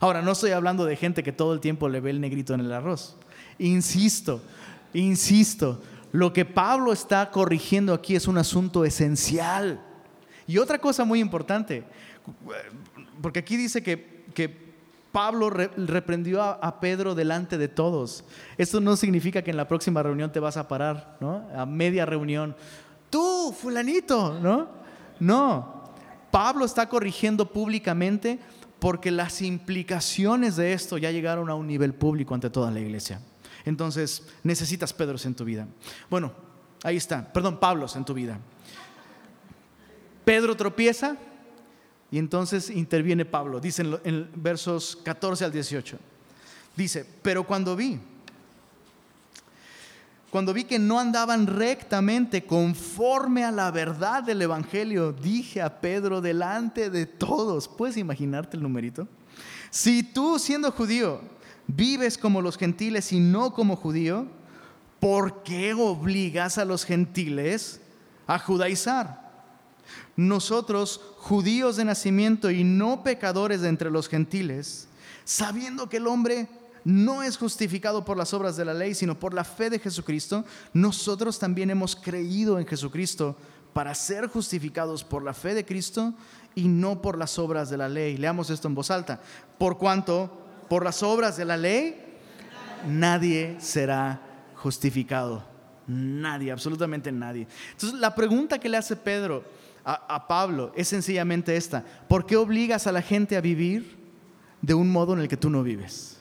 Ahora, 0.00 0.22
no 0.22 0.32
estoy 0.32 0.50
hablando 0.50 0.84
de 0.84 0.96
gente 0.96 1.22
que 1.22 1.32
todo 1.32 1.54
el 1.54 1.60
tiempo 1.60 1.88
le 1.88 2.00
ve 2.00 2.10
el 2.10 2.20
negrito 2.20 2.54
en 2.54 2.60
el 2.60 2.72
arroz. 2.72 3.16
Insisto, 3.58 4.40
insisto, 4.92 5.80
lo 6.12 6.32
que 6.32 6.44
Pablo 6.44 6.92
está 6.92 7.30
corrigiendo 7.30 7.92
aquí 7.94 8.14
es 8.14 8.28
un 8.28 8.38
asunto 8.38 8.84
esencial. 8.84 9.82
Y 10.46 10.58
otra 10.58 10.78
cosa 10.78 11.04
muy 11.04 11.20
importante, 11.20 11.84
porque 13.20 13.40
aquí 13.40 13.56
dice 13.56 13.82
que, 13.82 14.18
Pablo 15.10 15.48
reprendió 15.50 16.42
a, 16.42 16.80
Pedro 16.80 17.14
delante 17.14 17.58
de 17.58 17.66
todos. 17.66 18.24
Esto 18.56 18.78
no 18.78 18.94
significa 18.94 19.42
que 19.42 19.50
en 19.50 19.56
la 19.56 19.66
próxima 19.66 20.02
reunión 20.02 20.30
te 20.30 20.38
vas 20.38 20.56
a 20.58 20.68
parar, 20.68 21.16
¿no? 21.18 21.48
A 21.56 21.64
media 21.66 22.06
reunión. 22.06 22.54
Tú, 23.10 23.52
fulanito, 23.58 24.38
¿no? 24.38 24.68
No. 25.18 25.82
Pablo 26.30 26.66
está 26.66 26.88
corrigiendo 26.88 27.50
públicamente 27.50 28.38
porque 28.78 29.10
las 29.10 29.42
implicaciones 29.42 30.56
de 30.56 30.72
esto 30.72 30.98
ya 30.98 31.10
llegaron 31.10 31.50
a 31.50 31.54
un 31.54 31.66
nivel 31.66 31.94
público 31.94 32.34
ante 32.34 32.50
toda 32.50 32.70
la 32.70 32.80
iglesia. 32.80 33.20
Entonces, 33.64 34.26
necesitas 34.42 34.92
Pedros 34.92 35.26
en 35.26 35.34
tu 35.34 35.44
vida. 35.44 35.66
Bueno, 36.08 36.32
ahí 36.82 36.96
está, 36.96 37.32
perdón, 37.32 37.58
Pablos 37.58 37.96
en 37.96 38.04
tu 38.04 38.14
vida. 38.14 38.38
Pedro 40.24 40.56
tropieza 40.56 41.16
y 42.10 42.18
entonces 42.18 42.70
interviene 42.70 43.24
Pablo, 43.24 43.60
dice 43.60 43.82
en 44.04 44.30
versos 44.34 44.96
14 45.02 45.44
al 45.44 45.52
18. 45.52 45.98
Dice, 46.76 47.04
pero 47.22 47.44
cuando 47.44 47.74
vi 47.74 47.98
cuando 50.30 50.52
vi 50.52 50.64
que 50.64 50.78
no 50.78 51.00
andaban 51.00 51.46
rectamente 51.46 52.44
conforme 52.44 53.44
a 53.44 53.50
la 53.50 53.70
verdad 53.70 54.22
del 54.22 54.42
Evangelio, 54.42 55.12
dije 55.12 55.62
a 55.62 55.80
Pedro 55.80 56.20
delante 56.20 56.90
de 56.90 57.06
todos, 57.06 57.68
¿puedes 57.68 57.96
imaginarte 57.96 58.56
el 58.56 58.62
numerito? 58.62 59.08
Si 59.70 60.02
tú 60.02 60.38
siendo 60.38 60.70
judío 60.72 61.20
¿Vives 61.68 62.16
como 62.16 62.40
los 62.40 62.56
gentiles 62.56 63.12
y 63.12 63.20
no 63.20 63.52
como 63.52 63.76
judío? 63.76 64.26
¿Por 65.00 65.42
qué 65.42 65.74
obligas 65.74 66.56
a 66.56 66.64
los 66.64 66.84
gentiles 66.84 67.80
a 68.26 68.38
judaizar? 68.38 69.28
Nosotros, 70.16 70.98
judíos 71.18 71.76
de 71.76 71.84
nacimiento 71.84 72.50
y 72.50 72.64
no 72.64 73.04
pecadores 73.04 73.60
de 73.60 73.68
entre 73.68 73.90
los 73.90 74.08
gentiles, 74.08 74.88
sabiendo 75.26 75.90
que 75.90 75.98
el 75.98 76.06
hombre 76.06 76.48
no 76.88 77.22
es 77.22 77.36
justificado 77.36 78.02
por 78.02 78.16
las 78.16 78.32
obras 78.32 78.56
de 78.56 78.64
la 78.64 78.72
ley, 78.72 78.94
sino 78.94 79.20
por 79.20 79.34
la 79.34 79.44
fe 79.44 79.68
de 79.68 79.78
Jesucristo, 79.78 80.46
nosotros 80.72 81.38
también 81.38 81.68
hemos 81.68 81.94
creído 81.94 82.58
en 82.58 82.66
Jesucristo 82.66 83.36
para 83.74 83.94
ser 83.94 84.28
justificados 84.28 85.04
por 85.04 85.22
la 85.22 85.34
fe 85.34 85.52
de 85.52 85.66
Cristo 85.66 86.14
y 86.54 86.66
no 86.66 87.02
por 87.02 87.18
las 87.18 87.38
obras 87.38 87.68
de 87.68 87.76
la 87.76 87.90
ley. 87.90 88.16
Leamos 88.16 88.48
esto 88.48 88.68
en 88.68 88.74
voz 88.74 88.90
alta. 88.90 89.20
Por 89.58 89.76
cuanto 89.76 90.32
por 90.70 90.82
las 90.82 91.02
obras 91.02 91.36
de 91.36 91.44
la 91.44 91.58
ley 91.58 91.94
nadie 92.86 93.58
será 93.60 94.22
justificado. 94.54 95.44
Nadie, 95.86 96.50
absolutamente 96.52 97.12
nadie. 97.12 97.46
Entonces 97.72 97.98
la 97.98 98.14
pregunta 98.14 98.58
que 98.58 98.70
le 98.70 98.78
hace 98.78 98.96
Pedro 98.96 99.44
a, 99.84 100.26
Pablo 100.26 100.72
es 100.74 100.88
sencillamente 100.88 101.54
esta. 101.54 101.84
¿Por 102.08 102.24
qué 102.24 102.38
obligas 102.38 102.86
a 102.86 102.92
la 102.92 103.02
gente 103.02 103.36
a 103.36 103.42
vivir 103.42 103.98
de 104.62 104.72
un 104.72 104.90
modo 104.90 105.12
en 105.12 105.20
el 105.20 105.28
que 105.28 105.36
tú 105.36 105.50
no 105.50 105.62
vives? 105.62 106.17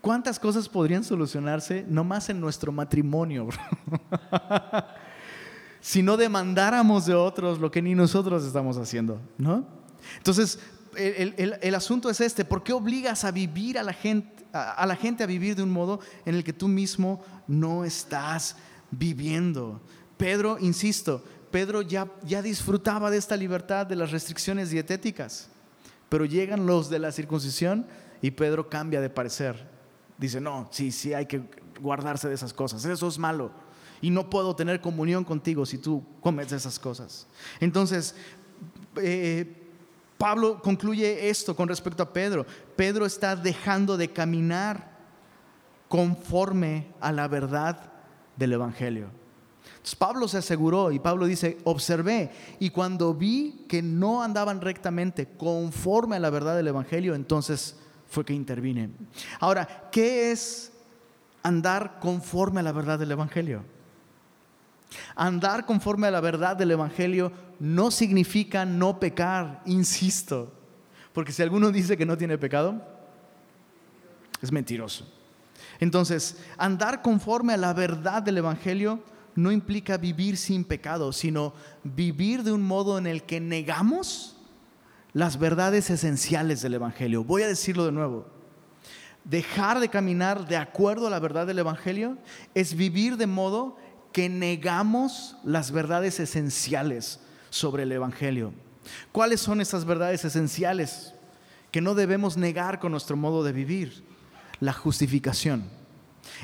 ¿Cuántas 0.00 0.38
cosas 0.38 0.68
podrían 0.68 1.04
solucionarse 1.04 1.84
nomás 1.86 2.30
en 2.30 2.40
nuestro 2.40 2.72
matrimonio? 2.72 3.48
si 5.80 6.02
no 6.02 6.16
demandáramos 6.16 7.06
de 7.06 7.14
otros 7.14 7.58
lo 7.58 7.70
que 7.70 7.82
ni 7.82 7.94
nosotros 7.94 8.44
estamos 8.44 8.78
haciendo, 8.78 9.20
¿no? 9.36 9.66
Entonces, 10.16 10.58
el, 10.96 11.74
asunto 11.74 12.08
es 12.08 12.20
este, 12.20 12.44
¿por 12.44 12.62
qué 12.62 12.72
obligas 12.72 13.24
a 13.24 13.30
vivir 13.30 13.78
a 13.78 13.82
la, 13.82 13.92
gente, 13.92 14.44
a, 14.52 15.26
vivir 15.26 15.54
de 15.54 15.62
un 15.62 15.70
modo 15.70 16.00
en 16.24 16.34
el 16.34 16.44
que 16.44 16.52
tú 16.52 16.66
mismo 16.66 17.22
no 17.46 17.84
estás 17.84 18.56
viviendo? 18.90 19.82
Pedro, 20.16 20.58
insisto, 20.58 21.22
Pedro 21.50 21.82
ya, 21.82 22.10
ya 22.24 22.40
disfrutaba 22.40 23.10
de 23.10 23.18
esta 23.18 23.36
libertad 23.36 23.86
de 23.86 23.96
las 23.96 24.10
restricciones 24.10 24.70
dietéticas, 24.70 25.48
pero 26.08 26.24
llegan 26.24 26.66
los 26.66 26.88
de 26.88 26.98
la 26.98 27.12
circuncisión 27.12 27.86
y 28.22 28.30
Pedro 28.30 28.68
cambia 28.68 29.00
de 29.00 29.10
parecer 29.10 29.79
dice, 30.20 30.40
no, 30.40 30.68
sí, 30.70 30.92
sí 30.92 31.14
hay 31.14 31.26
que 31.26 31.42
guardarse 31.80 32.28
de 32.28 32.34
esas 32.34 32.52
cosas, 32.52 32.84
eso 32.84 33.08
es 33.08 33.18
malo. 33.18 33.50
Y 34.02 34.10
no 34.10 34.30
puedo 34.30 34.54
tener 34.54 34.80
comunión 34.80 35.24
contigo 35.24 35.66
si 35.66 35.78
tú 35.78 36.04
comes 36.20 36.52
esas 36.52 36.78
cosas. 36.78 37.26
Entonces, 37.58 38.14
eh, 38.96 39.56
Pablo 40.16 40.60
concluye 40.62 41.28
esto 41.28 41.56
con 41.56 41.68
respecto 41.68 42.02
a 42.02 42.12
Pedro. 42.12 42.46
Pedro 42.76 43.06
está 43.06 43.36
dejando 43.36 43.96
de 43.96 44.10
caminar 44.10 44.90
conforme 45.88 46.88
a 47.00 47.10
la 47.12 47.26
verdad 47.26 47.92
del 48.36 48.52
Evangelio. 48.52 49.08
Entonces 49.64 49.96
Pablo 49.96 50.28
se 50.28 50.38
aseguró 50.38 50.92
y 50.92 50.98
Pablo 50.98 51.24
dice, 51.24 51.58
observé 51.64 52.30
y 52.58 52.68
cuando 52.68 53.14
vi 53.14 53.64
que 53.66 53.80
no 53.80 54.22
andaban 54.22 54.60
rectamente 54.60 55.26
conforme 55.38 56.16
a 56.16 56.20
la 56.20 56.28
verdad 56.28 56.54
del 56.54 56.68
Evangelio, 56.68 57.14
entonces 57.14 57.76
fue 58.10 58.24
que 58.24 58.34
intervine. 58.34 58.90
Ahora, 59.38 59.88
¿qué 59.90 60.32
es 60.32 60.72
andar 61.42 61.98
conforme 62.00 62.60
a 62.60 62.64
la 62.64 62.72
verdad 62.72 62.98
del 62.98 63.12
Evangelio? 63.12 63.64
Andar 65.14 65.64
conforme 65.64 66.08
a 66.08 66.10
la 66.10 66.20
verdad 66.20 66.56
del 66.56 66.72
Evangelio 66.72 67.32
no 67.60 67.92
significa 67.92 68.64
no 68.64 68.98
pecar, 68.98 69.62
insisto. 69.64 70.52
Porque 71.12 71.32
si 71.32 71.42
alguno 71.42 71.70
dice 71.70 71.96
que 71.96 72.04
no 72.04 72.18
tiene 72.18 72.36
pecado, 72.36 72.84
es 74.42 74.50
mentiroso. 74.50 75.06
Entonces, 75.78 76.36
andar 76.58 77.02
conforme 77.02 77.54
a 77.54 77.58
la 77.58 77.72
verdad 77.72 78.22
del 78.22 78.38
Evangelio 78.38 79.00
no 79.36 79.52
implica 79.52 79.96
vivir 79.96 80.36
sin 80.36 80.64
pecado, 80.64 81.12
sino 81.12 81.54
vivir 81.84 82.42
de 82.42 82.50
un 82.50 82.62
modo 82.62 82.98
en 82.98 83.06
el 83.06 83.22
que 83.22 83.40
negamos 83.40 84.39
las 85.12 85.38
verdades 85.38 85.90
esenciales 85.90 86.62
del 86.62 86.74
Evangelio. 86.74 87.24
Voy 87.24 87.42
a 87.42 87.48
decirlo 87.48 87.86
de 87.86 87.92
nuevo. 87.92 88.26
Dejar 89.24 89.80
de 89.80 89.88
caminar 89.88 90.48
de 90.48 90.56
acuerdo 90.56 91.06
a 91.06 91.10
la 91.10 91.18
verdad 91.18 91.46
del 91.46 91.58
Evangelio 91.58 92.16
es 92.54 92.74
vivir 92.74 93.16
de 93.16 93.26
modo 93.26 93.76
que 94.12 94.28
negamos 94.28 95.36
las 95.44 95.70
verdades 95.70 96.20
esenciales 96.20 97.20
sobre 97.50 97.82
el 97.82 97.92
Evangelio. 97.92 98.52
¿Cuáles 99.12 99.40
son 99.40 99.60
esas 99.60 99.84
verdades 99.84 100.24
esenciales 100.24 101.14
que 101.70 101.80
no 101.80 101.94
debemos 101.94 102.36
negar 102.36 102.80
con 102.80 102.92
nuestro 102.92 103.16
modo 103.16 103.44
de 103.44 103.52
vivir? 103.52 104.02
La 104.58 104.72
justificación. 104.72 105.64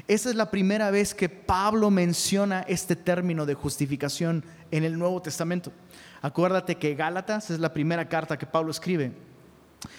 Esa 0.06 0.30
es 0.30 0.36
la 0.36 0.50
primera 0.50 0.90
vez 0.90 1.14
que 1.14 1.28
Pablo 1.28 1.90
menciona 1.90 2.60
este 2.62 2.96
término 2.96 3.46
de 3.46 3.54
justificación 3.54 4.44
en 4.70 4.84
el 4.84 4.98
Nuevo 4.98 5.20
Testamento. 5.22 5.72
Acuérdate 6.26 6.74
que 6.74 6.96
Gálatas 6.96 7.50
es 7.50 7.60
la 7.60 7.72
primera 7.72 8.08
carta 8.08 8.36
que 8.36 8.46
Pablo 8.46 8.72
escribe. 8.72 9.12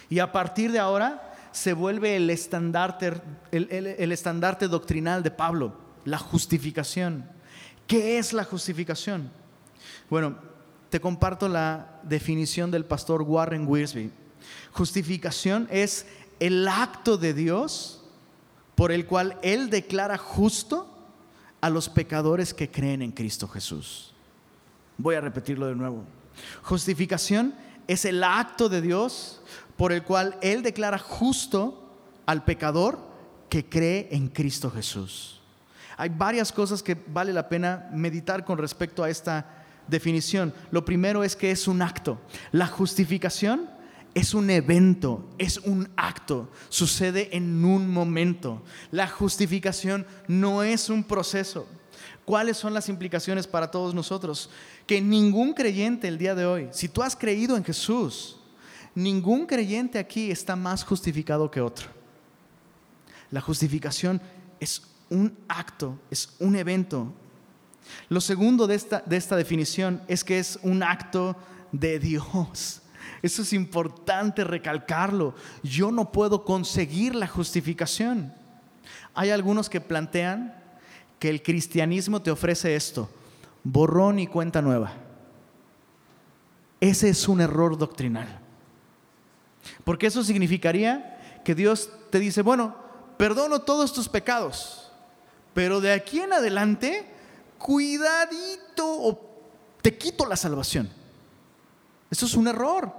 Y 0.10 0.20
a 0.20 0.34
partir 0.34 0.74
de 0.74 0.80
ahora 0.80 1.34
se 1.54 1.72
vuelve 1.72 2.18
el 2.18 2.30
estandarte, 2.30 3.14
el, 3.52 4.70
doctrinal 4.70 5.24
de 5.24 5.32
Pablo, 5.32 5.78
la 6.04 6.18
justificación. 6.18 7.24
¿Qué 7.88 8.18
es 8.18 8.34
la 8.34 8.44
justificación? 8.44 9.32
Bueno, 10.10 10.36
te 10.90 11.00
comparto 11.00 11.48
la 11.48 12.02
definición 12.04 12.72
del 12.72 12.84
pastor 12.84 13.22
Warren 13.22 13.66
Wiersbe. 13.66 14.10
Justificación 14.74 15.70
es 15.72 16.08
el 16.42 16.68
acto 16.68 17.18
de 17.18 17.34
Dios 17.34 18.04
por 18.76 18.92
el 18.92 19.06
cual 19.06 19.38
Él 19.44 19.70
declara 19.70 20.18
justo 20.18 20.94
a 21.62 21.70
los 21.70 21.88
pecadores 21.88 22.54
que 22.54 22.70
creen 22.70 23.02
en 23.02 23.14
Cristo 23.14 23.48
Jesús. 23.48 24.14
Voy 24.98 25.16
a 25.16 25.22
repetirlo 25.22 25.68
de 25.68 25.76
nuevo. 25.76 26.04
Justificación 26.64 27.54
es 27.88 28.06
el 28.06 28.24
acto 28.24 28.70
de 28.70 28.82
Dios 28.82 29.42
por 29.76 29.92
el 29.92 30.04
cual 30.04 30.38
Él 30.42 30.64
declara 30.64 30.98
justo 30.98 31.92
al 32.26 32.44
pecador 32.44 33.00
que 33.50 33.66
cree 33.66 34.10
en 34.12 34.28
Cristo 34.28 34.70
Jesús. 34.72 35.40
Hay 35.96 36.10
varias 36.10 36.52
cosas 36.52 36.84
que 36.84 36.96
vale 37.08 37.34
la 37.34 37.50
pena 37.50 37.90
meditar 37.92 38.46
con 38.46 38.58
respecto 38.58 39.04
a 39.04 39.10
esta 39.10 39.66
definición. 39.88 40.54
Lo 40.70 40.86
primero 40.86 41.24
es 41.24 41.36
que 41.36 41.50
es 41.50 41.68
un 41.68 41.82
acto. 41.82 42.20
La 42.52 42.68
justificación 42.68 43.70
es 44.14 44.34
un 44.34 44.50
evento, 44.50 45.28
es 45.38 45.58
un 45.60 45.90
acto, 45.96 46.52
sucede 46.70 47.36
en 47.36 47.64
un 47.64 47.90
momento. 47.90 48.64
La 48.92 49.08
justificación 49.08 50.06
no 50.28 50.64
es 50.64 50.90
un 50.90 51.04
proceso. 51.04 51.68
¿Cuáles 52.28 52.58
son 52.58 52.74
las 52.74 52.90
implicaciones 52.90 53.48
para 53.48 53.72
todos 53.72 53.94
nosotros? 53.96 54.50
Que 54.86 55.00
ningún 55.00 55.54
creyente 55.54 56.10
el 56.10 56.18
día 56.18 56.36
de 56.36 56.46
hoy, 56.46 56.68
si 56.72 56.90
tú 56.90 57.02
has 57.02 57.16
creído 57.16 57.56
en 57.56 57.64
Jesús, 57.64 58.36
ningún 58.94 59.46
creyente 59.46 59.98
aquí 59.98 60.30
está 60.30 60.58
más 60.58 60.84
justificado 60.84 61.50
que 61.50 61.62
otro. 61.62 61.88
La 63.32 63.40
justificación 63.40 64.22
es 64.60 64.82
un 65.10 65.38
acto, 65.48 65.98
es 66.12 66.36
un 66.40 66.58
evento. 66.58 67.14
Lo 68.10 68.20
segundo 68.20 68.68
de 68.68 68.76
esta, 68.76 69.02
de 69.06 69.16
esta 69.16 69.38
definición 69.38 70.02
es 70.10 70.26
que 70.26 70.38
es 70.38 70.60
un 70.64 70.84
acto 70.84 71.38
de 71.72 71.98
Dios. 71.98 72.82
Eso 73.22 73.42
es 73.42 73.54
importante 73.54 74.44
recalcarlo. 74.44 75.34
Yo 75.64 75.94
no 75.94 76.12
puedo 76.12 76.44
conseguir 76.44 77.16
la 77.16 77.28
justificación. 77.28 78.34
Hay 79.14 79.30
algunos 79.30 79.70
que 79.70 79.80
plantean 79.80 80.57
que 81.20 81.30
el 81.30 81.42
cristianismo 81.42 82.22
te 82.22 82.32
ofrece 82.32 82.76
esto, 82.76 83.10
borrón 83.64 84.20
y 84.20 84.28
cuenta 84.28 84.62
nueva. 84.62 84.94
Ese 86.80 87.10
es 87.10 87.28
un 87.28 87.42
error 87.42 87.78
doctrinal. 87.78 88.40
Porque 89.84 90.08
eso 90.08 90.24
significaría 90.24 91.42
que 91.44 91.56
Dios 91.56 91.90
te 92.10 92.20
dice, 92.20 92.42
bueno, 92.42 92.76
perdono 93.18 93.62
todos 93.62 93.94
tus 93.94 94.08
pecados, 94.08 94.92
pero 95.54 95.82
de 95.82 95.92
aquí 95.92 96.20
en 96.20 96.34
adelante, 96.34 97.08
cuidadito 97.58 98.86
o 98.86 99.20
te 99.82 99.98
quito 99.98 100.26
la 100.26 100.36
salvación. 100.36 100.90
Eso 102.12 102.26
es 102.26 102.36
un 102.36 102.48
error. 102.48 102.94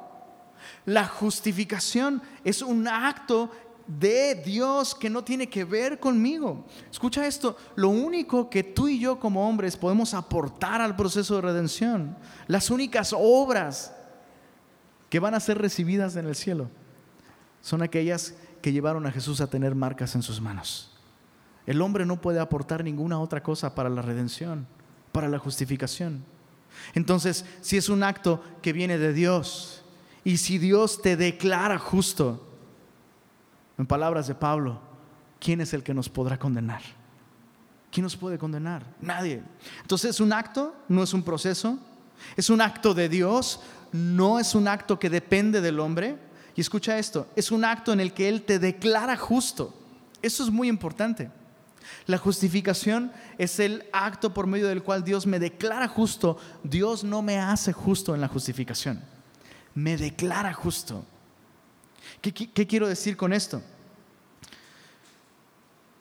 La 0.84 1.06
justificación 1.06 2.22
es 2.44 2.62
un 2.62 2.88
acto 2.88 3.50
de 3.88 4.34
Dios 4.34 4.94
que 4.94 5.08
no 5.08 5.24
tiene 5.24 5.48
que 5.48 5.64
ver 5.64 5.98
conmigo. 5.98 6.66
Escucha 6.90 7.26
esto, 7.26 7.56
lo 7.74 7.88
único 7.88 8.50
que 8.50 8.62
tú 8.62 8.86
y 8.86 9.00
yo 9.00 9.18
como 9.18 9.48
hombres 9.48 9.76
podemos 9.76 10.12
aportar 10.14 10.80
al 10.82 10.94
proceso 10.94 11.36
de 11.36 11.40
redención, 11.40 12.16
las 12.46 12.70
únicas 12.70 13.14
obras 13.16 13.94
que 15.08 15.18
van 15.18 15.34
a 15.34 15.40
ser 15.40 15.58
recibidas 15.58 16.16
en 16.16 16.26
el 16.26 16.36
cielo, 16.36 16.68
son 17.62 17.82
aquellas 17.82 18.34
que 18.60 18.72
llevaron 18.72 19.06
a 19.06 19.12
Jesús 19.12 19.40
a 19.40 19.48
tener 19.48 19.74
marcas 19.74 20.14
en 20.14 20.22
sus 20.22 20.40
manos. 20.40 20.94
El 21.66 21.80
hombre 21.80 22.04
no 22.04 22.20
puede 22.20 22.40
aportar 22.40 22.84
ninguna 22.84 23.18
otra 23.18 23.42
cosa 23.42 23.74
para 23.74 23.88
la 23.88 24.02
redención, 24.02 24.66
para 25.12 25.28
la 25.28 25.38
justificación. 25.38 26.24
Entonces, 26.94 27.46
si 27.62 27.78
es 27.78 27.88
un 27.88 28.02
acto 28.02 28.42
que 28.60 28.74
viene 28.74 28.98
de 28.98 29.14
Dios 29.14 29.82
y 30.24 30.36
si 30.36 30.58
Dios 30.58 31.00
te 31.00 31.16
declara 31.16 31.78
justo, 31.78 32.47
En 33.78 33.86
palabras 33.86 34.26
de 34.26 34.34
Pablo, 34.34 34.80
¿quién 35.40 35.60
es 35.60 35.72
el 35.72 35.82
que 35.82 35.94
nos 35.94 36.08
podrá 36.08 36.38
condenar? 36.38 36.82
¿Quién 37.90 38.04
nos 38.04 38.16
puede 38.16 38.38
condenar? 38.38 38.84
Nadie. 39.00 39.42
Entonces 39.80 40.10
es 40.10 40.20
un 40.20 40.32
acto, 40.32 40.74
no 40.88 41.02
es 41.02 41.14
un 41.14 41.22
proceso. 41.22 41.78
Es 42.36 42.50
un 42.50 42.60
acto 42.60 42.94
de 42.94 43.08
Dios, 43.08 43.60
no 43.92 44.38
es 44.38 44.54
un 44.54 44.68
acto 44.68 44.98
que 44.98 45.08
depende 45.08 45.60
del 45.60 45.80
hombre. 45.80 46.18
Y 46.56 46.60
escucha 46.60 46.98
esto, 46.98 47.28
es 47.36 47.52
un 47.52 47.64
acto 47.64 47.92
en 47.92 48.00
el 48.00 48.12
que 48.12 48.28
Él 48.28 48.42
te 48.42 48.58
declara 48.58 49.16
justo. 49.16 49.72
Eso 50.20 50.42
es 50.42 50.50
muy 50.50 50.68
importante. 50.68 51.30
La 52.06 52.18
justificación 52.18 53.12
es 53.38 53.60
el 53.60 53.84
acto 53.92 54.34
por 54.34 54.46
medio 54.46 54.66
del 54.66 54.82
cual 54.82 55.04
Dios 55.04 55.26
me 55.26 55.38
declara 55.38 55.86
justo. 55.86 56.36
Dios 56.64 57.04
no 57.04 57.22
me 57.22 57.38
hace 57.38 57.72
justo 57.72 58.14
en 58.14 58.20
la 58.20 58.28
justificación. 58.28 59.00
Me 59.74 59.96
declara 59.96 60.52
justo. 60.52 61.04
¿Qué, 62.20 62.66
quiero 62.66 62.88
decir 62.88 63.16
con 63.16 63.32
esto? 63.32 63.62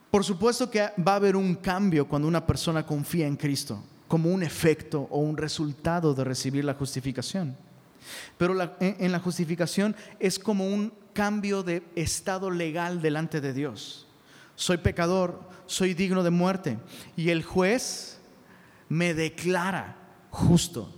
Por 0.10 0.24
supuesto 0.24 0.70
que 0.70 0.90
va 1.06 1.14
a 1.14 1.16
haber 1.16 1.36
un 1.36 1.56
cambio 1.56 2.08
cuando 2.08 2.28
una 2.28 2.46
persona 2.46 2.86
confía 2.86 3.28
en 3.28 3.36
Cristo, 3.36 3.84
como 4.08 4.30
un 4.30 4.42
efecto 4.42 5.08
o 5.12 5.20
un 5.20 5.38
resultado 5.38 6.14
de 6.14 6.24
recibir 6.24 6.64
la 6.66 6.74
justificación. 6.74 7.58
Pero 8.38 8.56
en 8.80 9.12
la 9.12 9.20
justificación 9.20 9.96
es 10.20 10.40
como 10.40 10.66
un 10.66 10.94
cambio 11.14 11.64
de 11.64 11.84
estado 11.96 12.50
legal 12.50 13.02
delante 13.02 13.42
de 13.42 13.54
Dios. 13.54 14.08
Soy 14.56 14.78
pecador, 14.78 15.42
soy 15.66 15.94
digno 15.94 16.24
de 16.24 16.30
muerte 16.30 16.80
y 17.16 17.30
el 17.30 17.44
juez 17.44 18.20
me 18.90 19.14
declara 19.14 19.98
justo. 20.30 20.94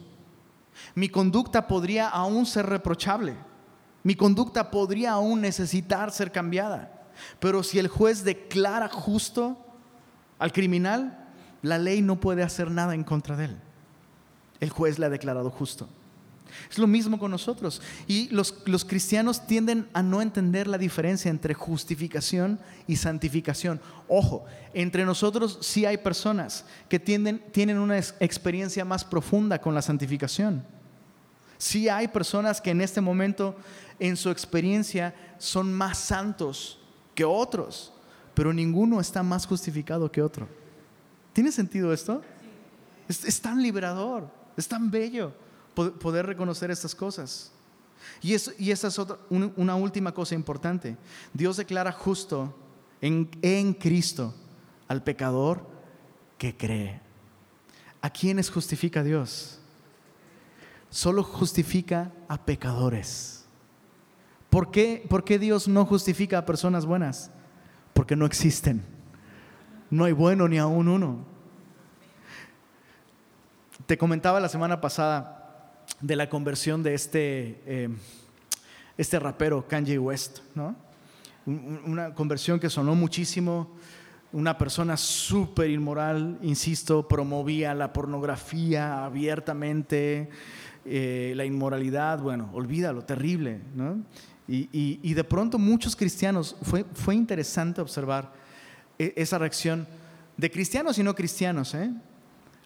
Mi 0.95 1.09
conducta 1.09 1.67
podría 1.67 2.07
aún 2.07 2.45
ser 2.45 2.67
reprochable. 2.67 3.35
Mi 4.09 4.15
conducta 4.15 4.71
podría 4.71 5.11
aún 5.11 5.39
necesitar 5.39 6.11
ser 6.11 6.31
cambiada. 6.31 6.91
Pero 7.39 7.61
si 7.61 7.77
el 7.77 7.87
juez 7.87 8.23
declara 8.23 8.89
justo 8.89 9.55
al 10.39 10.51
criminal, 10.51 11.27
la 11.61 11.77
ley 11.77 12.01
no 12.01 12.19
puede 12.19 12.41
hacer 12.41 12.71
nada 12.71 12.95
en 12.95 13.03
contra 13.03 13.37
de 13.37 13.45
él. 13.45 13.57
El 14.61 14.71
juez 14.71 14.97
le 14.97 15.05
ha 15.05 15.09
declarado 15.09 15.51
justo. 15.51 15.87
Es 16.71 16.79
lo 16.79 16.87
mismo 16.87 17.19
con 17.19 17.29
nosotros. 17.29 17.83
Y 18.07 18.29
los, 18.29 18.51
cristianos 18.83 19.45
tienden 19.45 19.87
a 19.93 20.01
no 20.01 20.23
entender 20.23 20.65
la 20.65 20.79
diferencia 20.79 21.29
entre 21.29 21.53
justificación 21.53 22.59
y 22.87 22.95
santificación. 22.95 23.79
Ojo, 24.07 24.43
entre 24.73 25.05
nosotros 25.05 25.59
sí 25.61 25.85
hay 25.85 25.99
personas 25.99 26.65
que 26.89 26.97
tienen 26.97 27.77
una 27.77 27.99
experiencia 27.99 28.83
más 28.83 29.05
profunda 29.05 29.61
con 29.61 29.75
la 29.75 29.83
santificación. 29.83 30.65
Sí 31.59 31.89
hay 31.89 32.07
personas 32.07 32.61
que 32.61 32.71
en 32.71 32.79
este 32.79 33.01
momento 33.01 33.53
en 33.99 34.17
su 34.17 34.29
experiencia 34.29 35.13
son 35.37 35.73
más 35.73 35.97
santos 35.97 36.79
que 37.15 37.25
otros, 37.25 37.93
pero 38.33 38.53
ninguno 38.53 38.99
está 38.99 39.23
más 39.23 39.45
justificado 39.45 40.11
que 40.11 40.21
otro. 40.21 40.47
¿Tiene 41.33 41.51
sentido 41.51 41.93
esto? 41.93 42.21
Es, 43.07 43.41
tan 43.41 43.61
liberador, 43.61 44.29
es 44.55 44.67
tan 44.67 44.89
bello 44.91 45.33
poder 45.73 46.25
reconocer 46.25 46.71
estas 46.71 46.93
cosas. 46.93 47.51
Y, 48.21 48.35
y 48.57 48.71
esa 48.71 48.87
es 48.87 48.99
otra, 48.99 49.17
una 49.29 49.75
última 49.75 50.13
cosa 50.13 50.35
importante. 50.35 50.95
Dios 51.33 51.57
declara 51.57 51.91
justo 51.91 52.55
en, 53.01 53.29
en 53.41 53.73
Cristo 53.73 54.33
al 54.87 55.03
pecador 55.03 55.65
que 56.37 56.55
cree. 56.55 57.01
¿A 58.01 58.09
quiénes 58.09 58.49
justifica 58.49 59.03
Dios? 59.03 59.59
Solo 60.89 61.23
justifica 61.23 62.11
a 62.27 62.43
pecadores. 62.45 63.38
¿Por 64.49 64.71
qué, 64.71 65.05
¿Por 65.07 65.23
qué 65.23 65.37
Dios 65.37 65.67
no 65.67 65.85
justifica 65.85 66.39
a 66.39 66.45
personas 66.45 66.85
buenas? 66.85 67.31
Porque 67.93 68.15
no 68.15 68.25
existen. 68.25 68.83
No 69.91 70.05
hay 70.05 70.13
bueno 70.13 70.47
ni 70.47 70.57
aún 70.57 70.87
uno. 70.87 71.25
Te 73.85 73.97
comentaba 73.97 74.39
la 74.39 74.49
semana 74.49 74.81
pasada 74.81 75.83
de 76.01 76.15
la 76.15 76.29
conversión 76.29 76.83
de 76.83 76.93
este, 76.93 77.61
eh, 77.65 77.89
este 78.97 79.19
rapero 79.19 79.67
Kanye 79.67 79.99
West, 79.99 80.39
¿no? 80.55 80.75
Una 81.45 82.13
conversión 82.13 82.59
que 82.59 82.69
sonó 82.69 82.95
muchísimo. 82.95 83.75
Una 84.31 84.59
persona 84.59 84.95
súper 84.95 85.71
inmoral, 85.71 86.37
insisto, 86.43 87.07
promovía 87.07 87.73
la 87.73 87.91
pornografía 87.91 89.03
abiertamente, 89.03 90.29
eh, 90.85 91.33
la 91.35 91.45
inmoralidad, 91.45 92.19
bueno, 92.19 92.51
olvídalo, 92.53 93.03
terrible, 93.05 93.59
¿no? 93.73 94.03
Y, 94.51 95.13
de 95.13 95.23
pronto 95.23 95.59
muchos 95.59 95.95
cristianos, 95.95 96.55
fue, 96.63 96.83
fue 96.93 97.13
interesante 97.13 97.81
observar 97.81 98.33
e, 98.97 99.13
esa 99.15 99.37
reacción 99.37 99.87
de 100.37 100.49
cristianos 100.49 100.97
y 100.97 101.03
no 101.03 101.13
cristianos. 101.13 101.75
¿eh? 101.75 101.91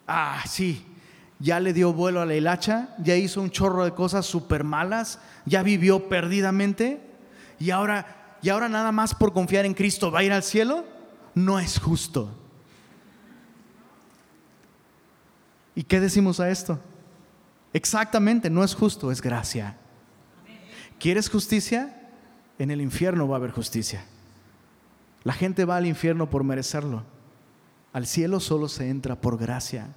Ah, 0.07 0.41
sí, 0.47 0.85
ya 1.39 1.59
le 1.59 1.73
dio 1.73 1.91
vuelo 1.91 2.21
a 2.21 2.25
la 2.25 2.35
hilacha, 2.35 2.95
ya 2.99 3.17
hizo 3.17 3.41
un 3.41 3.49
chorro 3.49 3.83
de 3.83 3.91
cosas 3.91 4.25
súper 4.25 4.63
malas, 4.63 5.19
ya 5.45 5.61
vivió 5.61 6.07
perdidamente 6.07 7.01
y 7.59 7.71
ahora, 7.71 8.37
y 8.41 8.47
ahora 8.47 8.69
nada 8.69 8.93
más 8.93 9.13
por 9.13 9.33
confiar 9.33 9.65
en 9.65 9.73
Cristo 9.73 10.09
va 10.09 10.19
a 10.19 10.23
ir 10.23 10.31
al 10.31 10.43
cielo. 10.43 10.85
No 11.35 11.59
es 11.59 11.79
justo. 11.79 12.31
¿Y 15.75 15.83
qué 15.83 15.99
decimos 15.99 16.39
a 16.39 16.49
esto? 16.49 16.79
Exactamente, 17.73 18.49
no 18.49 18.63
es 18.63 18.73
justo, 18.75 19.11
es 19.11 19.21
gracia. 19.21 19.75
¿Quieres 21.03 21.29
justicia? 21.29 21.93
En 22.57 22.71
el 22.71 22.79
infierno 22.79 23.27
va 23.27 23.35
a 23.35 23.39
haber 23.39 23.51
justicia. 23.51 24.05
La 25.25 25.33
gente 25.33 25.65
va 25.65 25.75
al 25.75 25.85
infierno 25.85 26.29
por 26.29 26.45
merecerlo. 26.45 27.03
Al 27.91 28.07
cielo 28.07 28.39
solo 28.39 28.69
se 28.69 28.89
entra 28.89 29.19
por 29.19 29.37
gracia. 29.37 29.89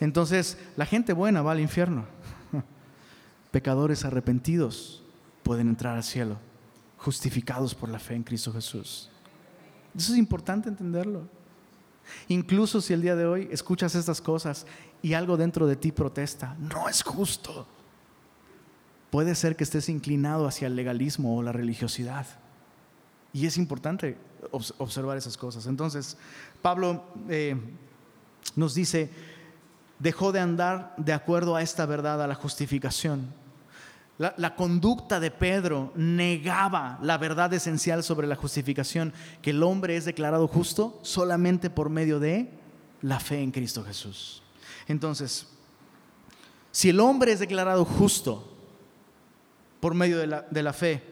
Entonces, 0.00 0.58
la 0.74 0.84
gente 0.84 1.12
buena 1.12 1.42
va 1.42 1.52
al 1.52 1.60
infierno. 1.60 2.06
Pecadores 3.52 4.04
arrepentidos 4.04 5.04
pueden 5.44 5.68
entrar 5.68 5.94
al 5.94 6.02
cielo, 6.02 6.38
justificados 6.96 7.72
por 7.76 7.88
la 7.88 8.00
fe 8.00 8.16
en 8.16 8.24
Cristo 8.24 8.52
Jesús. 8.52 9.10
Eso 9.96 10.12
es 10.12 10.18
importante 10.18 10.68
entenderlo. 10.68 11.22
Incluso 12.26 12.80
si 12.80 12.92
el 12.92 13.02
día 13.02 13.14
de 13.14 13.26
hoy 13.26 13.48
escuchas 13.52 13.94
estas 13.94 14.20
cosas 14.20 14.66
y 15.02 15.12
algo 15.12 15.36
dentro 15.36 15.68
de 15.68 15.76
ti 15.76 15.92
protesta, 15.92 16.56
no 16.58 16.88
es 16.88 17.04
justo 17.04 17.64
puede 19.12 19.34
ser 19.34 19.56
que 19.56 19.64
estés 19.64 19.90
inclinado 19.90 20.46
hacia 20.46 20.68
el 20.68 20.74
legalismo 20.74 21.36
o 21.36 21.42
la 21.42 21.52
religiosidad. 21.52 22.26
Y 23.34 23.44
es 23.44 23.58
importante 23.58 24.16
observar 24.50 25.18
esas 25.18 25.36
cosas. 25.36 25.66
Entonces, 25.66 26.16
Pablo 26.62 27.04
eh, 27.28 27.54
nos 28.56 28.74
dice, 28.74 29.10
dejó 29.98 30.32
de 30.32 30.40
andar 30.40 30.94
de 30.96 31.12
acuerdo 31.12 31.54
a 31.56 31.60
esta 31.60 31.84
verdad, 31.84 32.22
a 32.22 32.26
la 32.26 32.34
justificación. 32.34 33.34
La, 34.16 34.32
la, 34.38 34.56
conducta 34.56 35.20
de 35.20 35.30
Pedro 35.30 35.92
negaba 35.94 36.98
la 37.02 37.18
verdad 37.18 37.52
esencial 37.52 38.02
sobre 38.02 38.26
la 38.26 38.36
justificación, 38.36 39.12
que 39.42 39.50
el 39.50 39.62
hombre 39.62 39.98
es 39.98 40.06
declarado 40.06 40.48
justo 40.48 40.98
solamente 41.02 41.68
por 41.68 41.90
medio 41.90 42.18
de 42.18 42.50
la 43.02 43.20
fe 43.20 43.42
en 43.42 43.50
Cristo 43.50 43.84
Jesús. 43.84 44.42
Entonces, 44.88 45.48
si 46.70 46.88
el 46.88 46.98
hombre 46.98 47.32
es 47.32 47.40
declarado 47.40 47.84
justo 47.84 48.51
por 49.82 49.94
medio 49.96 50.18
de 50.18 50.28
la, 50.28 50.42
de 50.42 50.62
la 50.62 50.72
fe. 50.72 51.02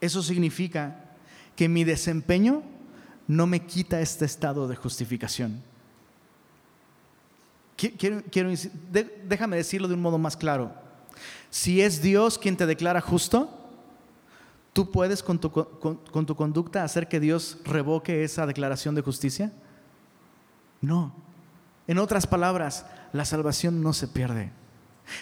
Eso 0.00 0.22
significa 0.22 1.16
que 1.56 1.68
mi 1.68 1.82
desempeño 1.82 2.62
no 3.26 3.48
me 3.48 3.66
quita 3.66 4.00
este 4.00 4.24
estado 4.24 4.68
de 4.68 4.76
justificación. 4.76 5.60
Quiero, 7.76 8.22
quiero, 8.30 8.50
déjame 9.24 9.56
decirlo 9.56 9.88
de 9.88 9.94
un 9.94 10.02
modo 10.02 10.18
más 10.18 10.36
claro. 10.36 10.72
Si 11.50 11.80
es 11.80 12.00
Dios 12.00 12.38
quien 12.38 12.56
te 12.56 12.64
declara 12.64 13.00
justo, 13.00 13.50
¿tú 14.72 14.92
puedes 14.92 15.20
con 15.20 15.40
tu, 15.40 15.50
con 15.50 16.26
tu 16.26 16.36
conducta 16.36 16.84
hacer 16.84 17.08
que 17.08 17.18
Dios 17.18 17.58
revoque 17.64 18.22
esa 18.22 18.46
declaración 18.46 18.94
de 18.94 19.02
justicia? 19.02 19.52
No. 20.80 21.12
En 21.88 21.98
otras 21.98 22.24
palabras, 22.28 22.86
la 23.12 23.24
salvación 23.24 23.82
no 23.82 23.92
se 23.94 24.06
pierde. 24.06 24.52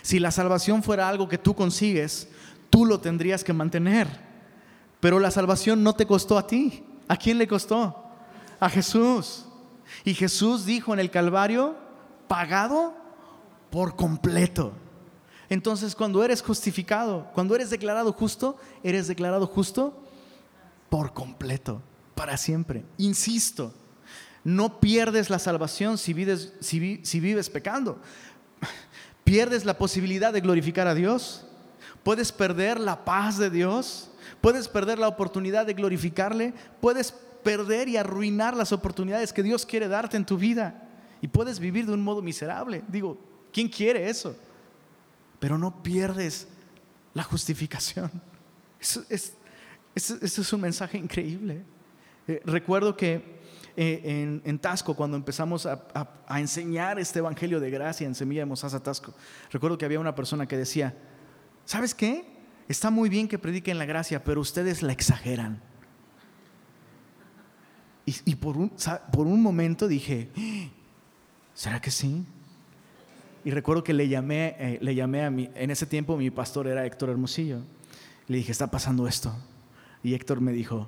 Si 0.02 0.18
la 0.18 0.30
salvación 0.30 0.82
fuera 0.82 1.08
algo 1.08 1.28
que 1.28 1.38
tú 1.38 1.54
consigues, 1.54 2.28
tú 2.70 2.84
lo 2.84 3.00
tendrías 3.00 3.44
que 3.44 3.52
mantener. 3.52 4.08
Pero 5.00 5.20
la 5.20 5.30
salvación 5.30 5.82
no 5.82 5.94
te 5.94 6.06
costó 6.06 6.38
a 6.38 6.46
ti. 6.46 6.82
¿A 7.08 7.16
quién 7.16 7.38
le 7.38 7.46
costó? 7.46 8.04
A 8.58 8.68
Jesús. 8.70 9.44
Y 10.04 10.14
Jesús 10.14 10.64
dijo 10.64 10.92
en 10.94 11.00
el 11.00 11.10
Calvario, 11.10 11.76
pagado 12.26 12.94
por 13.70 13.96
completo. 13.96 14.72
Entonces 15.50 15.94
cuando 15.94 16.24
eres 16.24 16.42
justificado, 16.42 17.30
cuando 17.34 17.54
eres 17.54 17.70
declarado 17.70 18.12
justo, 18.12 18.56
eres 18.82 19.06
declarado 19.06 19.46
justo 19.46 20.02
por 20.88 21.12
completo, 21.12 21.82
para 22.14 22.36
siempre. 22.38 22.84
Insisto, 22.96 23.74
no 24.42 24.80
pierdes 24.80 25.28
la 25.28 25.38
salvación 25.38 25.98
si 25.98 26.14
vives, 26.14 26.54
si 26.60 27.20
vives 27.20 27.50
pecando 27.50 28.00
pierdes 29.24 29.64
la 29.64 29.78
posibilidad 29.78 30.32
de 30.32 30.40
glorificar 30.40 30.86
a 30.86 30.94
Dios, 30.94 31.44
Puedes 32.04 32.32
perder 32.32 32.78
la 32.78 33.02
paz 33.04 33.38
de 33.38 33.48
Dios, 33.48 34.10
puedes 34.42 34.68
perder 34.68 34.98
la 34.98 35.08
oportunidad 35.08 35.64
de 35.64 35.72
glorificarle, 35.72 36.52
puedes 36.80 37.12
perder 37.42 37.88
y 37.88 37.96
arruinar 37.96 38.54
las 38.54 38.72
oportunidades 38.72 39.32
que 39.32 39.42
Dios 39.42 39.64
quiere 39.64 39.88
darte 39.88 40.18
en 40.18 40.26
tu 40.26 40.36
vida 40.36 40.86
y 41.22 41.28
puedes 41.28 41.58
vivir 41.58 41.86
de 41.86 41.94
un 41.94 42.04
modo 42.04 42.20
miserable. 42.20 42.84
Digo, 42.88 43.18
¿quién 43.50 43.68
quiere 43.68 44.10
eso? 44.10 44.36
Pero 45.40 45.56
no 45.56 45.82
pierdes 45.82 46.46
la 47.14 47.22
justificación. 47.22 48.10
Eso 48.78 49.02
es, 49.08 49.32
es 49.94 50.52
un 50.52 50.60
mensaje 50.60 50.98
increíble. 50.98 51.64
Eh, 52.28 52.42
recuerdo 52.44 52.94
que 52.94 53.40
eh, 53.76 54.40
en, 54.44 54.58
Tasco, 54.58 54.94
cuando 54.94 55.16
empezamos 55.16 55.66
a, 55.66 56.08
enseñar 56.38 56.98
este 56.98 57.18
Evangelio 57.18 57.60
de 57.60 57.70
gracia 57.70 58.06
en 58.06 58.14
Semilla 58.14 58.42
de 58.42 58.46
Mozaza 58.46 58.82
Tasco, 58.82 59.14
recuerdo 59.50 59.78
que 59.78 59.84
había 59.84 60.00
una 60.00 60.14
persona 60.14 60.46
que 60.46 60.56
decía, 60.56 60.94
¿sabes 61.64 61.94
qué? 61.94 62.24
Está 62.68 62.90
muy 62.90 63.08
bien 63.08 63.28
que 63.28 63.38
prediquen 63.38 63.78
la 63.78 63.84
gracia, 63.84 64.22
pero 64.22 64.40
ustedes 64.40 64.82
la 64.82 64.92
exageran. 64.92 65.60
Y, 68.06 68.34
por, 68.34 68.58
un, 68.58 68.70
por 69.12 69.26
un 69.26 69.42
momento 69.42 69.88
dije, 69.88 70.28
¿será 71.54 71.80
que 71.80 71.90
sí? 71.90 72.26
Y 73.44 73.50
recuerdo 73.50 73.82
que 73.82 73.94
le 73.94 74.08
llamé, 74.08 74.56
eh, 74.58 74.78
le 74.82 74.94
llamé 74.94 75.24
a 75.24 75.30
mi, 75.30 75.50
en 75.54 75.70
ese 75.70 75.86
tiempo 75.86 76.16
mi 76.16 76.30
pastor 76.30 76.66
era 76.66 76.84
Héctor 76.84 77.08
Hermosillo. 77.08 77.60
Le 78.26 78.38
dije, 78.38 78.52
está 78.52 78.70
pasando 78.70 79.06
esto. 79.06 79.34
Y 80.02 80.12
Héctor 80.12 80.42
me 80.42 80.52
dijo, 80.52 80.86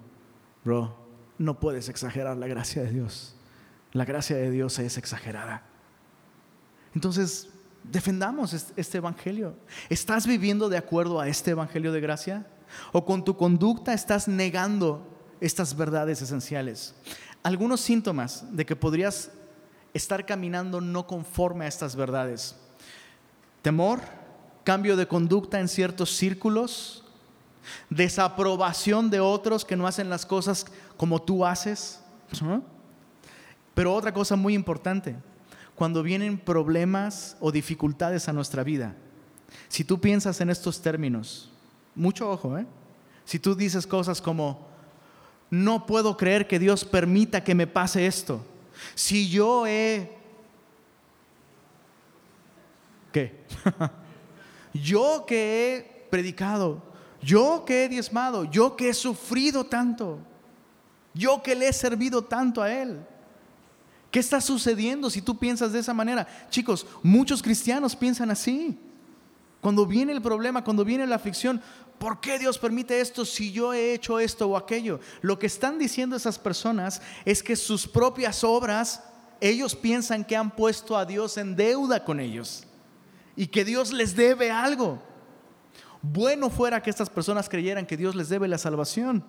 bro, 0.62 1.05
no 1.38 1.60
puedes 1.60 1.88
exagerar 1.88 2.36
la 2.36 2.46
gracia 2.46 2.82
de 2.82 2.90
Dios. 2.90 3.34
La 3.92 4.04
gracia 4.04 4.36
de 4.36 4.50
Dios 4.50 4.78
es 4.78 4.98
exagerada. 4.98 5.62
Entonces, 6.94 7.48
defendamos 7.84 8.52
este 8.76 8.98
evangelio. 8.98 9.54
¿Estás 9.88 10.26
viviendo 10.26 10.68
de 10.68 10.76
acuerdo 10.76 11.20
a 11.20 11.28
este 11.28 11.52
evangelio 11.52 11.92
de 11.92 12.00
gracia? 12.00 12.46
¿O 12.92 13.04
con 13.04 13.24
tu 13.24 13.36
conducta 13.36 13.92
estás 13.92 14.28
negando 14.28 15.06
estas 15.40 15.76
verdades 15.76 16.20
esenciales? 16.22 16.94
Algunos 17.42 17.80
síntomas 17.80 18.44
de 18.56 18.66
que 18.66 18.76
podrías 18.76 19.30
estar 19.94 20.26
caminando 20.26 20.80
no 20.80 21.06
conforme 21.06 21.64
a 21.64 21.68
estas 21.68 21.96
verdades. 21.96 22.56
Temor, 23.62 24.00
cambio 24.64 24.96
de 24.96 25.08
conducta 25.08 25.60
en 25.60 25.68
ciertos 25.68 26.16
círculos, 26.16 27.05
desaprobación 27.90 29.10
de 29.10 29.20
otros 29.20 29.64
que 29.64 29.76
no 29.76 29.86
hacen 29.86 30.08
las 30.08 30.26
cosas 30.26 30.66
como 30.96 31.20
tú 31.20 31.44
haces. 31.44 32.00
Pero 33.74 33.94
otra 33.94 34.12
cosa 34.12 34.36
muy 34.36 34.54
importante, 34.54 35.16
cuando 35.74 36.02
vienen 36.02 36.38
problemas 36.38 37.36
o 37.40 37.52
dificultades 37.52 38.28
a 38.28 38.32
nuestra 38.32 38.64
vida, 38.64 38.96
si 39.68 39.84
tú 39.84 40.00
piensas 40.00 40.40
en 40.40 40.50
estos 40.50 40.80
términos, 40.80 41.50
mucho 41.94 42.30
ojo, 42.30 42.58
¿eh? 42.58 42.66
si 43.24 43.38
tú 43.38 43.54
dices 43.54 43.86
cosas 43.86 44.20
como, 44.20 44.66
no 45.50 45.86
puedo 45.86 46.16
creer 46.16 46.46
que 46.46 46.58
Dios 46.58 46.84
permita 46.84 47.44
que 47.44 47.54
me 47.54 47.66
pase 47.66 48.06
esto, 48.06 48.44
si 48.94 49.28
yo 49.28 49.66
he... 49.66 50.16
¿Qué? 53.12 53.44
yo 54.74 55.24
que 55.26 55.76
he 55.76 56.08
predicado, 56.10 56.82
yo 57.22 57.64
que 57.64 57.84
he 57.84 57.88
diezmado, 57.88 58.44
yo 58.44 58.76
que 58.76 58.90
he 58.90 58.94
sufrido 58.94 59.64
tanto, 59.64 60.18
yo 61.14 61.42
que 61.42 61.54
le 61.54 61.68
he 61.68 61.72
servido 61.72 62.22
tanto 62.22 62.62
a 62.62 62.72
Él. 62.72 63.00
¿Qué 64.10 64.20
está 64.20 64.40
sucediendo 64.40 65.10
si 65.10 65.20
tú 65.20 65.38
piensas 65.38 65.72
de 65.72 65.80
esa 65.80 65.92
manera? 65.92 66.26
Chicos, 66.48 66.86
muchos 67.02 67.42
cristianos 67.42 67.94
piensan 67.94 68.30
así. 68.30 68.78
Cuando 69.60 69.84
viene 69.84 70.12
el 70.12 70.22
problema, 70.22 70.62
cuando 70.62 70.84
viene 70.84 71.06
la 71.06 71.16
aflicción, 71.16 71.60
¿por 71.98 72.20
qué 72.20 72.38
Dios 72.38 72.58
permite 72.58 73.00
esto 73.00 73.24
si 73.24 73.52
yo 73.52 73.72
he 73.74 73.92
hecho 73.92 74.18
esto 74.18 74.48
o 74.48 74.56
aquello? 74.56 75.00
Lo 75.22 75.38
que 75.38 75.46
están 75.46 75.78
diciendo 75.78 76.16
esas 76.16 76.38
personas 76.38 77.02
es 77.24 77.42
que 77.42 77.56
sus 77.56 77.86
propias 77.86 78.44
obras, 78.44 79.02
ellos 79.40 79.74
piensan 79.74 80.24
que 80.24 80.36
han 80.36 80.50
puesto 80.50 80.96
a 80.96 81.04
Dios 81.04 81.36
en 81.36 81.56
deuda 81.56 82.04
con 82.04 82.20
ellos 82.20 82.64
y 83.34 83.48
que 83.48 83.64
Dios 83.64 83.92
les 83.92 84.14
debe 84.14 84.50
algo. 84.50 85.02
Bueno 86.02 86.50
fuera 86.50 86.82
que 86.82 86.90
estas 86.90 87.10
personas 87.10 87.48
creyeran 87.48 87.86
que 87.86 87.96
Dios 87.96 88.14
les 88.14 88.28
debe 88.28 88.48
la 88.48 88.58
salvación, 88.58 89.24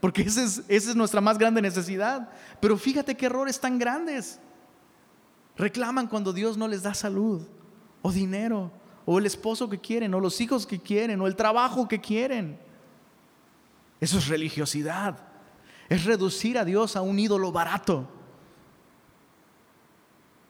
porque 0.00 0.22
esa 0.22 0.42
es, 0.42 0.62
es 0.68 0.96
nuestra 0.96 1.20
más 1.20 1.38
grande 1.38 1.62
necesidad. 1.62 2.30
Pero 2.60 2.76
fíjate 2.76 3.16
qué 3.16 3.26
errores 3.26 3.60
tan 3.60 3.78
grandes. 3.78 4.40
Reclaman 5.56 6.06
cuando 6.06 6.32
Dios 6.32 6.56
no 6.56 6.68
les 6.68 6.82
da 6.82 6.94
salud 6.94 7.42
o 8.02 8.12
dinero 8.12 8.70
o 9.04 9.18
el 9.18 9.26
esposo 9.26 9.68
que 9.68 9.78
quieren 9.78 10.14
o 10.14 10.20
los 10.20 10.40
hijos 10.40 10.66
que 10.66 10.78
quieren 10.78 11.20
o 11.20 11.26
el 11.26 11.34
trabajo 11.34 11.88
que 11.88 12.00
quieren. 12.00 12.58
Eso 14.00 14.18
es 14.18 14.28
religiosidad. 14.28 15.18
Es 15.88 16.04
reducir 16.04 16.58
a 16.58 16.64
Dios 16.64 16.94
a 16.94 17.00
un 17.02 17.18
ídolo 17.18 17.50
barato. 17.50 18.08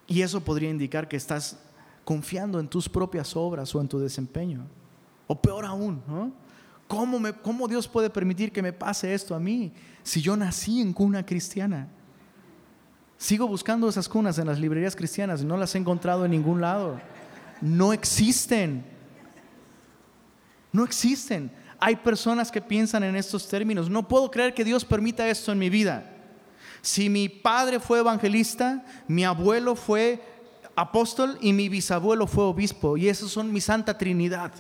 Y 0.07 0.23
eso 0.23 0.41
podría 0.41 0.71
indicar 0.71 1.09
que 1.09 1.17
estás 1.17 1.59
confiando 2.05 2.59
en 2.59 2.69
tus 2.69 2.89
propias 2.89 3.37
obras 3.37 3.75
o 3.75 3.81
en 3.81 3.89
tu 3.89 3.99
desempeño. 3.99 4.67
O 5.29 5.41
peor 5.41 5.65
aún, 5.65 6.03
¿Cómo, 6.89 7.21
me, 7.21 7.35
¿cómo 7.35 7.69
Dios 7.69 7.87
puede 7.87 8.09
permitir 8.09 8.51
que 8.51 8.63
me 8.63 8.73
pase 8.73 9.13
esto 9.13 9.35
a 9.35 9.39
mí 9.39 9.71
si 10.03 10.23
yo 10.23 10.37
nací 10.37 10.81
en 10.81 10.95
cuna 10.95 11.25
cristiana? 11.25 11.87
Sigo 13.19 13.47
buscando 13.47 13.89
esas 13.89 14.09
cunas 14.09 14.39
en 14.39 14.47
las 14.47 14.59
librerías 14.59 14.97
cristianas 14.97 15.43
y 15.43 15.45
no 15.45 15.59
las 15.59 15.75
he 15.75 15.79
encontrado 15.79 16.25
en 16.25 16.31
ningún 16.31 16.63
lado. 16.63 16.99
No 17.61 17.93
existen. 17.93 18.85
No 20.73 20.83
existen. 20.83 21.51
Hay 21.79 21.97
personas 21.97 22.51
que 22.51 22.63
piensan 22.63 23.05
en 23.05 23.17
estos 23.17 23.47
términos. 23.47 23.91
No 23.91 24.09
puedo 24.09 24.31
creer 24.31 24.55
que 24.55 24.65
Dios 24.65 24.85
permita 24.85 25.29
esto 25.29 25.53
en 25.53 25.59
mi 25.59 25.69
vida. 25.69 26.11
Si 26.81 27.11
mi 27.11 27.29
padre 27.29 27.81
fue 27.81 27.99
evangelista, 27.99 28.83
mi 29.07 29.25
abuelo 29.25 29.75
fue 29.75 30.23
apóstol 30.75 31.37
y 31.43 31.53
mi 31.53 31.69
bisabuelo 31.69 32.27
fue 32.27 32.45
obispo, 32.45 32.97
y 32.97 33.09
esos 33.09 33.33
son 33.33 33.53
mi 33.53 33.61
santa 33.61 33.99
trinidad. 33.99 34.53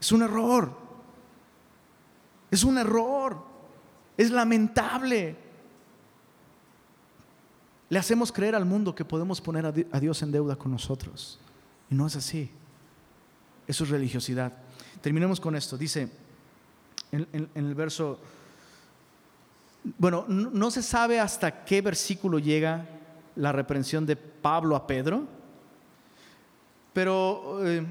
Es 0.00 0.12
un 0.12 0.22
error. 0.22 0.76
Es 2.50 2.64
un 2.64 2.78
error. 2.78 3.42
Es 4.16 4.30
lamentable. 4.30 5.36
Le 7.88 7.98
hacemos 7.98 8.32
creer 8.32 8.54
al 8.54 8.64
mundo 8.64 8.94
que 8.94 9.04
podemos 9.04 9.40
poner 9.40 9.66
a 9.66 10.00
Dios 10.00 10.22
en 10.22 10.32
deuda 10.32 10.56
con 10.56 10.72
nosotros. 10.72 11.38
Y 11.90 11.94
no 11.94 12.06
es 12.06 12.16
así. 12.16 12.50
Eso 13.66 13.84
es 13.84 13.90
religiosidad. 13.90 14.52
Terminemos 15.00 15.40
con 15.40 15.56
esto. 15.56 15.76
Dice 15.76 16.10
en, 17.12 17.48
el 17.54 17.74
verso, 17.74 18.18
bueno, 19.98 20.24
no, 20.28 20.70
se 20.70 20.82
sabe 20.82 21.20
hasta 21.20 21.64
qué 21.64 21.80
versículo 21.80 22.38
llega 22.38 22.86
la 23.36 23.52
reprensión 23.52 24.06
de 24.06 24.16
Pablo 24.16 24.76
a 24.76 24.86
Pedro, 24.86 25.24
pero 26.92 27.66
eh, 27.66 27.86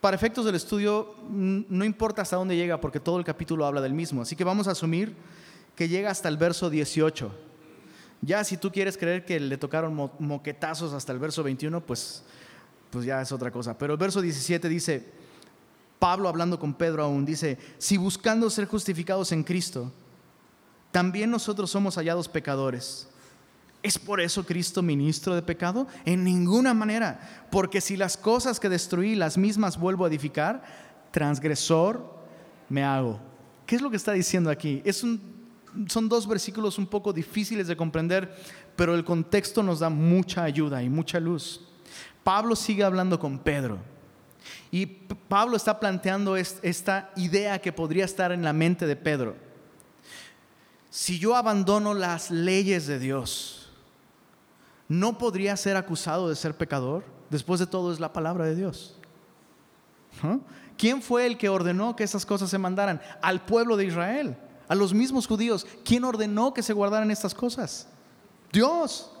para 0.00 0.14
efectos 0.14 0.44
del 0.44 0.54
estudio, 0.54 1.14
no 1.28 1.84
importa 1.84 2.22
hasta 2.22 2.36
dónde 2.36 2.56
llega, 2.56 2.80
porque 2.80 3.00
todo 3.00 3.18
el 3.18 3.24
capítulo 3.24 3.66
habla 3.66 3.80
del 3.80 3.94
mismo. 3.94 4.22
Así 4.22 4.36
que 4.36 4.44
vamos 4.44 4.68
a 4.68 4.72
asumir 4.72 5.14
que 5.74 5.88
llega 5.88 6.10
hasta 6.10 6.28
el 6.28 6.36
verso 6.36 6.70
18. 6.70 7.32
Ya 8.20 8.42
si 8.44 8.56
tú 8.56 8.70
quieres 8.70 8.96
creer 8.96 9.24
que 9.24 9.38
le 9.38 9.56
tocaron 9.58 10.10
moquetazos 10.18 10.92
hasta 10.92 11.12
el 11.12 11.18
verso 11.18 11.42
21, 11.42 11.80
pues, 11.80 12.22
pues 12.90 13.04
ya 13.04 13.20
es 13.20 13.32
otra 13.32 13.50
cosa. 13.50 13.76
Pero 13.76 13.92
el 13.94 13.98
verso 13.98 14.20
17 14.20 14.68
dice, 14.68 15.04
Pablo 15.98 16.28
hablando 16.28 16.58
con 16.58 16.74
Pedro 16.74 17.04
aún, 17.04 17.24
dice, 17.24 17.58
si 17.78 17.96
buscando 17.96 18.50
ser 18.50 18.66
justificados 18.66 19.32
en 19.32 19.42
Cristo, 19.42 19.92
también 20.92 21.30
nosotros 21.30 21.70
somos 21.70 21.96
hallados 21.96 22.28
pecadores. 22.28 23.08
¿Es 23.82 23.98
por 23.98 24.20
eso 24.20 24.44
Cristo 24.44 24.82
ministro 24.82 25.34
de 25.34 25.42
pecado? 25.42 25.86
En 26.04 26.24
ninguna 26.24 26.74
manera, 26.74 27.46
porque 27.50 27.80
si 27.80 27.96
las 27.96 28.16
cosas 28.16 28.58
que 28.58 28.68
destruí 28.68 29.14
las 29.14 29.38
mismas 29.38 29.78
vuelvo 29.78 30.04
a 30.04 30.08
edificar, 30.08 30.62
transgresor 31.12 32.18
me 32.68 32.82
hago. 32.82 33.20
¿Qué 33.66 33.76
es 33.76 33.82
lo 33.82 33.90
que 33.90 33.96
está 33.96 34.12
diciendo 34.12 34.50
aquí? 34.50 34.82
Son 34.92 36.08
dos 36.08 36.26
versículos 36.26 36.78
un 36.78 36.86
poco 36.86 37.12
difíciles 37.12 37.68
de 37.68 37.76
comprender, 37.76 38.34
pero 38.74 38.94
el 38.94 39.04
contexto 39.04 39.62
nos 39.62 39.80
da 39.80 39.90
mucha 39.90 40.42
ayuda 40.42 40.82
y 40.82 40.88
mucha 40.88 41.20
luz. 41.20 41.68
Pablo 42.24 42.56
sigue 42.56 42.82
hablando 42.84 43.18
con 43.18 43.38
Pedro 43.38 43.78
y 44.70 44.86
Pablo 44.86 45.56
está 45.56 45.78
planteando 45.78 46.36
esta 46.36 47.10
idea 47.16 47.60
que 47.60 47.72
podría 47.72 48.04
estar 48.04 48.32
en 48.32 48.42
la 48.42 48.52
mente 48.52 48.86
de 48.86 48.96
Pedro. 48.96 49.36
Si 50.90 51.18
yo 51.18 51.36
abandono 51.36 51.94
las 51.94 52.30
leyes 52.30 52.86
de 52.86 52.98
Dios, 52.98 53.57
no 54.88 55.18
podría 55.18 55.56
ser 55.56 55.76
acusado 55.76 56.28
de 56.28 56.36
ser 56.36 56.56
pecador. 56.56 57.04
Después 57.30 57.60
de 57.60 57.66
todo 57.66 57.92
es 57.92 58.00
la 58.00 58.12
palabra 58.12 58.46
de 58.46 58.56
Dios. 58.56 58.96
¿Quién 60.78 61.02
fue 61.02 61.26
el 61.26 61.36
que 61.36 61.50
ordenó 61.50 61.94
que 61.94 62.04
esas 62.04 62.24
cosas 62.24 62.48
se 62.50 62.58
mandaran? 62.58 63.00
Al 63.20 63.44
pueblo 63.44 63.76
de 63.76 63.84
Israel, 63.84 64.36
a 64.66 64.74
los 64.74 64.94
mismos 64.94 65.26
judíos. 65.26 65.66
¿Quién 65.84 66.04
ordenó 66.04 66.54
que 66.54 66.62
se 66.62 66.72
guardaran 66.72 67.10
estas 67.10 67.34
cosas? 67.34 67.86
Dios. 68.50 69.12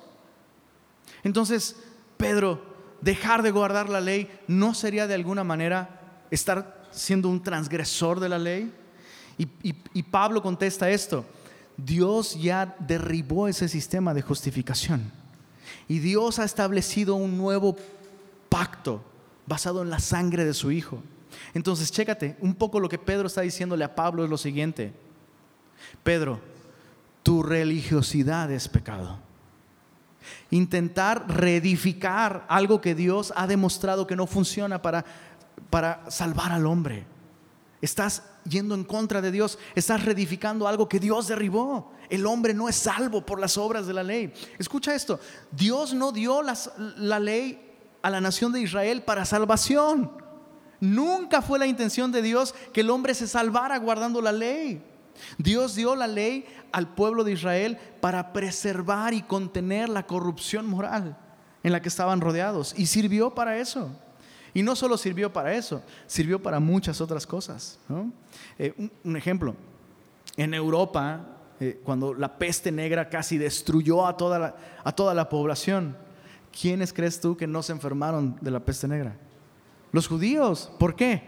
Entonces, 1.22 1.76
Pedro, 2.16 2.62
dejar 3.02 3.42
de 3.42 3.50
guardar 3.50 3.90
la 3.90 4.00
ley 4.00 4.30
no 4.46 4.72
sería 4.72 5.06
de 5.06 5.14
alguna 5.14 5.44
manera 5.44 6.00
estar 6.30 6.82
siendo 6.90 7.28
un 7.28 7.42
transgresor 7.42 8.20
de 8.20 8.28
la 8.30 8.38
ley? 8.38 8.72
Y, 9.36 10.02
Pablo 10.04 10.42
contesta 10.42 10.90
esto, 10.90 11.24
Dios 11.76 12.40
ya 12.40 12.74
derribó 12.80 13.46
ese 13.46 13.68
sistema 13.68 14.12
de 14.14 14.22
justificación 14.22 15.17
y 15.88 15.98
Dios 16.00 16.38
ha 16.38 16.44
establecido 16.44 17.14
un 17.14 17.38
nuevo 17.38 17.74
pacto 18.48 19.02
basado 19.46 19.82
en 19.82 19.90
la 19.90 19.98
sangre 19.98 20.44
de 20.44 20.54
su 20.54 20.70
Hijo. 20.70 21.02
Entonces, 21.54 21.90
chécate, 21.90 22.36
un 22.40 22.54
poco 22.54 22.78
lo 22.78 22.88
que 22.88 22.98
Pedro 22.98 23.26
está 23.26 23.40
diciéndole 23.40 23.84
a 23.84 23.94
Pablo 23.94 24.22
es 24.22 24.30
lo 24.30 24.36
siguiente. 24.36 24.92
Pedro, 26.02 26.40
tu 27.22 27.42
religiosidad 27.42 28.50
es 28.52 28.68
pecado. 28.68 29.18
Intentar 30.50 31.24
reedificar 31.28 32.44
algo 32.48 32.80
que 32.80 32.94
Dios 32.94 33.32
ha 33.36 33.46
demostrado 33.46 34.06
que 34.06 34.16
no 34.16 34.26
funciona 34.26 34.82
para, 34.82 35.04
para 35.70 36.10
salvar 36.10 36.52
al 36.52 36.66
hombre. 36.66 37.06
Estás 37.80 38.24
yendo 38.48 38.74
en 38.74 38.84
contra 38.84 39.20
de 39.20 39.30
Dios, 39.30 39.58
estás 39.74 40.04
reedificando 40.04 40.66
algo 40.66 40.88
que 40.88 41.00
Dios 41.00 41.28
derribó. 41.28 41.92
El 42.08 42.26
hombre 42.26 42.54
no 42.54 42.68
es 42.68 42.76
salvo 42.76 43.24
por 43.24 43.40
las 43.40 43.58
obras 43.58 43.86
de 43.86 43.92
la 43.92 44.02
ley. 44.02 44.32
Escucha 44.58 44.94
esto, 44.94 45.20
Dios 45.50 45.94
no 45.94 46.12
dio 46.12 46.42
la 46.42 47.18
ley 47.18 47.68
a 48.02 48.10
la 48.10 48.20
nación 48.20 48.52
de 48.52 48.60
Israel 48.60 49.02
para 49.02 49.24
salvación. 49.24 50.10
Nunca 50.80 51.42
fue 51.42 51.58
la 51.58 51.66
intención 51.66 52.12
de 52.12 52.22
Dios 52.22 52.54
que 52.72 52.82
el 52.82 52.90
hombre 52.90 53.14
se 53.14 53.26
salvara 53.26 53.78
guardando 53.78 54.20
la 54.20 54.32
ley. 54.32 54.82
Dios 55.36 55.74
dio 55.74 55.96
la 55.96 56.06
ley 56.06 56.46
al 56.72 56.94
pueblo 56.94 57.24
de 57.24 57.32
Israel 57.32 57.78
para 58.00 58.32
preservar 58.32 59.14
y 59.14 59.22
contener 59.22 59.88
la 59.88 60.06
corrupción 60.06 60.66
moral 60.66 61.18
en 61.62 61.72
la 61.72 61.82
que 61.82 61.88
estaban 61.88 62.20
rodeados. 62.20 62.74
Y 62.76 62.86
sirvió 62.86 63.34
para 63.34 63.58
eso. 63.58 63.90
Y 64.54 64.62
no 64.62 64.74
solo 64.74 64.96
sirvió 64.96 65.32
para 65.32 65.54
eso, 65.54 65.82
sirvió 66.06 66.42
para 66.42 66.60
muchas 66.60 67.00
otras 67.00 67.26
cosas. 67.26 67.78
Eh, 68.58 68.90
un, 69.04 69.16
ejemplo, 69.16 69.54
en 70.36 70.54
Europa, 70.54 71.36
eh, 71.60 71.80
cuando 71.84 72.14
la 72.14 72.38
peste 72.38 72.72
negra 72.72 73.08
casi 73.08 73.38
destruyó 73.38 74.06
a 74.06 74.16
toda, 74.16 74.38
la, 74.38 74.56
a 74.84 74.92
toda 74.92 75.14
la 75.14 75.28
población, 75.28 75.96
¿quiénes 76.60 76.92
crees 76.92 77.20
tú 77.20 77.36
que 77.36 77.46
no 77.46 77.62
se 77.62 77.72
enfermaron 77.72 78.36
de 78.40 78.50
la 78.50 78.60
peste 78.60 78.88
negra? 78.88 79.16
Los 79.92 80.08
judíos. 80.08 80.70
¿Por 80.78 80.96
qué? 80.96 81.22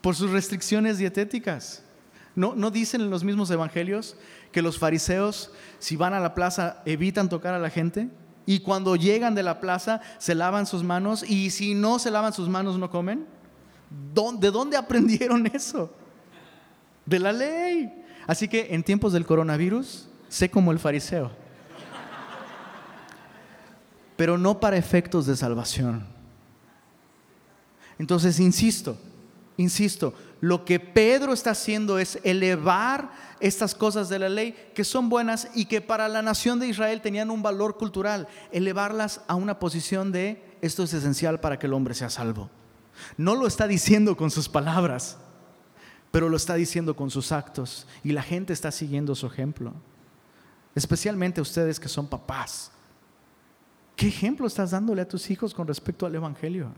Por 0.00 0.14
sus 0.14 0.30
restricciones 0.30 0.98
dietéticas. 0.98 1.82
¿No, 2.34 2.54
¿No 2.54 2.70
dicen 2.70 3.00
en 3.00 3.10
los 3.10 3.24
mismos 3.24 3.50
evangelios 3.50 4.16
que 4.52 4.62
los 4.62 4.78
fariseos, 4.78 5.52
si 5.78 5.96
van 5.96 6.12
a 6.12 6.20
la 6.20 6.34
plaza, 6.34 6.82
evitan 6.84 7.28
tocar 7.28 7.54
a 7.54 7.58
la 7.58 7.70
gente? 7.70 8.10
Y 8.46 8.60
cuando 8.60 8.94
llegan 8.94 9.34
de 9.34 9.42
la 9.42 9.60
plaza, 9.60 10.00
se 10.18 10.34
lavan 10.34 10.66
sus 10.66 10.84
manos. 10.84 11.28
Y 11.28 11.50
si 11.50 11.74
no 11.74 11.98
se 11.98 12.12
lavan 12.12 12.32
sus 12.32 12.48
manos, 12.48 12.78
no 12.78 12.90
comen. 12.90 13.26
¿De 13.90 14.50
dónde 14.50 14.76
aprendieron 14.78 15.46
eso? 15.48 15.92
De 17.04 17.18
la 17.18 17.32
ley. 17.32 18.04
Así 18.26 18.48
que 18.48 18.68
en 18.70 18.84
tiempos 18.84 19.12
del 19.12 19.26
coronavirus, 19.26 20.08
sé 20.28 20.48
como 20.48 20.72
el 20.72 20.78
fariseo. 20.78 21.30
Pero 24.16 24.38
no 24.38 24.60
para 24.60 24.76
efectos 24.76 25.26
de 25.26 25.36
salvación. 25.36 26.06
Entonces, 27.98 28.40
insisto, 28.40 28.96
insisto, 29.56 30.14
lo 30.40 30.64
que 30.64 30.78
Pedro 30.78 31.32
está 31.32 31.50
haciendo 31.50 31.98
es 31.98 32.18
elevar 32.22 33.10
estas 33.40 33.74
cosas 33.74 34.08
de 34.08 34.18
la 34.18 34.28
ley 34.28 34.54
que 34.74 34.84
son 34.84 35.08
buenas 35.08 35.48
y 35.54 35.66
que 35.66 35.80
para 35.80 36.08
la 36.08 36.22
nación 36.22 36.58
de 36.58 36.68
Israel 36.68 37.00
tenían 37.00 37.30
un 37.30 37.42
valor 37.42 37.76
cultural, 37.76 38.28
elevarlas 38.52 39.22
a 39.28 39.34
una 39.34 39.58
posición 39.58 40.12
de 40.12 40.42
esto 40.60 40.82
es 40.82 40.92
esencial 40.94 41.40
para 41.40 41.58
que 41.58 41.66
el 41.66 41.72
hombre 41.72 41.94
sea 41.94 42.10
salvo. 42.10 42.50
No 43.16 43.34
lo 43.34 43.46
está 43.46 43.66
diciendo 43.66 44.16
con 44.16 44.30
sus 44.30 44.48
palabras, 44.48 45.18
pero 46.10 46.28
lo 46.28 46.36
está 46.36 46.54
diciendo 46.54 46.96
con 46.96 47.10
sus 47.10 47.32
actos 47.32 47.86
y 48.02 48.12
la 48.12 48.22
gente 48.22 48.52
está 48.52 48.70
siguiendo 48.70 49.14
su 49.14 49.26
ejemplo. 49.26 49.74
Especialmente 50.74 51.40
ustedes 51.40 51.80
que 51.80 51.88
son 51.88 52.06
papás. 52.06 52.70
¿Qué 53.96 54.08
ejemplo 54.08 54.46
estás 54.46 54.72
dándole 54.72 55.02
a 55.02 55.08
tus 55.08 55.30
hijos 55.30 55.54
con 55.54 55.66
respecto 55.66 56.04
al 56.04 56.14
Evangelio? 56.14 56.72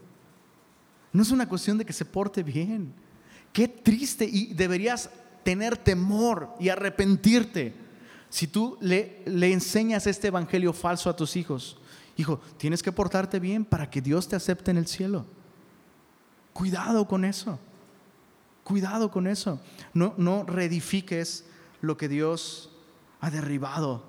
No 1.12 1.22
es 1.22 1.30
una 1.30 1.48
cuestión 1.48 1.78
de 1.78 1.84
que 1.84 1.92
se 1.92 2.04
porte 2.04 2.42
bien. 2.42 2.94
Qué 3.58 3.66
triste 3.66 4.24
y 4.24 4.54
deberías 4.54 5.10
tener 5.42 5.76
temor 5.76 6.54
y 6.60 6.68
arrepentirte 6.68 7.74
si 8.28 8.46
tú 8.46 8.78
le, 8.80 9.24
enseñas 9.26 10.06
este 10.06 10.28
evangelio 10.28 10.72
falso 10.72 11.10
a 11.10 11.16
tus 11.16 11.34
hijos. 11.34 11.76
Hijo, 12.16 12.40
tienes 12.56 12.84
que 12.84 12.92
portarte 12.92 13.40
bien 13.40 13.64
para 13.64 13.90
que 13.90 14.00
Dios 14.00 14.28
te 14.28 14.36
acepte 14.36 14.70
en 14.70 14.76
el 14.76 14.86
cielo. 14.86 15.26
Cuidado 16.52 17.08
con 17.08 17.24
eso. 17.24 17.58
Cuidado 18.62 19.10
con 19.10 19.26
eso. 19.26 19.60
No, 19.92 20.14
no 20.18 20.44
reedifiques 20.44 21.44
lo 21.80 21.96
que 21.96 22.08
Dios 22.08 22.70
ha 23.20 23.28
derribado 23.28 24.04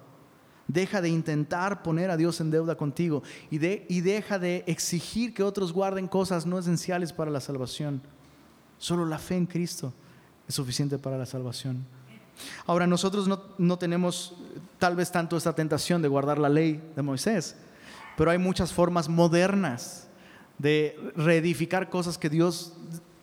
Deja 0.67 1.01
de 1.01 1.09
intentar 1.09 1.81
poner 1.81 2.11
a 2.11 2.17
Dios 2.17 2.39
en 2.39 2.51
deuda 2.51 2.75
contigo 2.75 3.23
y, 3.49 3.55
y 3.55 4.01
deja 4.01 4.37
de 4.37 4.63
exigir 4.67 5.33
que 5.33 5.41
otros 5.41 5.73
guarden 5.73 6.07
cosas 6.07 6.45
no 6.45 6.59
esenciales 6.59 7.11
para 7.11 7.31
la 7.31 7.41
salvación. 7.41 8.03
Solo 8.79 9.05
la 9.05 9.19
fe 9.19 9.35
en 9.35 9.45
Cristo 9.45 9.93
es 10.47 10.55
suficiente 10.55 10.97
para 10.97 11.17
la 11.17 11.27
salvación. 11.27 11.85
Ahora, 12.65 12.87
nosotros 12.87 13.27
no, 13.27 13.43
no, 13.59 13.77
tenemos 13.77 14.33
tal 14.79 14.95
vez 14.95 15.11
tanto 15.11 15.37
esta 15.37 15.53
tentación 15.53 16.01
de 16.01 16.07
guardar 16.07 16.39
la 16.39 16.49
ley 16.49 16.81
de 16.95 17.01
Moisés, 17.03 17.55
pero 18.17 18.31
hay 18.31 18.39
muchas 18.39 18.73
formas 18.73 19.07
modernas 19.07 20.07
de 20.57 20.97
reedificar 21.15 21.89
cosas 21.91 22.17
que 22.17 22.29
Dios, 22.29 22.73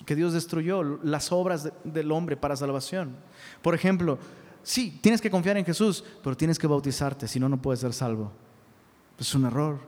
que 0.04 0.14
Dios 0.14 0.34
destruyó, 0.34 0.82
las 1.02 1.32
obras 1.32 1.72
del 1.82 2.12
hombre 2.12 2.36
para 2.36 2.54
salvación. 2.54 3.16
Por 3.62 3.74
ejemplo, 3.74 4.18
Sí, 4.66 4.98
tienes 5.00 5.20
que 5.20 5.30
confiar 5.30 5.57
en 5.57 5.64
Jesús, 5.64 6.02
pero 6.24 6.36
tienes 6.36 6.59
que 6.59 6.66
bautizarte, 6.66 7.28
si 7.28 7.38
no, 7.38 7.48
no 7.48 7.62
puedes 7.62 7.78
ser 7.78 7.92
salvo. 7.92 8.32
Es 9.16 9.32
un 9.32 9.46
error. 9.46 9.78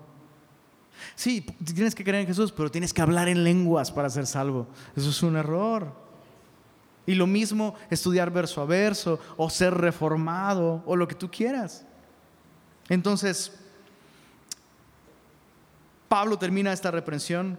Sí, 1.15 1.41
tienes 1.41 1.95
que 1.95 2.05
creer 2.05 2.23
en 2.23 2.27
Jesús, 2.27 2.53
pero 2.53 2.71
tienes 2.71 2.93
que 2.93 3.03
hablar 3.03 3.29
en 3.29 3.45
lenguas 3.45 3.91
para 3.91 4.11
ser 4.11 4.27
salvo. 4.27 4.67
Eso 4.97 5.11
es 5.11 5.23
un 5.23 5.37
error. 5.37 5.93
Y 7.07 7.15
lo 7.15 7.27
mismo 7.27 7.75
estudiar 7.91 8.31
verso 8.31 8.61
a 8.61 8.67
verso 8.67 9.19
o 9.37 9.49
ser 9.49 9.75
reformado 9.75 10.83
o 10.85 10.95
lo 10.95 11.09
que 11.09 11.15
tú 11.15 11.31
quieras. 11.31 11.85
Entonces, 12.89 13.53
Pablo 16.09 16.39
termina 16.39 16.73
esta 16.73 16.91
reprensión 16.91 17.59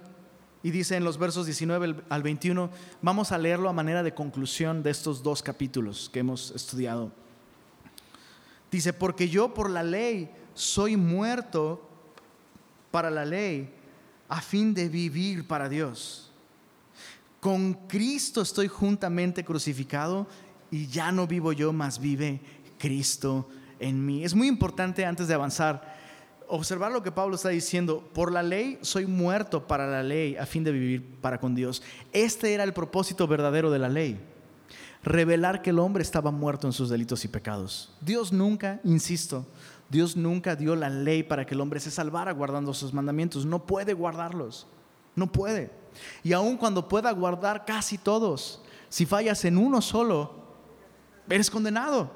y 0.62 0.72
dice 0.72 0.98
en 0.98 1.04
los 1.04 1.18
versos 1.18 1.46
19 1.46 2.04
al 2.10 2.24
21, 2.24 2.70
vamos 3.02 3.32
a 3.32 3.38
leerlo 3.38 3.70
a 3.70 3.74
manera 3.74 4.04
de 4.04 4.14
conclusión 4.14 4.84
de 4.84 4.90
estos 4.90 5.24
dos 5.24 5.42
capítulos 5.42 6.10
que 6.12 6.20
hemos 6.20 6.52
estudiado. 6.52 7.12
Dice, 8.72 8.94
porque 8.94 9.30
yo 9.30 9.54
por 9.54 9.70
la 9.70 9.84
ley 9.84 10.30
soy 10.54 10.96
muerto 10.98 11.89
para 12.92 13.10
la 13.10 13.26
ley 13.26 13.70
a 14.28 14.42
fin 14.42 14.74
de 14.74 14.88
vivir 14.90 15.48
para 15.48 15.70
Dios. 15.70 16.32
Con 17.40 17.74
Cristo 17.88 18.42
estoy 18.42 18.68
juntamente 18.68 19.44
crucificado 19.44 20.28
y 20.72 20.88
ya 20.88 21.12
no 21.12 21.26
vivo 21.26 21.54
yo, 21.54 21.74
más 21.74 22.00
vive 22.00 22.42
Cristo 22.78 23.50
en 23.80 24.06
mí. 24.06 24.24
Es 24.24 24.36
muy 24.36 24.48
importante 24.48 25.06
antes 25.06 25.28
de 25.28 25.34
avanzar 25.34 25.98
observar 26.50 26.92
lo 26.92 27.04
que 27.04 27.12
Pablo 27.12 27.36
está 27.36 27.50
diciendo, 27.50 28.10
por 28.14 28.32
la 28.32 28.44
ley 28.44 28.80
soy 28.82 29.06
muerto 29.06 29.68
para 29.68 29.88
la 29.88 30.04
ley 30.04 30.36
a 30.36 30.46
fin 30.46 30.64
de 30.64 30.72
vivir 30.72 31.06
para 31.22 31.40
con 31.40 31.56
Dios. 31.56 31.82
Este 32.12 32.54
era 32.54 32.64
el 32.64 32.74
propósito 32.74 33.28
verdadero 33.28 33.70
de 33.72 33.80
la 33.80 33.88
ley, 33.88 34.20
revelar 35.04 35.62
que 35.62 35.70
el 35.70 35.80
hombre 35.80 36.02
estaba 36.02 36.32
muerto 36.32 36.68
en 36.68 36.74
sus 36.74 36.90
delitos 36.90 37.24
y 37.24 37.28
pecados. 37.28 37.94
Dios 38.02 38.34
nunca, 38.34 38.82
insisto, 38.84 39.46
Dios 39.90 40.16
nunca 40.16 40.56
dio 40.56 40.76
la 40.76 40.90
ley 40.90 41.24
para 41.24 41.46
que 41.46 41.56
el 41.56 41.62
hombre 41.62 41.80
se 41.80 41.92
salvara 41.92 42.32
guardando 42.32 42.74
sus 42.74 42.94
mandamientos, 42.94 43.46
no 43.46 43.66
puede 43.66 43.94
guardarlos, 43.94 44.68
no 45.16 45.32
puede. 45.32 45.72
Y 46.24 46.34
aun 46.34 46.58
cuando 46.58 46.88
pueda 46.88 47.12
guardar 47.12 47.66
casi 47.66 47.98
todos, 47.98 48.62
si 48.88 49.06
fallas 49.06 49.44
en 49.46 49.58
uno 49.58 49.82
solo, 49.82 50.34
eres 51.28 51.50
condenado. 51.50 52.12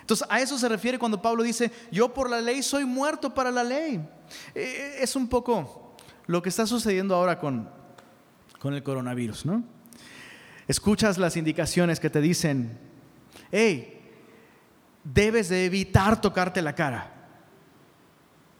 Entonces 0.00 0.26
a 0.30 0.40
eso 0.40 0.58
se 0.58 0.68
refiere 0.68 0.98
cuando 0.98 1.20
Pablo 1.20 1.42
dice, 1.42 1.70
yo 1.90 2.12
por 2.12 2.28
la 2.28 2.40
ley 2.40 2.62
soy 2.62 2.84
muerto 2.84 3.32
para 3.32 3.50
la 3.50 3.62
ley. 3.62 4.06
Eh, 4.54 4.96
es 5.00 5.14
un 5.14 5.28
poco 5.28 5.94
lo 6.26 6.42
que 6.42 6.48
está 6.48 6.66
sucediendo 6.66 7.14
ahora 7.14 7.38
con, 7.38 7.68
con 8.58 8.74
el 8.74 8.82
coronavirus, 8.82 9.46
¿no? 9.46 9.62
Escuchas 10.66 11.18
las 11.18 11.36
indicaciones 11.36 12.00
que 12.00 12.08
te 12.08 12.20
dicen, 12.20 12.78
hey, 13.50 14.01
debes 15.04 15.48
de 15.48 15.64
evitar 15.64 16.20
tocarte 16.20 16.62
la 16.62 16.74
cara. 16.74 17.10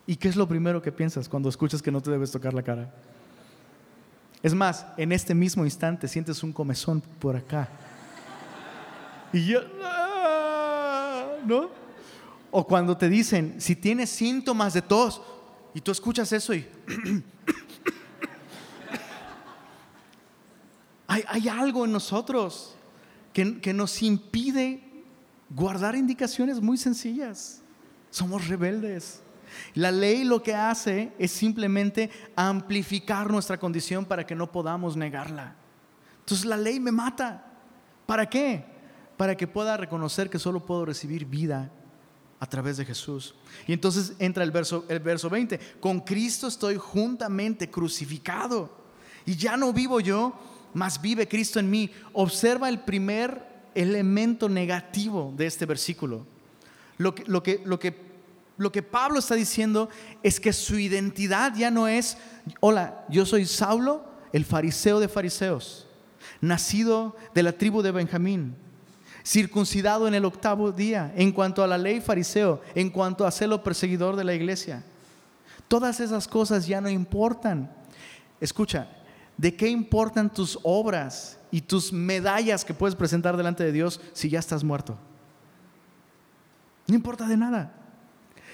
¿Y 0.06 0.16
qué 0.16 0.28
es 0.28 0.36
lo 0.36 0.48
primero 0.48 0.82
que 0.82 0.92
piensas 0.92 1.28
cuando 1.28 1.48
escuchas 1.48 1.80
que 1.80 1.92
no 1.92 2.00
te 2.00 2.10
debes 2.10 2.30
tocar 2.30 2.52
la 2.54 2.62
cara? 2.62 2.92
Es 4.42 4.54
más, 4.54 4.86
en 4.96 5.12
este 5.12 5.34
mismo 5.34 5.64
instante 5.64 6.08
sientes 6.08 6.42
un 6.42 6.52
comezón 6.52 7.00
por 7.00 7.36
acá. 7.36 7.68
Y 9.32 9.46
yo, 9.46 9.60
ah", 9.82 11.36
¿no? 11.46 11.70
O 12.50 12.66
cuando 12.66 12.96
te 12.96 13.08
dicen, 13.08 13.54
si 13.58 13.76
tienes 13.76 14.10
síntomas 14.10 14.74
de 14.74 14.82
tos, 14.82 15.22
y 15.74 15.80
tú 15.80 15.90
escuchas 15.92 16.32
eso 16.32 16.52
y... 16.54 16.66
hay, 21.06 21.48
algo 21.48 21.84
en 21.84 21.92
nosotros 21.92 22.74
que, 23.32 23.60
que 23.60 23.72
nos 23.72 24.02
impide 24.02 24.91
guardar 25.54 25.94
indicaciones 25.94 26.60
muy 26.60 26.76
sencillas. 26.76 27.62
Somos 28.10 28.48
rebeldes. 28.48 29.22
La 29.74 29.90
ley 29.90 30.24
lo 30.24 30.42
que 30.42 30.54
hace 30.54 31.12
es 31.18 31.30
simplemente 31.30 32.10
amplificar 32.36 33.30
nuestra 33.30 33.58
condición 33.58 34.04
para 34.04 34.26
que 34.26 34.34
no 34.34 34.50
podamos 34.50 34.96
negarla. 34.96 35.56
Entonces 36.20 36.46
la 36.46 36.56
ley 36.56 36.80
me 36.80 36.92
mata. 36.92 37.46
¿Para 38.06 38.28
qué? 38.28 38.64
Para 39.16 39.36
que 39.36 39.46
pueda 39.46 39.76
reconocer 39.76 40.30
que 40.30 40.38
solo 40.38 40.64
puedo 40.64 40.84
recibir 40.84 41.26
vida 41.26 41.70
a 42.40 42.46
través 42.46 42.76
de 42.76 42.84
Jesús. 42.84 43.34
Y 43.66 43.72
entonces 43.72 44.14
entra 44.18 44.42
el 44.42 44.50
verso, 44.50 44.84
el 44.88 45.00
verso 45.00 45.30
20. 45.30 45.58
Con 45.80 46.00
Cristo 46.00 46.48
estoy 46.48 46.76
juntamente 46.76 47.70
crucificado. 47.70 48.82
Y 49.24 49.36
ya 49.36 49.56
no 49.56 49.72
vivo 49.72 50.00
yo, 50.00 50.34
mas 50.74 51.00
vive 51.00 51.28
Cristo 51.28 51.60
en 51.60 51.70
mí. 51.70 51.90
Observa 52.12 52.68
el 52.68 52.80
primer 52.80 53.51
elemento 53.74 54.48
negativo 54.48 55.32
de 55.36 55.46
este 55.46 55.66
versículo. 55.66 56.26
Lo 56.98 57.14
que, 57.14 57.24
lo 57.26 57.42
que, 57.42 57.62
lo 57.64 57.78
que 57.78 58.12
lo 58.62 58.70
que 58.70 58.82
Pablo 58.82 59.18
está 59.18 59.34
diciendo 59.34 59.88
es 60.22 60.38
que 60.38 60.52
su 60.52 60.78
identidad 60.78 61.54
ya 61.56 61.70
no 61.70 61.88
es, 61.88 62.16
hola, 62.60 63.04
yo 63.08 63.26
soy 63.26 63.46
Saulo, 63.46 64.04
el 64.32 64.44
fariseo 64.44 65.00
de 65.00 65.08
fariseos, 65.08 65.86
nacido 66.40 67.16
de 67.34 67.42
la 67.42 67.52
tribu 67.52 67.82
de 67.82 67.90
Benjamín, 67.90 68.54
circuncidado 69.24 70.06
en 70.06 70.14
el 70.14 70.24
octavo 70.24 70.70
día, 70.70 71.12
en 71.16 71.32
cuanto 71.32 71.62
a 71.62 71.66
la 71.66 71.78
ley 71.78 72.00
fariseo, 72.00 72.60
en 72.74 72.90
cuanto 72.90 73.26
a 73.26 73.30
celo 73.30 73.62
perseguidor 73.62 74.16
de 74.16 74.24
la 74.24 74.34
iglesia. 74.34 74.84
Todas 75.68 76.00
esas 76.00 76.28
cosas 76.28 76.66
ya 76.66 76.80
no 76.80 76.88
importan. 76.88 77.70
Escucha, 78.40 78.88
¿de 79.36 79.56
qué 79.56 79.68
importan 79.68 80.32
tus 80.32 80.58
obras 80.62 81.38
y 81.50 81.60
tus 81.60 81.92
medallas 81.92 82.64
que 82.64 82.74
puedes 82.74 82.94
presentar 82.94 83.36
delante 83.36 83.64
de 83.64 83.72
Dios 83.72 84.00
si 84.12 84.28
ya 84.28 84.38
estás 84.38 84.64
muerto? 84.64 84.98
No 86.86 86.94
importa 86.94 87.26
de 87.26 87.36
nada. 87.36 87.74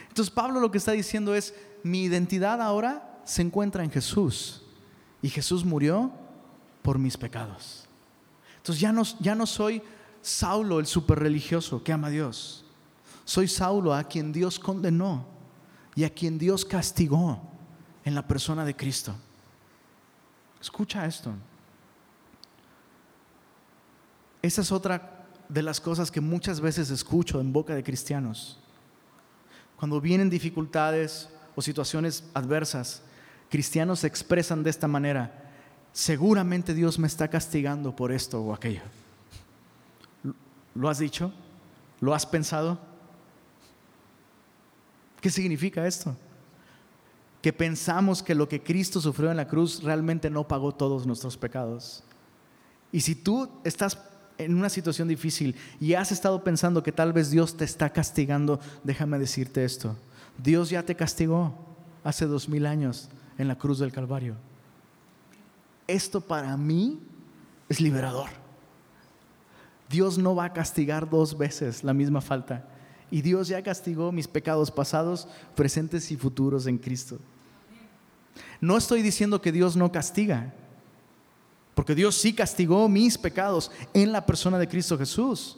Entonces 0.09 0.33
Pablo 0.33 0.61
lo 0.61 0.70
que 0.70 0.79
está 0.79 0.93
diciendo 0.93 1.35
es, 1.35 1.55
mi 1.83 2.05
identidad 2.05 2.61
ahora 2.61 3.20
se 3.24 3.43
encuentra 3.43 3.85
en 3.85 3.91
Jesús. 3.91 4.62
Y 5.22 5.29
Jesús 5.29 5.64
murió 5.64 6.12
por 6.83 6.99
mis 6.99 7.16
pecados. 7.16 7.87
Entonces 8.57 8.81
ya 8.81 8.93
no, 8.93 9.03
ya 9.20 9.35
no 9.35 9.47
soy 9.47 9.83
Saulo 10.22 10.81
el 10.81 10.87
super 10.87 11.18
religioso 11.18 11.83
que 11.83 11.93
ama 11.93 12.09
a 12.09 12.11
Dios. 12.11 12.64
Soy 13.24 13.49
Saulo 13.49 13.95
a 13.95 14.05
quien 14.05 14.33
Dios 14.33 14.59
condenó 14.59 15.26
y 15.95 16.05
a 16.05 16.11
quien 16.11 16.39
Dios 16.39 16.64
castigó 16.64 17.41
en 18.05 18.14
la 18.14 18.26
persona 18.26 18.64
de 18.64 18.74
Cristo. 18.74 19.14
Escucha 20.61 21.07
esto. 21.07 21.33
Esa 24.43 24.61
es 24.61 24.73
otra 24.73 25.27
de 25.49 25.63
las 25.63 25.81
cosas 25.81 26.11
que 26.11 26.21
muchas 26.21 26.61
veces 26.61 26.91
escucho 26.91 27.41
en 27.41 27.53
boca 27.53 27.75
de 27.75 27.83
cristianos. 27.83 28.59
Cuando 29.77 30.01
vienen 30.01 30.31
dificultades 30.31 31.29
o 31.55 31.63
situaciones 31.63 32.25
adversas, 32.35 33.03
cristianos 33.49 34.01
se 34.01 34.07
expresan 34.07 34.63
de 34.63 34.71
esta 34.71 34.89
manera. 34.89 35.51
Seguramente 35.93 36.75
Dios 36.75 36.99
me 36.99 37.07
está 37.07 37.29
castigando 37.29 37.95
por 37.95 38.13
esto 38.13 38.41
o 38.41 38.53
aquello. 38.53 38.83
¿Lo 40.75 40.89
has 40.89 40.99
dicho? 40.99 41.33
¿Lo 42.01 42.15
has 42.15 42.27
pensado? 42.27 42.79
¿Qué 45.21 45.31
significa 45.31 45.87
esto? 45.87 46.17
Que 47.43 47.53
pensamos 47.53 48.22
que 48.22 48.34
lo 48.34 48.49
que 48.49 48.62
Cristo 48.62 49.01
sufrió 49.01 49.30
en 49.30 49.36
la 49.36 49.49
cruz 49.49 49.82
realmente 49.82 50.30
no 50.30 50.49
pagó 50.49 50.74
todos 50.74 51.07
nuestros 51.07 51.36
pecados. 51.36 52.03
Y 52.91 53.01
si 53.01 53.14
tú 53.14 53.49
estás 53.64 53.99
en 54.39 54.55
una 54.55 54.68
situación 54.68 55.09
difícil 55.09 55.57
y 55.80 55.95
has 55.95 56.12
estado 56.12 56.43
pensando 56.43 56.82
que 56.82 56.93
tal 56.93 57.12
vez 57.12 57.30
Dios 57.30 57.57
te 57.57 57.64
está 57.64 57.91
castigando, 57.91 58.61
déjame 58.84 59.18
decirte 59.18 59.64
esto. 59.64 59.97
Dios 60.39 60.70
ya 60.70 60.84
te 60.84 60.95
castigó 60.95 61.55
hace 62.05 62.26
dos 62.26 62.49
mil 62.49 62.66
años 62.66 63.09
en 63.36 63.49
la 63.49 63.59
cruz 63.59 63.78
del 63.78 63.93
Calvario. 63.93 64.36
Esto 65.86 66.20
para 66.20 66.57
mí 66.57 67.01
es 67.68 67.80
liberador. 67.80 68.28
Dios 69.89 70.18
no 70.18 70.34
va 70.34 70.45
a 70.45 70.53
castigar 70.53 71.09
dos 71.09 71.36
veces 71.36 71.82
la 71.82 71.95
misma 71.95 72.20
falta. 72.20 72.68
Y 73.11 73.23
Dios 73.23 73.49
ya 73.49 73.63
castigó 73.63 74.13
mis 74.13 74.29
pecados 74.29 74.71
pasados, 74.71 75.29
presentes 75.55 76.11
y 76.11 76.17
futuros 76.17 76.67
en 76.67 76.79
Cristo. 76.79 77.19
No 78.61 78.77
estoy 78.77 79.03
diciendo 79.03 79.41
que 79.41 79.53
Dios 79.53 79.77
no 79.77 79.91
castiga. 79.91 80.53
Porque 81.75 81.95
Dios 81.95 82.17
sí 82.17 82.33
castigó 82.33 82.89
mis 82.89 83.17
pecados 83.17 83.71
en 83.95 84.11
la 84.11 84.27
persona 84.27 84.59
de 84.59 84.69
Cristo 84.69 84.99
Jesús. 84.99 85.57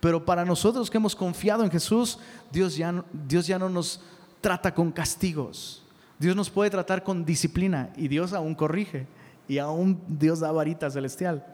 Pero 0.00 0.24
para 0.24 0.44
nosotros 0.44 0.90
que 0.90 0.96
hemos 0.96 1.14
confiado 1.14 1.62
en 1.62 1.70
Jesús, 1.70 2.18
Dios 2.50 2.76
ya, 2.76 2.90
no, 2.90 3.04
Dios 3.12 3.46
ya 3.46 3.58
no 3.58 3.68
nos 3.68 4.00
trata 4.40 4.74
con 4.74 4.90
castigos. 4.90 5.82
Dios 6.18 6.34
nos 6.34 6.50
puede 6.50 6.70
tratar 6.70 7.04
con 7.04 7.24
disciplina 7.24 7.92
y 7.96 8.08
Dios 8.08 8.32
aún 8.32 8.54
corrige 8.54 9.06
y 9.46 9.58
aún 9.58 10.00
Dios 10.08 10.40
da 10.40 10.50
varita 10.52 10.90
celestial. 10.90 11.44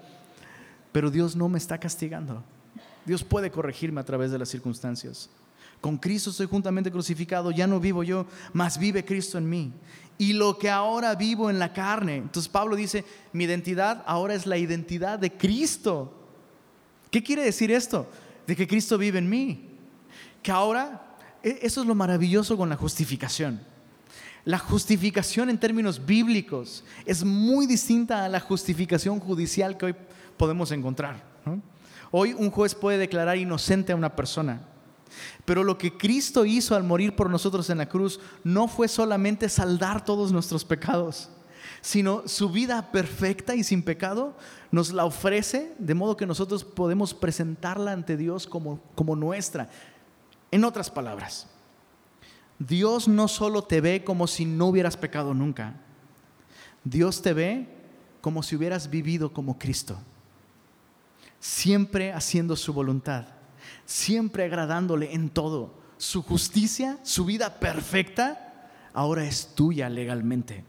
Pero 0.92 1.11
Dios 1.11 1.34
no 1.36 1.49
me 1.49 1.59
está 1.59 1.78
castigando. 1.78 2.42
Dios 3.07 3.24
puede 3.24 3.50
corregirme 3.50 4.00
a 4.00 4.05
través 4.05 4.30
de 4.30 4.38
las 4.38 4.48
circunstancias. 4.48 5.28
Con 5.80 5.98
Cristo 5.98 6.30
estoy 6.30 6.46
juntamente 6.46 6.90
crucificado, 6.90 7.50
ya 7.50 7.66
no 7.66 7.78
vivo 7.78 8.02
yo, 8.02 8.26
mas 8.52 8.78
vive 8.78 9.05
Cristo 9.05 9.36
en 9.36 9.48
mí 9.48 9.72
y 10.18 10.32
lo 10.32 10.59
que 10.59 10.70
ahora 10.70 11.14
vivo 11.14 11.50
en 11.50 11.59
la 11.59 11.72
carne. 11.72 12.16
Entonces 12.16 12.48
Pablo 12.48 12.76
dice, 12.76 13.05
mi 13.32 13.44
identidad 13.44 14.02
ahora 14.07 14.34
es 14.34 14.46
la 14.46 14.57
identidad 14.57 15.18
de 15.18 15.32
Cristo. 15.32 16.12
¿Qué 17.11 17.22
quiere 17.22 17.44
decir 17.44 17.70
esto? 17.70 18.09
De 18.46 18.55
que 18.55 18.66
Cristo 18.66 18.98
vive 18.98 19.18
en 19.18 19.28
mí. 19.28 19.68
Que 20.42 20.52
ahora, 20.52 21.16
e, 21.42 21.59
eso 21.62 21.80
es 21.80 21.86
lo 21.86 21.94
maravilloso 21.94 22.57
con 22.57 22.68
la 22.68 22.76
justificación. 22.76 23.61
La 24.44 24.59
justificación 24.59 25.48
en 25.48 25.59
términos 25.59 26.05
bíblicos 26.05 26.84
es 27.07 27.24
muy 27.24 27.66
distinta 27.66 28.24
a 28.24 28.28
la 28.28 28.40
justificación 28.40 29.18
judicial 29.18 29.76
que 29.76 29.86
hoy 29.86 29.96
podemos 30.36 30.70
encontrar. 30.70 31.34
Hoy 32.16 32.32
un 32.32 32.50
juez 32.50 32.74
puede 32.74 32.98
declarar 32.98 33.36
inocente 33.38 33.92
a 33.92 33.96
una 33.96 34.14
persona 34.14 34.60
pero 35.44 35.64
lo 35.64 35.78
que 35.78 35.96
Cristo 35.96 36.44
hizo 36.44 36.74
al 36.74 36.84
morir 36.84 37.14
por 37.16 37.30
nosotros 37.30 37.68
en 37.70 37.78
la 37.78 37.88
cruz 37.88 38.20
no 38.42 38.68
fue 38.68 38.88
solamente 38.88 39.48
saldar 39.48 40.04
todos 40.04 40.32
nuestros 40.32 40.64
pecados, 40.64 41.28
sino 41.80 42.26
su 42.26 42.50
vida 42.50 42.90
perfecta 42.90 43.54
y 43.54 43.64
sin 43.64 43.82
pecado 43.82 44.34
nos 44.70 44.92
la 44.92 45.04
ofrece 45.04 45.74
de 45.78 45.94
modo 45.94 46.16
que 46.16 46.26
nosotros 46.26 46.64
podemos 46.64 47.14
presentarla 47.14 47.92
ante 47.92 48.16
Dios 48.16 48.46
como, 48.46 48.80
como 48.94 49.16
nuestra. 49.16 49.68
En 50.50 50.64
otras 50.64 50.90
palabras, 50.90 51.46
Dios 52.58 53.08
no 53.08 53.28
solo 53.28 53.62
te 53.62 53.80
ve 53.80 54.04
como 54.04 54.26
si 54.26 54.44
no 54.44 54.66
hubieras 54.66 54.96
pecado 54.96 55.34
nunca, 55.34 55.74
Dios 56.84 57.22
te 57.22 57.32
ve 57.32 57.68
como 58.20 58.42
si 58.42 58.56
hubieras 58.56 58.88
vivido 58.88 59.32
como 59.32 59.58
Cristo, 59.58 59.98
siempre 61.45 62.12
haciendo 62.12 62.57
su 62.57 62.72
voluntad 62.72 63.26
siempre 63.84 64.45
agradándole 64.45 65.14
en 65.14 65.30
todo. 65.30 65.74
Su 65.97 66.22
justicia, 66.22 66.99
su 67.03 67.24
vida 67.24 67.59
perfecta, 67.61 68.70
ahora 68.92 69.24
es 69.24 69.55
tuya 69.55 69.88
legalmente. 69.88 70.64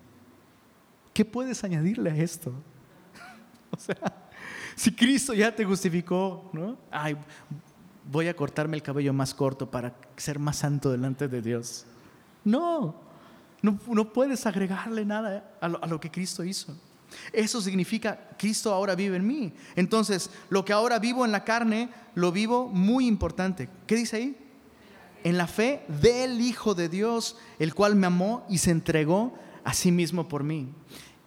¿Qué 1.13 1.25
puedes 1.25 1.63
añadirle 1.63 2.11
a 2.11 2.15
esto? 2.15 2.53
o 3.71 3.77
sea, 3.77 3.97
si 4.75 4.93
Cristo 4.93 5.33
ya 5.33 5.53
te 5.53 5.65
justificó, 5.65 6.49
¿no? 6.53 6.77
Ay, 6.91 7.17
voy 8.09 8.27
a 8.27 8.35
cortarme 8.35 8.77
el 8.77 8.83
cabello 8.83 9.13
más 9.13 9.33
corto 9.33 9.69
para 9.69 9.95
ser 10.15 10.39
más 10.39 10.57
santo 10.57 10.91
delante 10.91 11.27
de 11.27 11.41
Dios. 11.41 11.85
No, 12.43 12.95
no, 13.61 14.13
puedes 14.13 14.45
agregarle 14.45 15.05
nada 15.05 15.57
a 15.59 15.87
lo 15.87 15.99
que 15.99 16.11
Cristo 16.11 16.43
hizo. 16.43 16.77
Eso 17.33 17.61
significa, 17.61 18.29
Cristo 18.37 18.73
ahora 18.73 18.95
vive 18.95 19.17
en 19.17 19.27
mí. 19.27 19.53
Entonces, 19.75 20.29
lo 20.49 20.65
que 20.65 20.73
ahora 20.73 20.99
vivo 20.99 21.25
en 21.25 21.31
la 21.31 21.43
carne, 21.43 21.89
lo 22.13 22.31
vivo 22.31 22.67
muy 22.67 23.07
importante. 23.07 23.69
¿Qué 23.87 23.95
dice 23.95 24.17
ahí? 24.17 24.37
En 25.23 25.37
la 25.37 25.47
fe 25.47 25.83
del 26.01 26.39
Hijo 26.41 26.75
de 26.75 26.89
Dios, 26.89 27.37
el 27.59 27.73
cual 27.73 27.95
me 27.95 28.07
amó 28.07 28.45
y 28.49 28.59
se 28.59 28.71
entregó 28.71 29.33
a 29.63 29.73
sí 29.73 29.91
mismo 29.91 30.27
por 30.27 30.43
mí. 30.43 30.71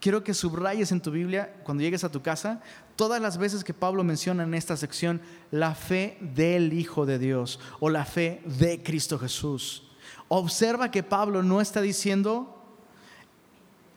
Quiero 0.01 0.23
que 0.23 0.35
subrayes 0.35 0.93
en 0.93 1.01
tu 1.01 1.11
Biblia, 1.11 1.57
cuando 1.65 1.83
llegues 1.83 2.05
a 2.05 2.11
tu 2.11 2.23
casa, 2.23 2.61
todas 2.95 3.21
las 3.21 3.37
veces 3.37 3.65
que 3.65 3.75
Pablo 3.75 4.05
menciona 4.05 4.45
en 4.45 4.55
esta 4.55 4.77
sección 4.77 5.21
la 5.51 5.75
fe 5.75 6.19
del 6.21 6.73
Hijo 6.73 7.05
de 7.07 7.19
Dios 7.19 7.59
o 7.81 7.91
la 7.91 8.05
fe 8.05 8.41
de 8.45 8.83
Cristo 8.83 9.19
Jesús. 9.19 9.91
Observa 10.29 10.91
que 10.91 11.03
Pablo 11.03 11.43
no 11.43 11.61
está 11.61 11.81
diciendo 11.81 12.58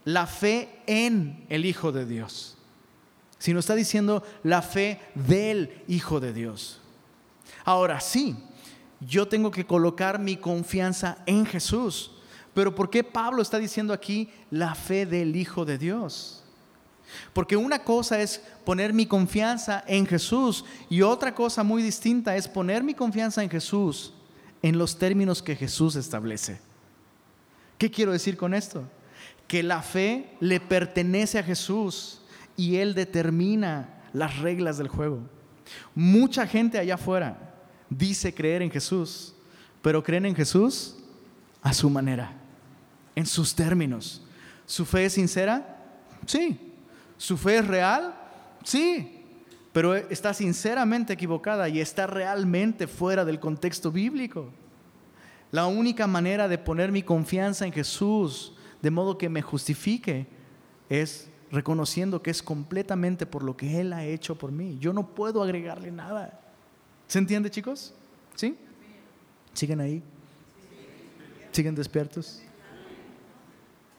la 0.05 0.27
fe 0.27 0.81
en 0.87 1.45
el 1.49 1.65
Hijo 1.65 1.91
de 1.91 2.05
Dios, 2.05 2.57
sino 3.37 3.59
está 3.59 3.75
diciendo 3.75 4.23
la 4.43 4.61
fe 4.61 4.99
del 5.15 5.83
Hijo 5.87 6.19
de 6.19 6.33
Dios. 6.33 6.79
Ahora 7.63 7.99
sí, 7.99 8.35
yo 8.99 9.27
tengo 9.27 9.51
que 9.51 9.65
colocar 9.65 10.19
mi 10.19 10.37
confianza 10.37 11.17
en 11.25 11.45
Jesús. 11.45 12.11
Pero 12.53 12.75
¿por 12.75 12.89
qué 12.89 13.03
Pablo 13.03 13.41
está 13.41 13.57
diciendo 13.57 13.93
aquí 13.93 14.29
la 14.49 14.75
fe 14.75 15.05
del 15.05 15.35
Hijo 15.35 15.65
de 15.65 15.77
Dios? 15.77 16.43
Porque 17.33 17.57
una 17.57 17.83
cosa 17.83 18.21
es 18.21 18.41
poner 18.65 18.93
mi 18.93 19.05
confianza 19.05 19.83
en 19.87 20.05
Jesús 20.05 20.63
y 20.89 21.01
otra 21.01 21.33
cosa 21.33 21.63
muy 21.63 21.83
distinta 21.83 22.35
es 22.35 22.47
poner 22.47 22.83
mi 22.83 22.93
confianza 22.93 23.43
en 23.43 23.49
Jesús 23.49 24.13
en 24.61 24.77
los 24.77 24.97
términos 24.97 25.41
que 25.41 25.55
Jesús 25.55 25.95
establece. 25.95 26.59
¿Qué 27.77 27.89
quiero 27.89 28.11
decir 28.11 28.37
con 28.37 28.53
esto? 28.53 28.83
Que 29.51 29.63
la 29.63 29.81
fe 29.81 30.29
le 30.39 30.61
pertenece 30.61 31.37
a 31.37 31.43
Jesús 31.43 32.21
y 32.55 32.77
Él 32.77 32.93
determina 32.95 34.01
las 34.13 34.39
reglas 34.39 34.77
del 34.77 34.87
juego. 34.87 35.19
Mucha 35.93 36.47
gente 36.47 36.79
allá 36.79 36.95
afuera 36.95 37.53
dice 37.89 38.33
creer 38.33 38.61
en 38.61 38.71
Jesús, 38.71 39.35
pero 39.81 40.01
creen 40.01 40.25
en 40.25 40.35
Jesús 40.35 40.95
a 41.61 41.73
su 41.73 41.89
manera, 41.89 42.31
en 43.13 43.25
sus 43.25 43.53
términos. 43.53 44.21
¿Su 44.65 44.85
fe 44.85 45.03
es 45.03 45.13
sincera? 45.15 45.83
Sí. 46.25 46.57
¿Su 47.17 47.35
fe 47.35 47.57
es 47.57 47.67
real? 47.67 48.15
Sí, 48.63 49.21
pero 49.73 49.95
está 49.95 50.33
sinceramente 50.33 51.11
equivocada 51.11 51.67
y 51.67 51.81
está 51.81 52.07
realmente 52.07 52.87
fuera 52.87 53.25
del 53.25 53.41
contexto 53.41 53.91
bíblico. 53.91 54.47
La 55.51 55.65
única 55.65 56.07
manera 56.07 56.47
de 56.47 56.57
poner 56.57 56.89
mi 56.89 57.03
confianza 57.03 57.65
en 57.65 57.73
Jesús 57.73 58.53
de 58.81 58.91
modo 58.91 59.17
que 59.17 59.29
me 59.29 59.41
justifique 59.41 60.27
es 60.89 61.29
reconociendo 61.51 62.21
que 62.21 62.31
es 62.31 62.41
completamente 62.41 63.25
por 63.25 63.43
lo 63.43 63.57
que 63.57 63.79
Él 63.79 63.93
ha 63.93 64.05
hecho 64.05 64.35
por 64.37 64.51
mí. 64.51 64.77
Yo 64.79 64.93
no 64.93 65.13
puedo 65.13 65.43
agregarle 65.43 65.91
nada. 65.91 66.39
¿Se 67.07 67.19
entiende, 67.19 67.49
chicos? 67.51 67.93
¿Sí? 68.35 68.57
¿Siguen 69.53 69.81
ahí? 69.81 70.01
¿Siguen 71.51 71.75
despiertos? 71.75 72.41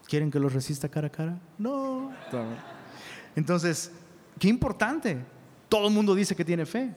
¿Quieren 0.06 0.30
que 0.30 0.38
los 0.38 0.52
resista 0.52 0.88
cara 0.88 1.08
a 1.08 1.10
cara? 1.10 1.38
No. 1.58 2.10
Entonces, 3.36 3.92
qué 4.38 4.48
importante. 4.48 5.18
Todo 5.68 5.88
el 5.88 5.94
mundo 5.94 6.14
dice 6.14 6.34
que 6.34 6.44
tiene 6.44 6.66
fe, 6.66 6.94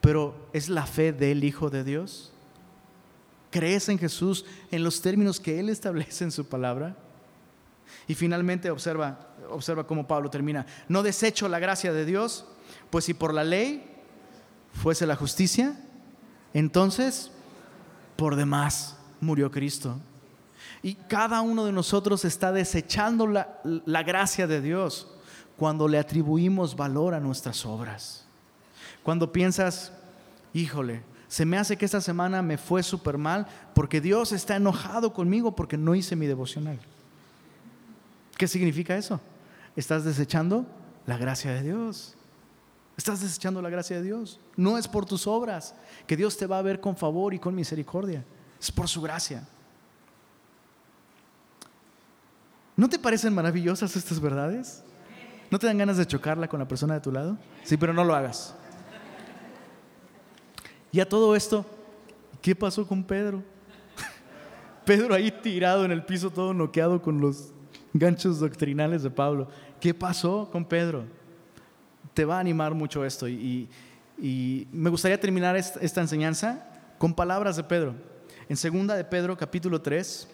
pero 0.00 0.48
¿es 0.52 0.68
la 0.68 0.86
fe 0.86 1.12
del 1.12 1.42
Hijo 1.42 1.70
de 1.70 1.82
Dios? 1.82 2.32
¿Crees 3.50 3.88
en 3.88 3.98
Jesús 3.98 4.44
en 4.70 4.84
los 4.84 5.00
términos 5.00 5.40
que 5.40 5.58
Él 5.58 5.68
establece 5.68 6.24
en 6.24 6.30
su 6.30 6.46
palabra? 6.46 6.96
Y 8.08 8.14
finalmente 8.14 8.70
observa, 8.70 9.34
observa 9.50 9.86
cómo 9.86 10.06
Pablo 10.06 10.30
termina. 10.30 10.66
No 10.88 11.02
desecho 11.02 11.48
la 11.48 11.58
gracia 11.58 11.92
de 11.92 12.04
Dios, 12.04 12.46
pues 12.90 13.04
si 13.04 13.14
por 13.14 13.34
la 13.34 13.44
ley 13.44 13.84
fuese 14.72 15.06
la 15.06 15.16
justicia, 15.16 15.76
entonces 16.54 17.30
por 18.16 18.36
demás 18.36 18.96
murió 19.20 19.50
Cristo. 19.50 19.98
Y 20.82 20.94
cada 20.94 21.40
uno 21.40 21.64
de 21.64 21.72
nosotros 21.72 22.24
está 22.24 22.52
desechando 22.52 23.26
la, 23.26 23.60
la 23.64 24.02
gracia 24.02 24.46
de 24.46 24.60
Dios 24.60 25.08
cuando 25.56 25.88
le 25.88 25.98
atribuimos 25.98 26.76
valor 26.76 27.14
a 27.14 27.20
nuestras 27.20 27.64
obras. 27.66 28.26
Cuando 29.02 29.32
piensas, 29.32 29.92
híjole, 30.52 31.02
se 31.28 31.44
me 31.44 31.58
hace 31.58 31.76
que 31.76 31.84
esta 31.84 32.00
semana 32.00 32.42
me 32.42 32.58
fue 32.58 32.82
súper 32.82 33.18
mal 33.18 33.46
porque 33.74 34.00
Dios 34.00 34.32
está 34.32 34.56
enojado 34.56 35.12
conmigo 35.12 35.56
porque 35.56 35.76
no 35.76 35.94
hice 35.94 36.14
mi 36.14 36.26
devocional. 36.26 36.78
¿Qué 38.36 38.46
significa 38.46 38.96
eso? 38.96 39.20
Estás 39.74 40.04
desechando 40.04 40.66
la 41.06 41.16
gracia 41.16 41.52
de 41.52 41.62
Dios. 41.62 42.14
Estás 42.96 43.20
desechando 43.20 43.60
la 43.62 43.70
gracia 43.70 43.96
de 43.96 44.02
Dios. 44.02 44.40
No 44.56 44.78
es 44.78 44.88
por 44.88 45.04
tus 45.04 45.26
obras 45.26 45.74
que 46.06 46.16
Dios 46.16 46.36
te 46.36 46.46
va 46.46 46.58
a 46.58 46.62
ver 46.62 46.80
con 46.80 46.96
favor 46.96 47.34
y 47.34 47.38
con 47.38 47.54
misericordia. 47.54 48.24
Es 48.60 48.70
por 48.72 48.88
su 48.88 49.02
gracia. 49.02 49.46
¿No 52.76 52.88
te 52.88 52.98
parecen 52.98 53.34
maravillosas 53.34 53.96
estas 53.96 54.20
verdades? 54.20 54.82
¿No 55.50 55.58
te 55.58 55.66
dan 55.66 55.78
ganas 55.78 55.96
de 55.96 56.06
chocarla 56.06 56.48
con 56.48 56.60
la 56.60 56.68
persona 56.68 56.94
de 56.94 57.00
tu 57.00 57.12
lado? 57.12 57.38
Sí, 57.64 57.76
pero 57.76 57.94
no 57.94 58.04
lo 58.04 58.14
hagas. 58.14 58.54
Y 60.92 61.00
a 61.00 61.08
todo 61.08 61.36
esto, 61.36 61.64
¿qué 62.42 62.54
pasó 62.54 62.86
con 62.86 63.04
Pedro? 63.04 63.42
Pedro 64.84 65.14
ahí 65.14 65.30
tirado 65.30 65.84
en 65.84 65.92
el 65.92 66.04
piso, 66.04 66.30
todo 66.30 66.52
noqueado 66.52 67.00
con 67.00 67.20
los 67.20 67.52
ganchos 67.98 68.40
doctrinales 68.40 69.02
de 69.02 69.10
Pablo. 69.10 69.48
¿Qué 69.80 69.94
pasó 69.94 70.48
con 70.50 70.64
Pedro? 70.64 71.04
Te 72.14 72.24
va 72.24 72.36
a 72.36 72.40
animar 72.40 72.74
mucho 72.74 73.04
esto. 73.04 73.28
Y, 73.28 73.68
me 74.18 74.88
gustaría 74.88 75.20
terminar 75.20 75.56
esta 75.56 76.00
enseñanza 76.00 76.66
con 76.98 77.14
palabras 77.14 77.56
de 77.56 77.64
Pedro. 77.64 77.94
En 78.48 78.56
segunda 78.56 78.94
de 78.94 79.04
Pedro, 79.04 79.36
capítulo 79.36 79.80
3, 79.80 80.28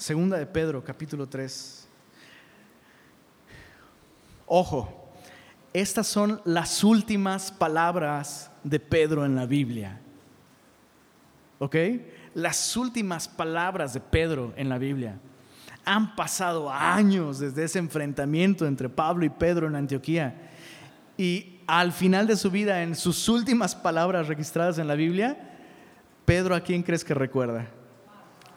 Segunda 0.00 0.38
de 0.38 0.46
Pedro, 0.46 0.82
capítulo 0.82 1.28
3. 1.28 1.86
Ojo, 4.46 5.10
estas 5.74 6.06
son 6.06 6.40
las 6.46 6.82
últimas 6.82 7.52
palabras 7.52 8.50
de 8.64 8.80
Pedro 8.80 9.26
en 9.26 9.36
la 9.36 9.44
Biblia. 9.44 10.00
¿Ok? 11.58 11.76
Las 12.34 12.76
últimas 12.76 13.28
palabras 13.28 13.94
de 13.94 14.00
Pedro 14.00 14.52
en 14.56 14.68
la 14.68 14.78
Biblia. 14.78 15.18
Han 15.84 16.14
pasado 16.14 16.70
años 16.70 17.38
desde 17.38 17.64
ese 17.64 17.78
enfrentamiento 17.78 18.66
entre 18.66 18.88
Pablo 18.88 19.24
y 19.24 19.30
Pedro 19.30 19.66
en 19.66 19.76
Antioquía. 19.76 20.50
Y 21.16 21.60
al 21.66 21.92
final 21.92 22.26
de 22.26 22.36
su 22.36 22.50
vida, 22.50 22.82
en 22.82 22.94
sus 22.94 23.28
últimas 23.28 23.74
palabras 23.74 24.28
registradas 24.28 24.78
en 24.78 24.88
la 24.88 24.94
Biblia, 24.94 25.36
Pedro 26.24 26.54
a 26.54 26.60
quién 26.60 26.82
crees 26.82 27.04
que 27.04 27.14
recuerda? 27.14 27.68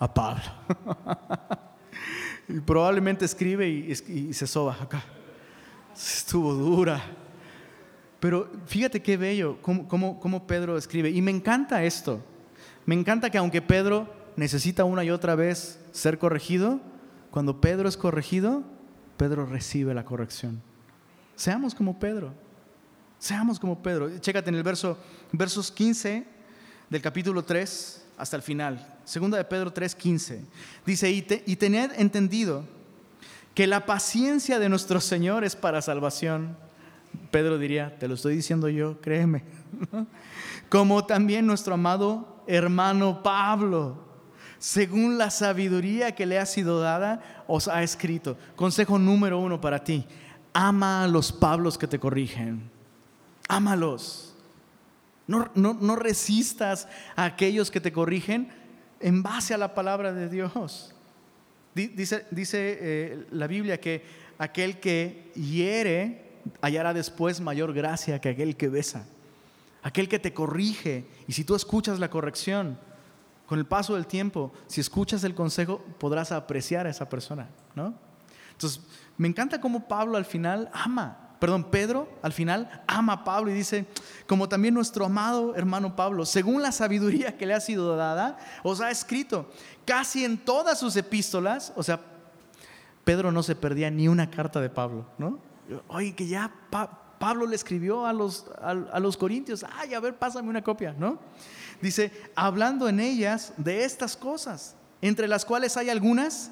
a 0.03 0.13
Pablo. 0.13 0.43
y 2.49 2.59
probablemente 2.59 3.23
escribe 3.23 3.67
y, 3.69 4.33
se 4.33 4.47
soba 4.47 4.77
acá. 4.81 5.01
Estuvo 5.95 6.53
dura. 6.53 7.01
Pero 8.19 8.49
fíjate 8.65 9.01
qué 9.01 9.15
bello 9.17 9.61
cómo, 9.61 9.87
cómo 9.87 10.47
Pedro 10.47 10.77
escribe. 10.77 11.09
Y 11.09 11.21
me 11.21 11.31
encanta 11.31 11.83
esto. 11.83 12.21
Me 12.85 12.95
encanta 12.95 13.29
que 13.29 13.37
aunque 13.37 13.61
Pedro 13.61 14.13
necesita 14.35 14.83
una 14.83 15.03
y 15.03 15.09
otra 15.09 15.35
vez 15.35 15.79
ser 15.91 16.17
corregido, 16.17 16.79
cuando 17.31 17.61
Pedro 17.61 17.87
es 17.87 17.97
corregido, 17.97 18.63
Pedro 19.17 19.45
recibe 19.45 19.93
la 19.93 20.05
corrección. 20.05 20.61
Seamos 21.35 21.73
como 21.73 21.99
Pedro. 21.99 22.33
Seamos 23.19 23.59
como 23.59 23.81
Pedro. 23.81 24.19
Chécate 24.19 24.49
en 24.49 24.55
el 24.55 24.63
verso, 24.63 24.97
versos 25.31 25.71
15 25.71 26.25
del 26.89 27.01
capítulo 27.01 27.43
3 27.43 28.05
hasta 28.17 28.35
el 28.35 28.41
final. 28.41 28.85
Segunda 29.05 29.37
de 29.37 29.45
Pedro 29.45 29.73
3:15. 29.73 30.41
Dice, 30.85 31.11
y, 31.11 31.25
y 31.45 31.55
tened 31.55 31.91
entendido 31.97 32.65
que 33.53 33.67
la 33.67 33.85
paciencia 33.85 34.59
de 34.59 34.69
nuestro 34.69 34.99
Señor 34.99 35.43
es 35.43 35.55
para 35.55 35.81
salvación. 35.81 36.57
Pedro 37.31 37.57
diría, 37.57 37.97
te 37.99 38.07
lo 38.07 38.15
estoy 38.15 38.35
diciendo 38.35 38.69
yo, 38.69 38.99
créeme. 39.01 39.43
Como 40.69 41.05
también 41.05 41.45
nuestro 41.45 41.75
amado 41.75 42.32
hermano 42.47 43.23
Pablo, 43.23 43.97
según 44.59 45.17
la 45.17 45.29
sabiduría 45.29 46.15
que 46.15 46.25
le 46.25 46.39
ha 46.39 46.45
sido 46.45 46.79
dada, 46.79 47.43
os 47.47 47.67
ha 47.67 47.83
escrito. 47.83 48.37
Consejo 48.55 48.97
número 48.97 49.39
uno 49.39 49.59
para 49.59 49.83
ti, 49.83 50.05
ama 50.53 51.03
a 51.03 51.07
los 51.07 51.31
Pablos 51.31 51.77
que 51.77 51.87
te 51.87 51.99
corrigen. 51.99 52.69
Ámalos. 53.47 54.33
No, 55.27 55.49
no, 55.55 55.95
resistas 55.95 56.87
a 57.15 57.25
aquellos 57.25 57.71
que 57.71 57.79
te 57.79 57.93
corrigen 57.93 58.49
en 58.99 59.23
base 59.23 59.53
a 59.53 59.57
la 59.57 59.73
palabra 59.73 60.13
de 60.13 60.29
Dios. 60.29 60.93
Dice, 61.73 62.25
dice 62.29 62.77
eh, 62.79 63.25
la 63.31 63.47
Biblia 63.47 63.79
que 63.79 64.03
aquel 64.37 64.79
que 64.79 65.31
hiere 65.33 66.39
hallará 66.61 66.93
después 66.93 67.41
mayor 67.41 67.73
gracia 67.73 68.19
que 68.19 68.29
aquel 68.29 68.55
que 68.55 68.69
besa. 68.69 69.07
Aquel 69.83 70.09
que 70.09 70.19
te 70.19 70.33
corrige. 70.33 71.05
Y 71.27 71.33
si 71.33 71.43
tú 71.43 71.55
escuchas 71.55 71.99
la 71.99 72.09
corrección, 72.09 72.79
con 73.45 73.59
el 73.59 73.65
paso 73.65 73.95
del 73.95 74.07
tiempo, 74.07 74.51
si 74.67 74.81
escuchas 74.81 75.23
el 75.23 75.35
consejo, 75.35 75.79
podrás 75.99 76.31
apreciar 76.31 76.87
a 76.87 76.89
esa 76.89 77.09
persona. 77.09 77.49
¿no? 77.75 77.93
Entonces, 78.51 78.81
me 79.17 79.27
encanta 79.27 79.61
cómo 79.61 79.87
Pablo 79.87 80.17
al 80.17 80.25
final 80.25 80.69
ama 80.73 81.23
perdón, 81.43 81.65
Pedro 81.65 82.07
al 82.21 82.31
final 82.31 82.83
ama 82.87 83.11
a 83.11 83.23
Pablo 83.25 83.51
y 83.51 83.53
dice, 83.53 83.85
como 84.27 84.47
también 84.47 84.73
nuestro 84.73 85.03
amado 85.03 85.53
hermano 85.57 85.93
Pablo, 85.93 86.25
según 86.25 86.61
la 86.61 86.71
sabiduría 86.71 87.35
que 87.37 87.45
le 87.45 87.53
ha 87.53 87.59
sido 87.59 87.97
dada, 87.97 88.37
os 88.63 88.79
ha 88.79 88.89
escrito 88.89 89.51
casi 89.85 90.23
en 90.23 90.37
todas 90.37 90.79
sus 90.79 90.95
epístolas, 90.95 91.73
o 91.75 91.83
sea, 91.83 91.99
Pedro 93.03 93.29
no 93.33 93.43
se 93.43 93.57
perdía 93.57 93.91
ni 93.91 94.07
una 94.07 94.29
carta 94.29 94.61
de 94.61 94.69
Pablo, 94.69 95.05
¿no? 95.17 95.37
Oye, 95.89 96.15
que 96.15 96.27
ya 96.27 96.49
Pablo 97.23 97.47
le 97.47 97.55
escribió 97.55 98.05
a 98.05 98.11
los, 98.11 98.47
a 98.61 98.99
los 98.99 99.15
corintios, 99.15 99.65
ay, 99.77 99.93
a 99.93 100.01
ver, 100.01 100.17
pásame 100.17 100.49
una 100.49 100.61
copia, 100.61 100.93
¿no? 100.99 101.19
Dice, 101.81 102.11
hablando 102.35 102.89
en 102.89 102.99
ellas 102.99 103.53
de 103.55 103.85
estas 103.85 104.17
cosas, 104.17 104.75
entre 105.01 105.29
las 105.29 105.45
cuales 105.45 105.77
hay 105.77 105.89
algunas 105.89 106.51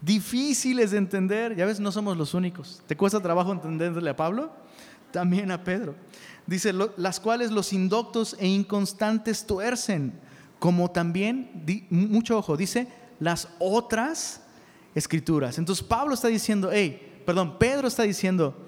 difíciles 0.00 0.92
de 0.92 0.96
entender. 0.96 1.54
Ya 1.56 1.66
ves, 1.66 1.78
no 1.78 1.92
somos 1.92 2.16
los 2.16 2.32
únicos. 2.32 2.80
¿Te 2.86 2.96
cuesta 2.96 3.20
trabajo 3.20 3.52
entenderle 3.52 4.08
a 4.08 4.16
Pablo? 4.16 4.50
También 5.10 5.50
a 5.50 5.62
Pedro. 5.62 5.94
Dice, 6.46 6.72
las 6.96 7.20
cuales 7.20 7.50
los 7.50 7.74
indoctos 7.74 8.34
e 8.40 8.46
inconstantes 8.46 9.44
tuercen, 9.44 10.18
como 10.58 10.90
también, 10.90 11.66
mucho 11.90 12.38
ojo, 12.38 12.56
dice, 12.56 12.88
las 13.20 13.48
otras 13.58 14.40
escrituras. 14.94 15.58
Entonces 15.58 15.84
Pablo 15.84 16.14
está 16.14 16.28
diciendo, 16.28 16.70
hey, 16.72 17.22
perdón, 17.26 17.58
Pedro 17.58 17.88
está 17.88 18.04
diciendo, 18.04 18.67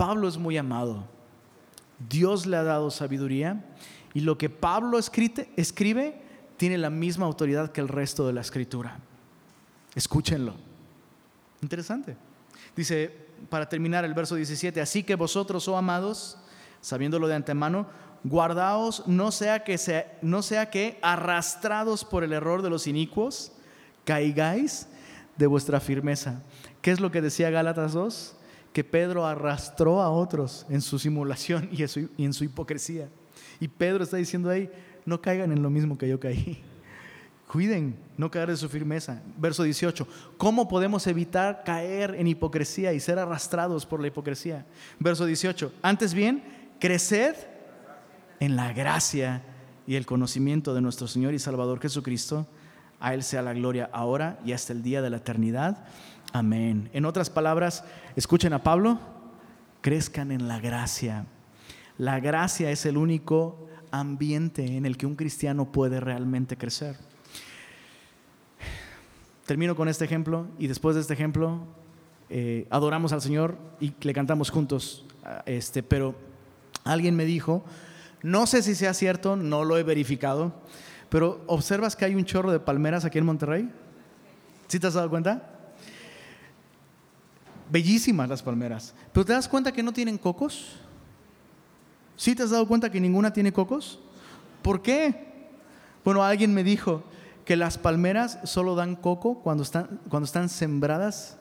Pablo 0.00 0.28
es 0.28 0.38
muy 0.38 0.56
amado. 0.56 1.04
Dios 2.08 2.46
le 2.46 2.56
ha 2.56 2.62
dado 2.62 2.90
sabiduría 2.90 3.62
y 4.14 4.20
lo 4.20 4.38
que 4.38 4.48
Pablo 4.48 4.98
escribe, 4.98 6.22
tiene 6.56 6.78
la 6.78 6.88
misma 6.88 7.26
autoridad 7.26 7.70
que 7.70 7.82
el 7.82 7.88
resto 7.88 8.26
de 8.26 8.32
la 8.32 8.40
escritura. 8.40 8.98
Escúchenlo. 9.94 10.54
Interesante. 11.60 12.16
Dice, 12.74 13.14
para 13.50 13.68
terminar 13.68 14.06
el 14.06 14.14
verso 14.14 14.36
17, 14.36 14.80
así 14.80 15.02
que 15.02 15.16
vosotros, 15.16 15.68
oh 15.68 15.76
amados, 15.76 16.38
sabiéndolo 16.80 17.28
de 17.28 17.34
antemano, 17.34 17.86
guardaos, 18.24 19.06
no 19.06 19.30
sea 19.30 19.64
que, 19.64 19.76
sea, 19.76 20.18
no 20.22 20.40
sea 20.40 20.70
que 20.70 20.98
arrastrados 21.02 22.06
por 22.06 22.24
el 22.24 22.32
error 22.32 22.62
de 22.62 22.70
los 22.70 22.86
inicuos, 22.86 23.52
caigáis 24.06 24.88
de 25.36 25.46
vuestra 25.46 25.78
firmeza. 25.78 26.40
¿Qué 26.80 26.90
es 26.90 27.00
lo 27.00 27.10
que 27.10 27.20
decía 27.20 27.50
Gálatas 27.50 27.92
2? 27.92 28.36
Que 28.72 28.84
Pedro 28.84 29.26
arrastró 29.26 30.00
a 30.00 30.10
otros 30.10 30.66
en 30.68 30.80
su 30.80 30.98
simulación 30.98 31.68
y 31.72 31.82
en 32.24 32.32
su, 32.32 32.44
hipocresía. 32.44 33.08
Y 33.58 33.68
Pedro 33.68 34.04
está 34.04 34.16
diciendo 34.16 34.48
ahí, 34.48 34.70
no 35.04 35.20
caigan 35.20 35.52
en 35.52 35.62
lo 35.62 35.70
mismo 35.70 35.98
que 35.98 36.08
yo 36.08 36.20
caí. 36.20 36.62
Cuiden, 37.50 37.96
no 38.16 38.30
caer 38.30 38.50
de 38.50 38.56
su 38.56 38.68
firmeza. 38.68 39.22
Verso 39.36 39.64
18. 39.64 40.06
¿Cómo 40.36 40.68
podemos 40.68 41.06
evitar 41.08 41.64
caer 41.64 42.14
en 42.14 42.28
hipocresía 42.28 42.92
y 42.92 43.00
ser 43.00 43.18
arrastrados 43.18 43.84
por 43.84 44.00
la 44.00 44.06
hipocresía? 44.06 44.66
Verso 45.00 45.26
18. 45.26 45.72
Antes 45.82 46.14
bien, 46.14 46.44
creced 46.78 47.34
en 48.38 48.54
la 48.54 48.72
gracia 48.72 49.42
y 49.84 49.96
el 49.96 50.06
conocimiento 50.06 50.74
de 50.74 50.80
nuestro 50.80 51.08
Señor 51.08 51.34
y 51.34 51.40
Salvador 51.40 51.80
Jesucristo. 51.80 52.46
A 53.00 53.14
Él 53.14 53.24
sea 53.24 53.42
la 53.42 53.54
gloria 53.54 53.90
ahora 53.92 54.38
y 54.44 54.52
hasta 54.52 54.72
el 54.72 54.82
día 54.82 55.02
de 55.02 55.10
la 55.10 55.16
eternidad. 55.16 55.86
Amén. 56.32 56.88
En 56.92 57.04
otras 57.06 57.28
palabras, 57.28 57.82
escuchen 58.14 58.52
a 58.52 58.62
Pablo, 58.62 59.00
crezcan 59.80 60.30
en 60.30 60.46
la 60.46 60.60
gracia. 60.60 61.26
La 61.98 62.20
gracia 62.20 62.70
es 62.70 62.86
el 62.86 62.96
único 62.96 63.66
ambiente 63.90 64.76
en 64.76 64.86
el 64.86 64.96
que 64.96 65.06
un 65.06 65.16
cristiano 65.16 65.72
puede 65.72 65.98
realmente 65.98 66.56
crecer. 66.56 66.96
Termino 69.44 69.74
con 69.74 69.88
este 69.88 70.04
ejemplo 70.04 70.46
y 70.56 70.68
después 70.68 70.94
de 70.94 71.00
este 71.00 71.14
ejemplo 71.14 71.62
eh, 72.28 72.68
adoramos 72.70 73.12
al 73.12 73.22
Señor 73.22 73.58
y 73.80 73.92
le 74.00 74.12
cantamos 74.12 74.50
juntos. 74.50 75.04
Este, 75.46 75.82
pero 75.82 76.14
alguien 76.84 77.16
me 77.16 77.24
dijo, 77.24 77.64
no 78.22 78.46
sé 78.46 78.62
si 78.62 78.76
sea 78.76 78.94
cierto, 78.94 79.34
no 79.34 79.64
lo 79.64 79.76
he 79.76 79.82
verificado, 79.82 80.54
pero 81.08 81.42
observas 81.48 81.96
que 81.96 82.04
hay 82.04 82.14
un 82.14 82.24
chorro 82.24 82.52
de 82.52 82.60
palmeras 82.60 83.04
aquí 83.04 83.18
en 83.18 83.26
Monterrey. 83.26 83.68
¿Sí 84.68 84.78
te 84.78 84.86
has 84.86 84.94
dado 84.94 85.10
cuenta? 85.10 85.59
Bellísimas 87.70 88.28
las 88.28 88.42
palmeras. 88.42 88.94
Pero 89.12 89.24
¿te 89.24 89.32
das 89.32 89.48
cuenta 89.48 89.72
que 89.72 89.82
no 89.82 89.92
tienen 89.92 90.18
cocos? 90.18 90.76
¿Sí 92.16 92.34
te 92.34 92.42
has 92.42 92.50
dado 92.50 92.66
cuenta 92.66 92.90
que 92.90 93.00
ninguna 93.00 93.32
tiene 93.32 93.52
cocos? 93.52 93.98
¿Por 94.62 94.82
qué? 94.82 95.48
Bueno, 96.04 96.22
alguien 96.22 96.52
me 96.52 96.64
dijo, 96.64 97.04
que 97.50 97.56
las 97.56 97.78
palmeras 97.78 98.38
solo 98.44 98.76
dan 98.76 98.94
coco 98.94 99.40
cuando 99.42 99.64
están, 99.64 100.00
cuando 100.08 100.24
están 100.24 100.48
sembradas 100.48 101.36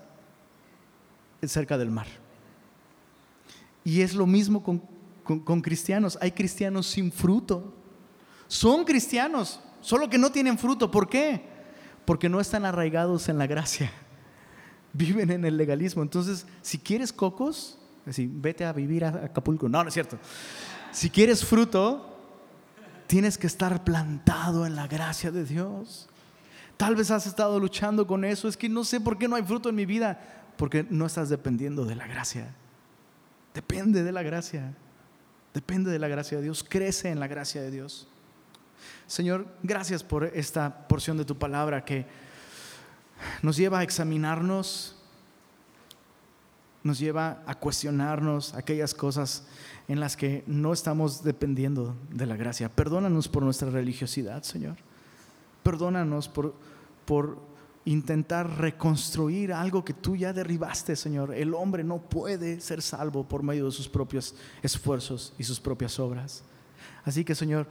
cerca 1.43 1.77
del 1.77 1.91
mar. 1.91 2.07
Y 3.83 4.01
es 4.01 4.15
lo 4.15 4.25
mismo 4.25 4.63
con, 4.63 4.81
con, 5.23 5.61
cristianos. 5.61 6.17
Hay 6.19 6.31
cristianos 6.31 6.87
sin 6.87 7.11
fruto. 7.11 7.75
Son 8.47 8.85
cristianos, 8.85 9.59
solo 9.81 10.09
que 10.09 10.17
no 10.17 10.31
tienen 10.31 10.57
fruto. 10.57 10.89
¿Por 10.89 11.07
qué? 11.07 11.43
Porque 12.05 12.27
no 12.27 12.39
están 12.39 12.65
arraigados 12.65 13.29
en 13.29 13.37
la 13.37 13.45
gracia. 13.45 13.91
Viven 14.93 15.31
en 15.31 15.45
el 15.45 15.57
legalismo. 15.57 16.01
Entonces, 16.01 16.45
si 16.61 16.77
quieres 16.77 17.13
cocos, 17.13 17.77
así, 18.05 18.29
vete 18.31 18.65
a 18.65 18.73
vivir 18.73 19.05
a 19.05 19.09
Acapulco. 19.09 19.69
No, 19.69 19.83
no 19.83 19.87
es 19.89 19.93
cierto. 19.93 20.17
Si 20.91 21.09
quieres 21.09 21.45
fruto, 21.45 22.09
Tienes 23.09 23.39
que 23.39 23.47
estar 23.47 23.83
plantado 23.83 24.67
en 24.67 24.75
la 24.75 24.85
gracia 24.85 25.31
de 25.31 25.43
Dios. 25.43 26.07
Tal 26.77 26.95
vez 26.95 27.09
has 27.09 27.25
estado 27.25 27.59
luchando 27.59 28.05
con 28.05 28.23
eso. 28.23 28.47
Es 28.47 28.55
que 28.55 28.69
no 28.69 28.83
sé 28.83 29.01
por 29.01 29.17
qué 29.17 29.27
no 29.27 29.35
hay 29.35 29.41
fruto 29.41 29.69
en 29.69 29.73
mi 29.73 29.87
vida. 29.87 30.21
Porque 30.57 30.85
no 30.91 31.07
estás 31.07 31.27
dependiendo 31.27 31.85
de 31.85 31.95
la 31.95 32.05
gracia. 32.05 32.53
Depende 33.55 34.03
de 34.03 34.11
la 34.11 34.21
gracia. 34.21 34.75
Depende 35.55 35.89
de 35.89 35.97
la 35.97 36.07
gracia 36.07 36.37
de 36.37 36.43
Dios. 36.43 36.63
Crece 36.63 37.09
en 37.09 37.19
la 37.19 37.25
gracia 37.25 37.63
de 37.63 37.71
Dios. 37.71 38.07
Señor, 39.07 39.47
gracias 39.63 40.03
por 40.03 40.25
esta 40.25 40.87
porción 40.87 41.17
de 41.17 41.25
tu 41.25 41.35
palabra 41.35 41.83
que 41.83 42.05
nos 43.41 43.57
lleva 43.57 43.79
a 43.79 43.83
examinarnos, 43.83 44.95
nos 46.83 46.99
lleva 46.99 47.43
a 47.45 47.55
cuestionarnos 47.55 48.53
aquellas 48.53 48.93
cosas 48.93 49.45
en 49.87 49.99
las 49.99 50.15
que 50.15 50.43
no 50.47 50.71
estamos 50.73 51.23
dependiendo 51.23 51.95
de 52.09 52.25
la 52.25 52.35
gracia. 52.35 52.69
Perdónanos 52.69 53.27
por 53.27 53.43
nuestra 53.43 53.69
religiosidad, 53.69 54.43
Señor. 54.43 54.77
Perdónanos 55.63 56.29
por, 56.29 56.55
por 57.05 57.39
intentar 57.85 58.59
reconstruir 58.59 59.51
algo 59.51 59.83
que 59.83 59.93
tú 59.93 60.15
ya 60.15 60.31
derribaste, 60.31 60.95
Señor. 60.95 61.33
El 61.33 61.53
hombre 61.53 61.83
no 61.83 61.97
puede 61.97 62.61
ser 62.61 62.81
salvo 62.81 63.27
por 63.27 63.43
medio 63.43 63.65
de 63.65 63.71
sus 63.71 63.89
propios 63.89 64.35
esfuerzos 64.61 65.33
y 65.37 65.43
sus 65.43 65.59
propias 65.59 65.99
obras. 65.99 66.43
Así 67.03 67.25
que, 67.25 67.35
Señor, 67.35 67.67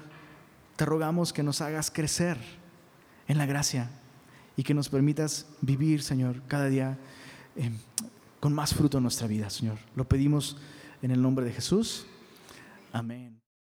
te 0.76 0.84
rogamos 0.84 1.32
que 1.32 1.42
nos 1.42 1.61
hagas 1.61 1.90
crecer 1.90 2.38
en 3.26 3.38
la 3.38 3.46
gracia 3.46 3.90
y 4.59 4.65
que 4.65 4.75
nos 4.75 4.89
permitas 4.89 5.47
vivir, 5.61 6.03
Señor, 6.03 6.43
cada 6.49 6.67
día 6.67 6.99
eh, 7.55 7.71
con 8.41 8.53
más 8.53 8.75
fruto 8.75 8.99
en 8.99 9.05
nuestra 9.05 9.29
vida, 9.29 9.49
Señor. 9.51 9.79
Lo 9.95 10.09
pedimos 10.09 10.57
en 11.01 11.13
el 11.13 11.23
nombre 11.23 11.47
de 11.47 11.53
Jesús. 11.53 12.07
Amén. 12.93 13.38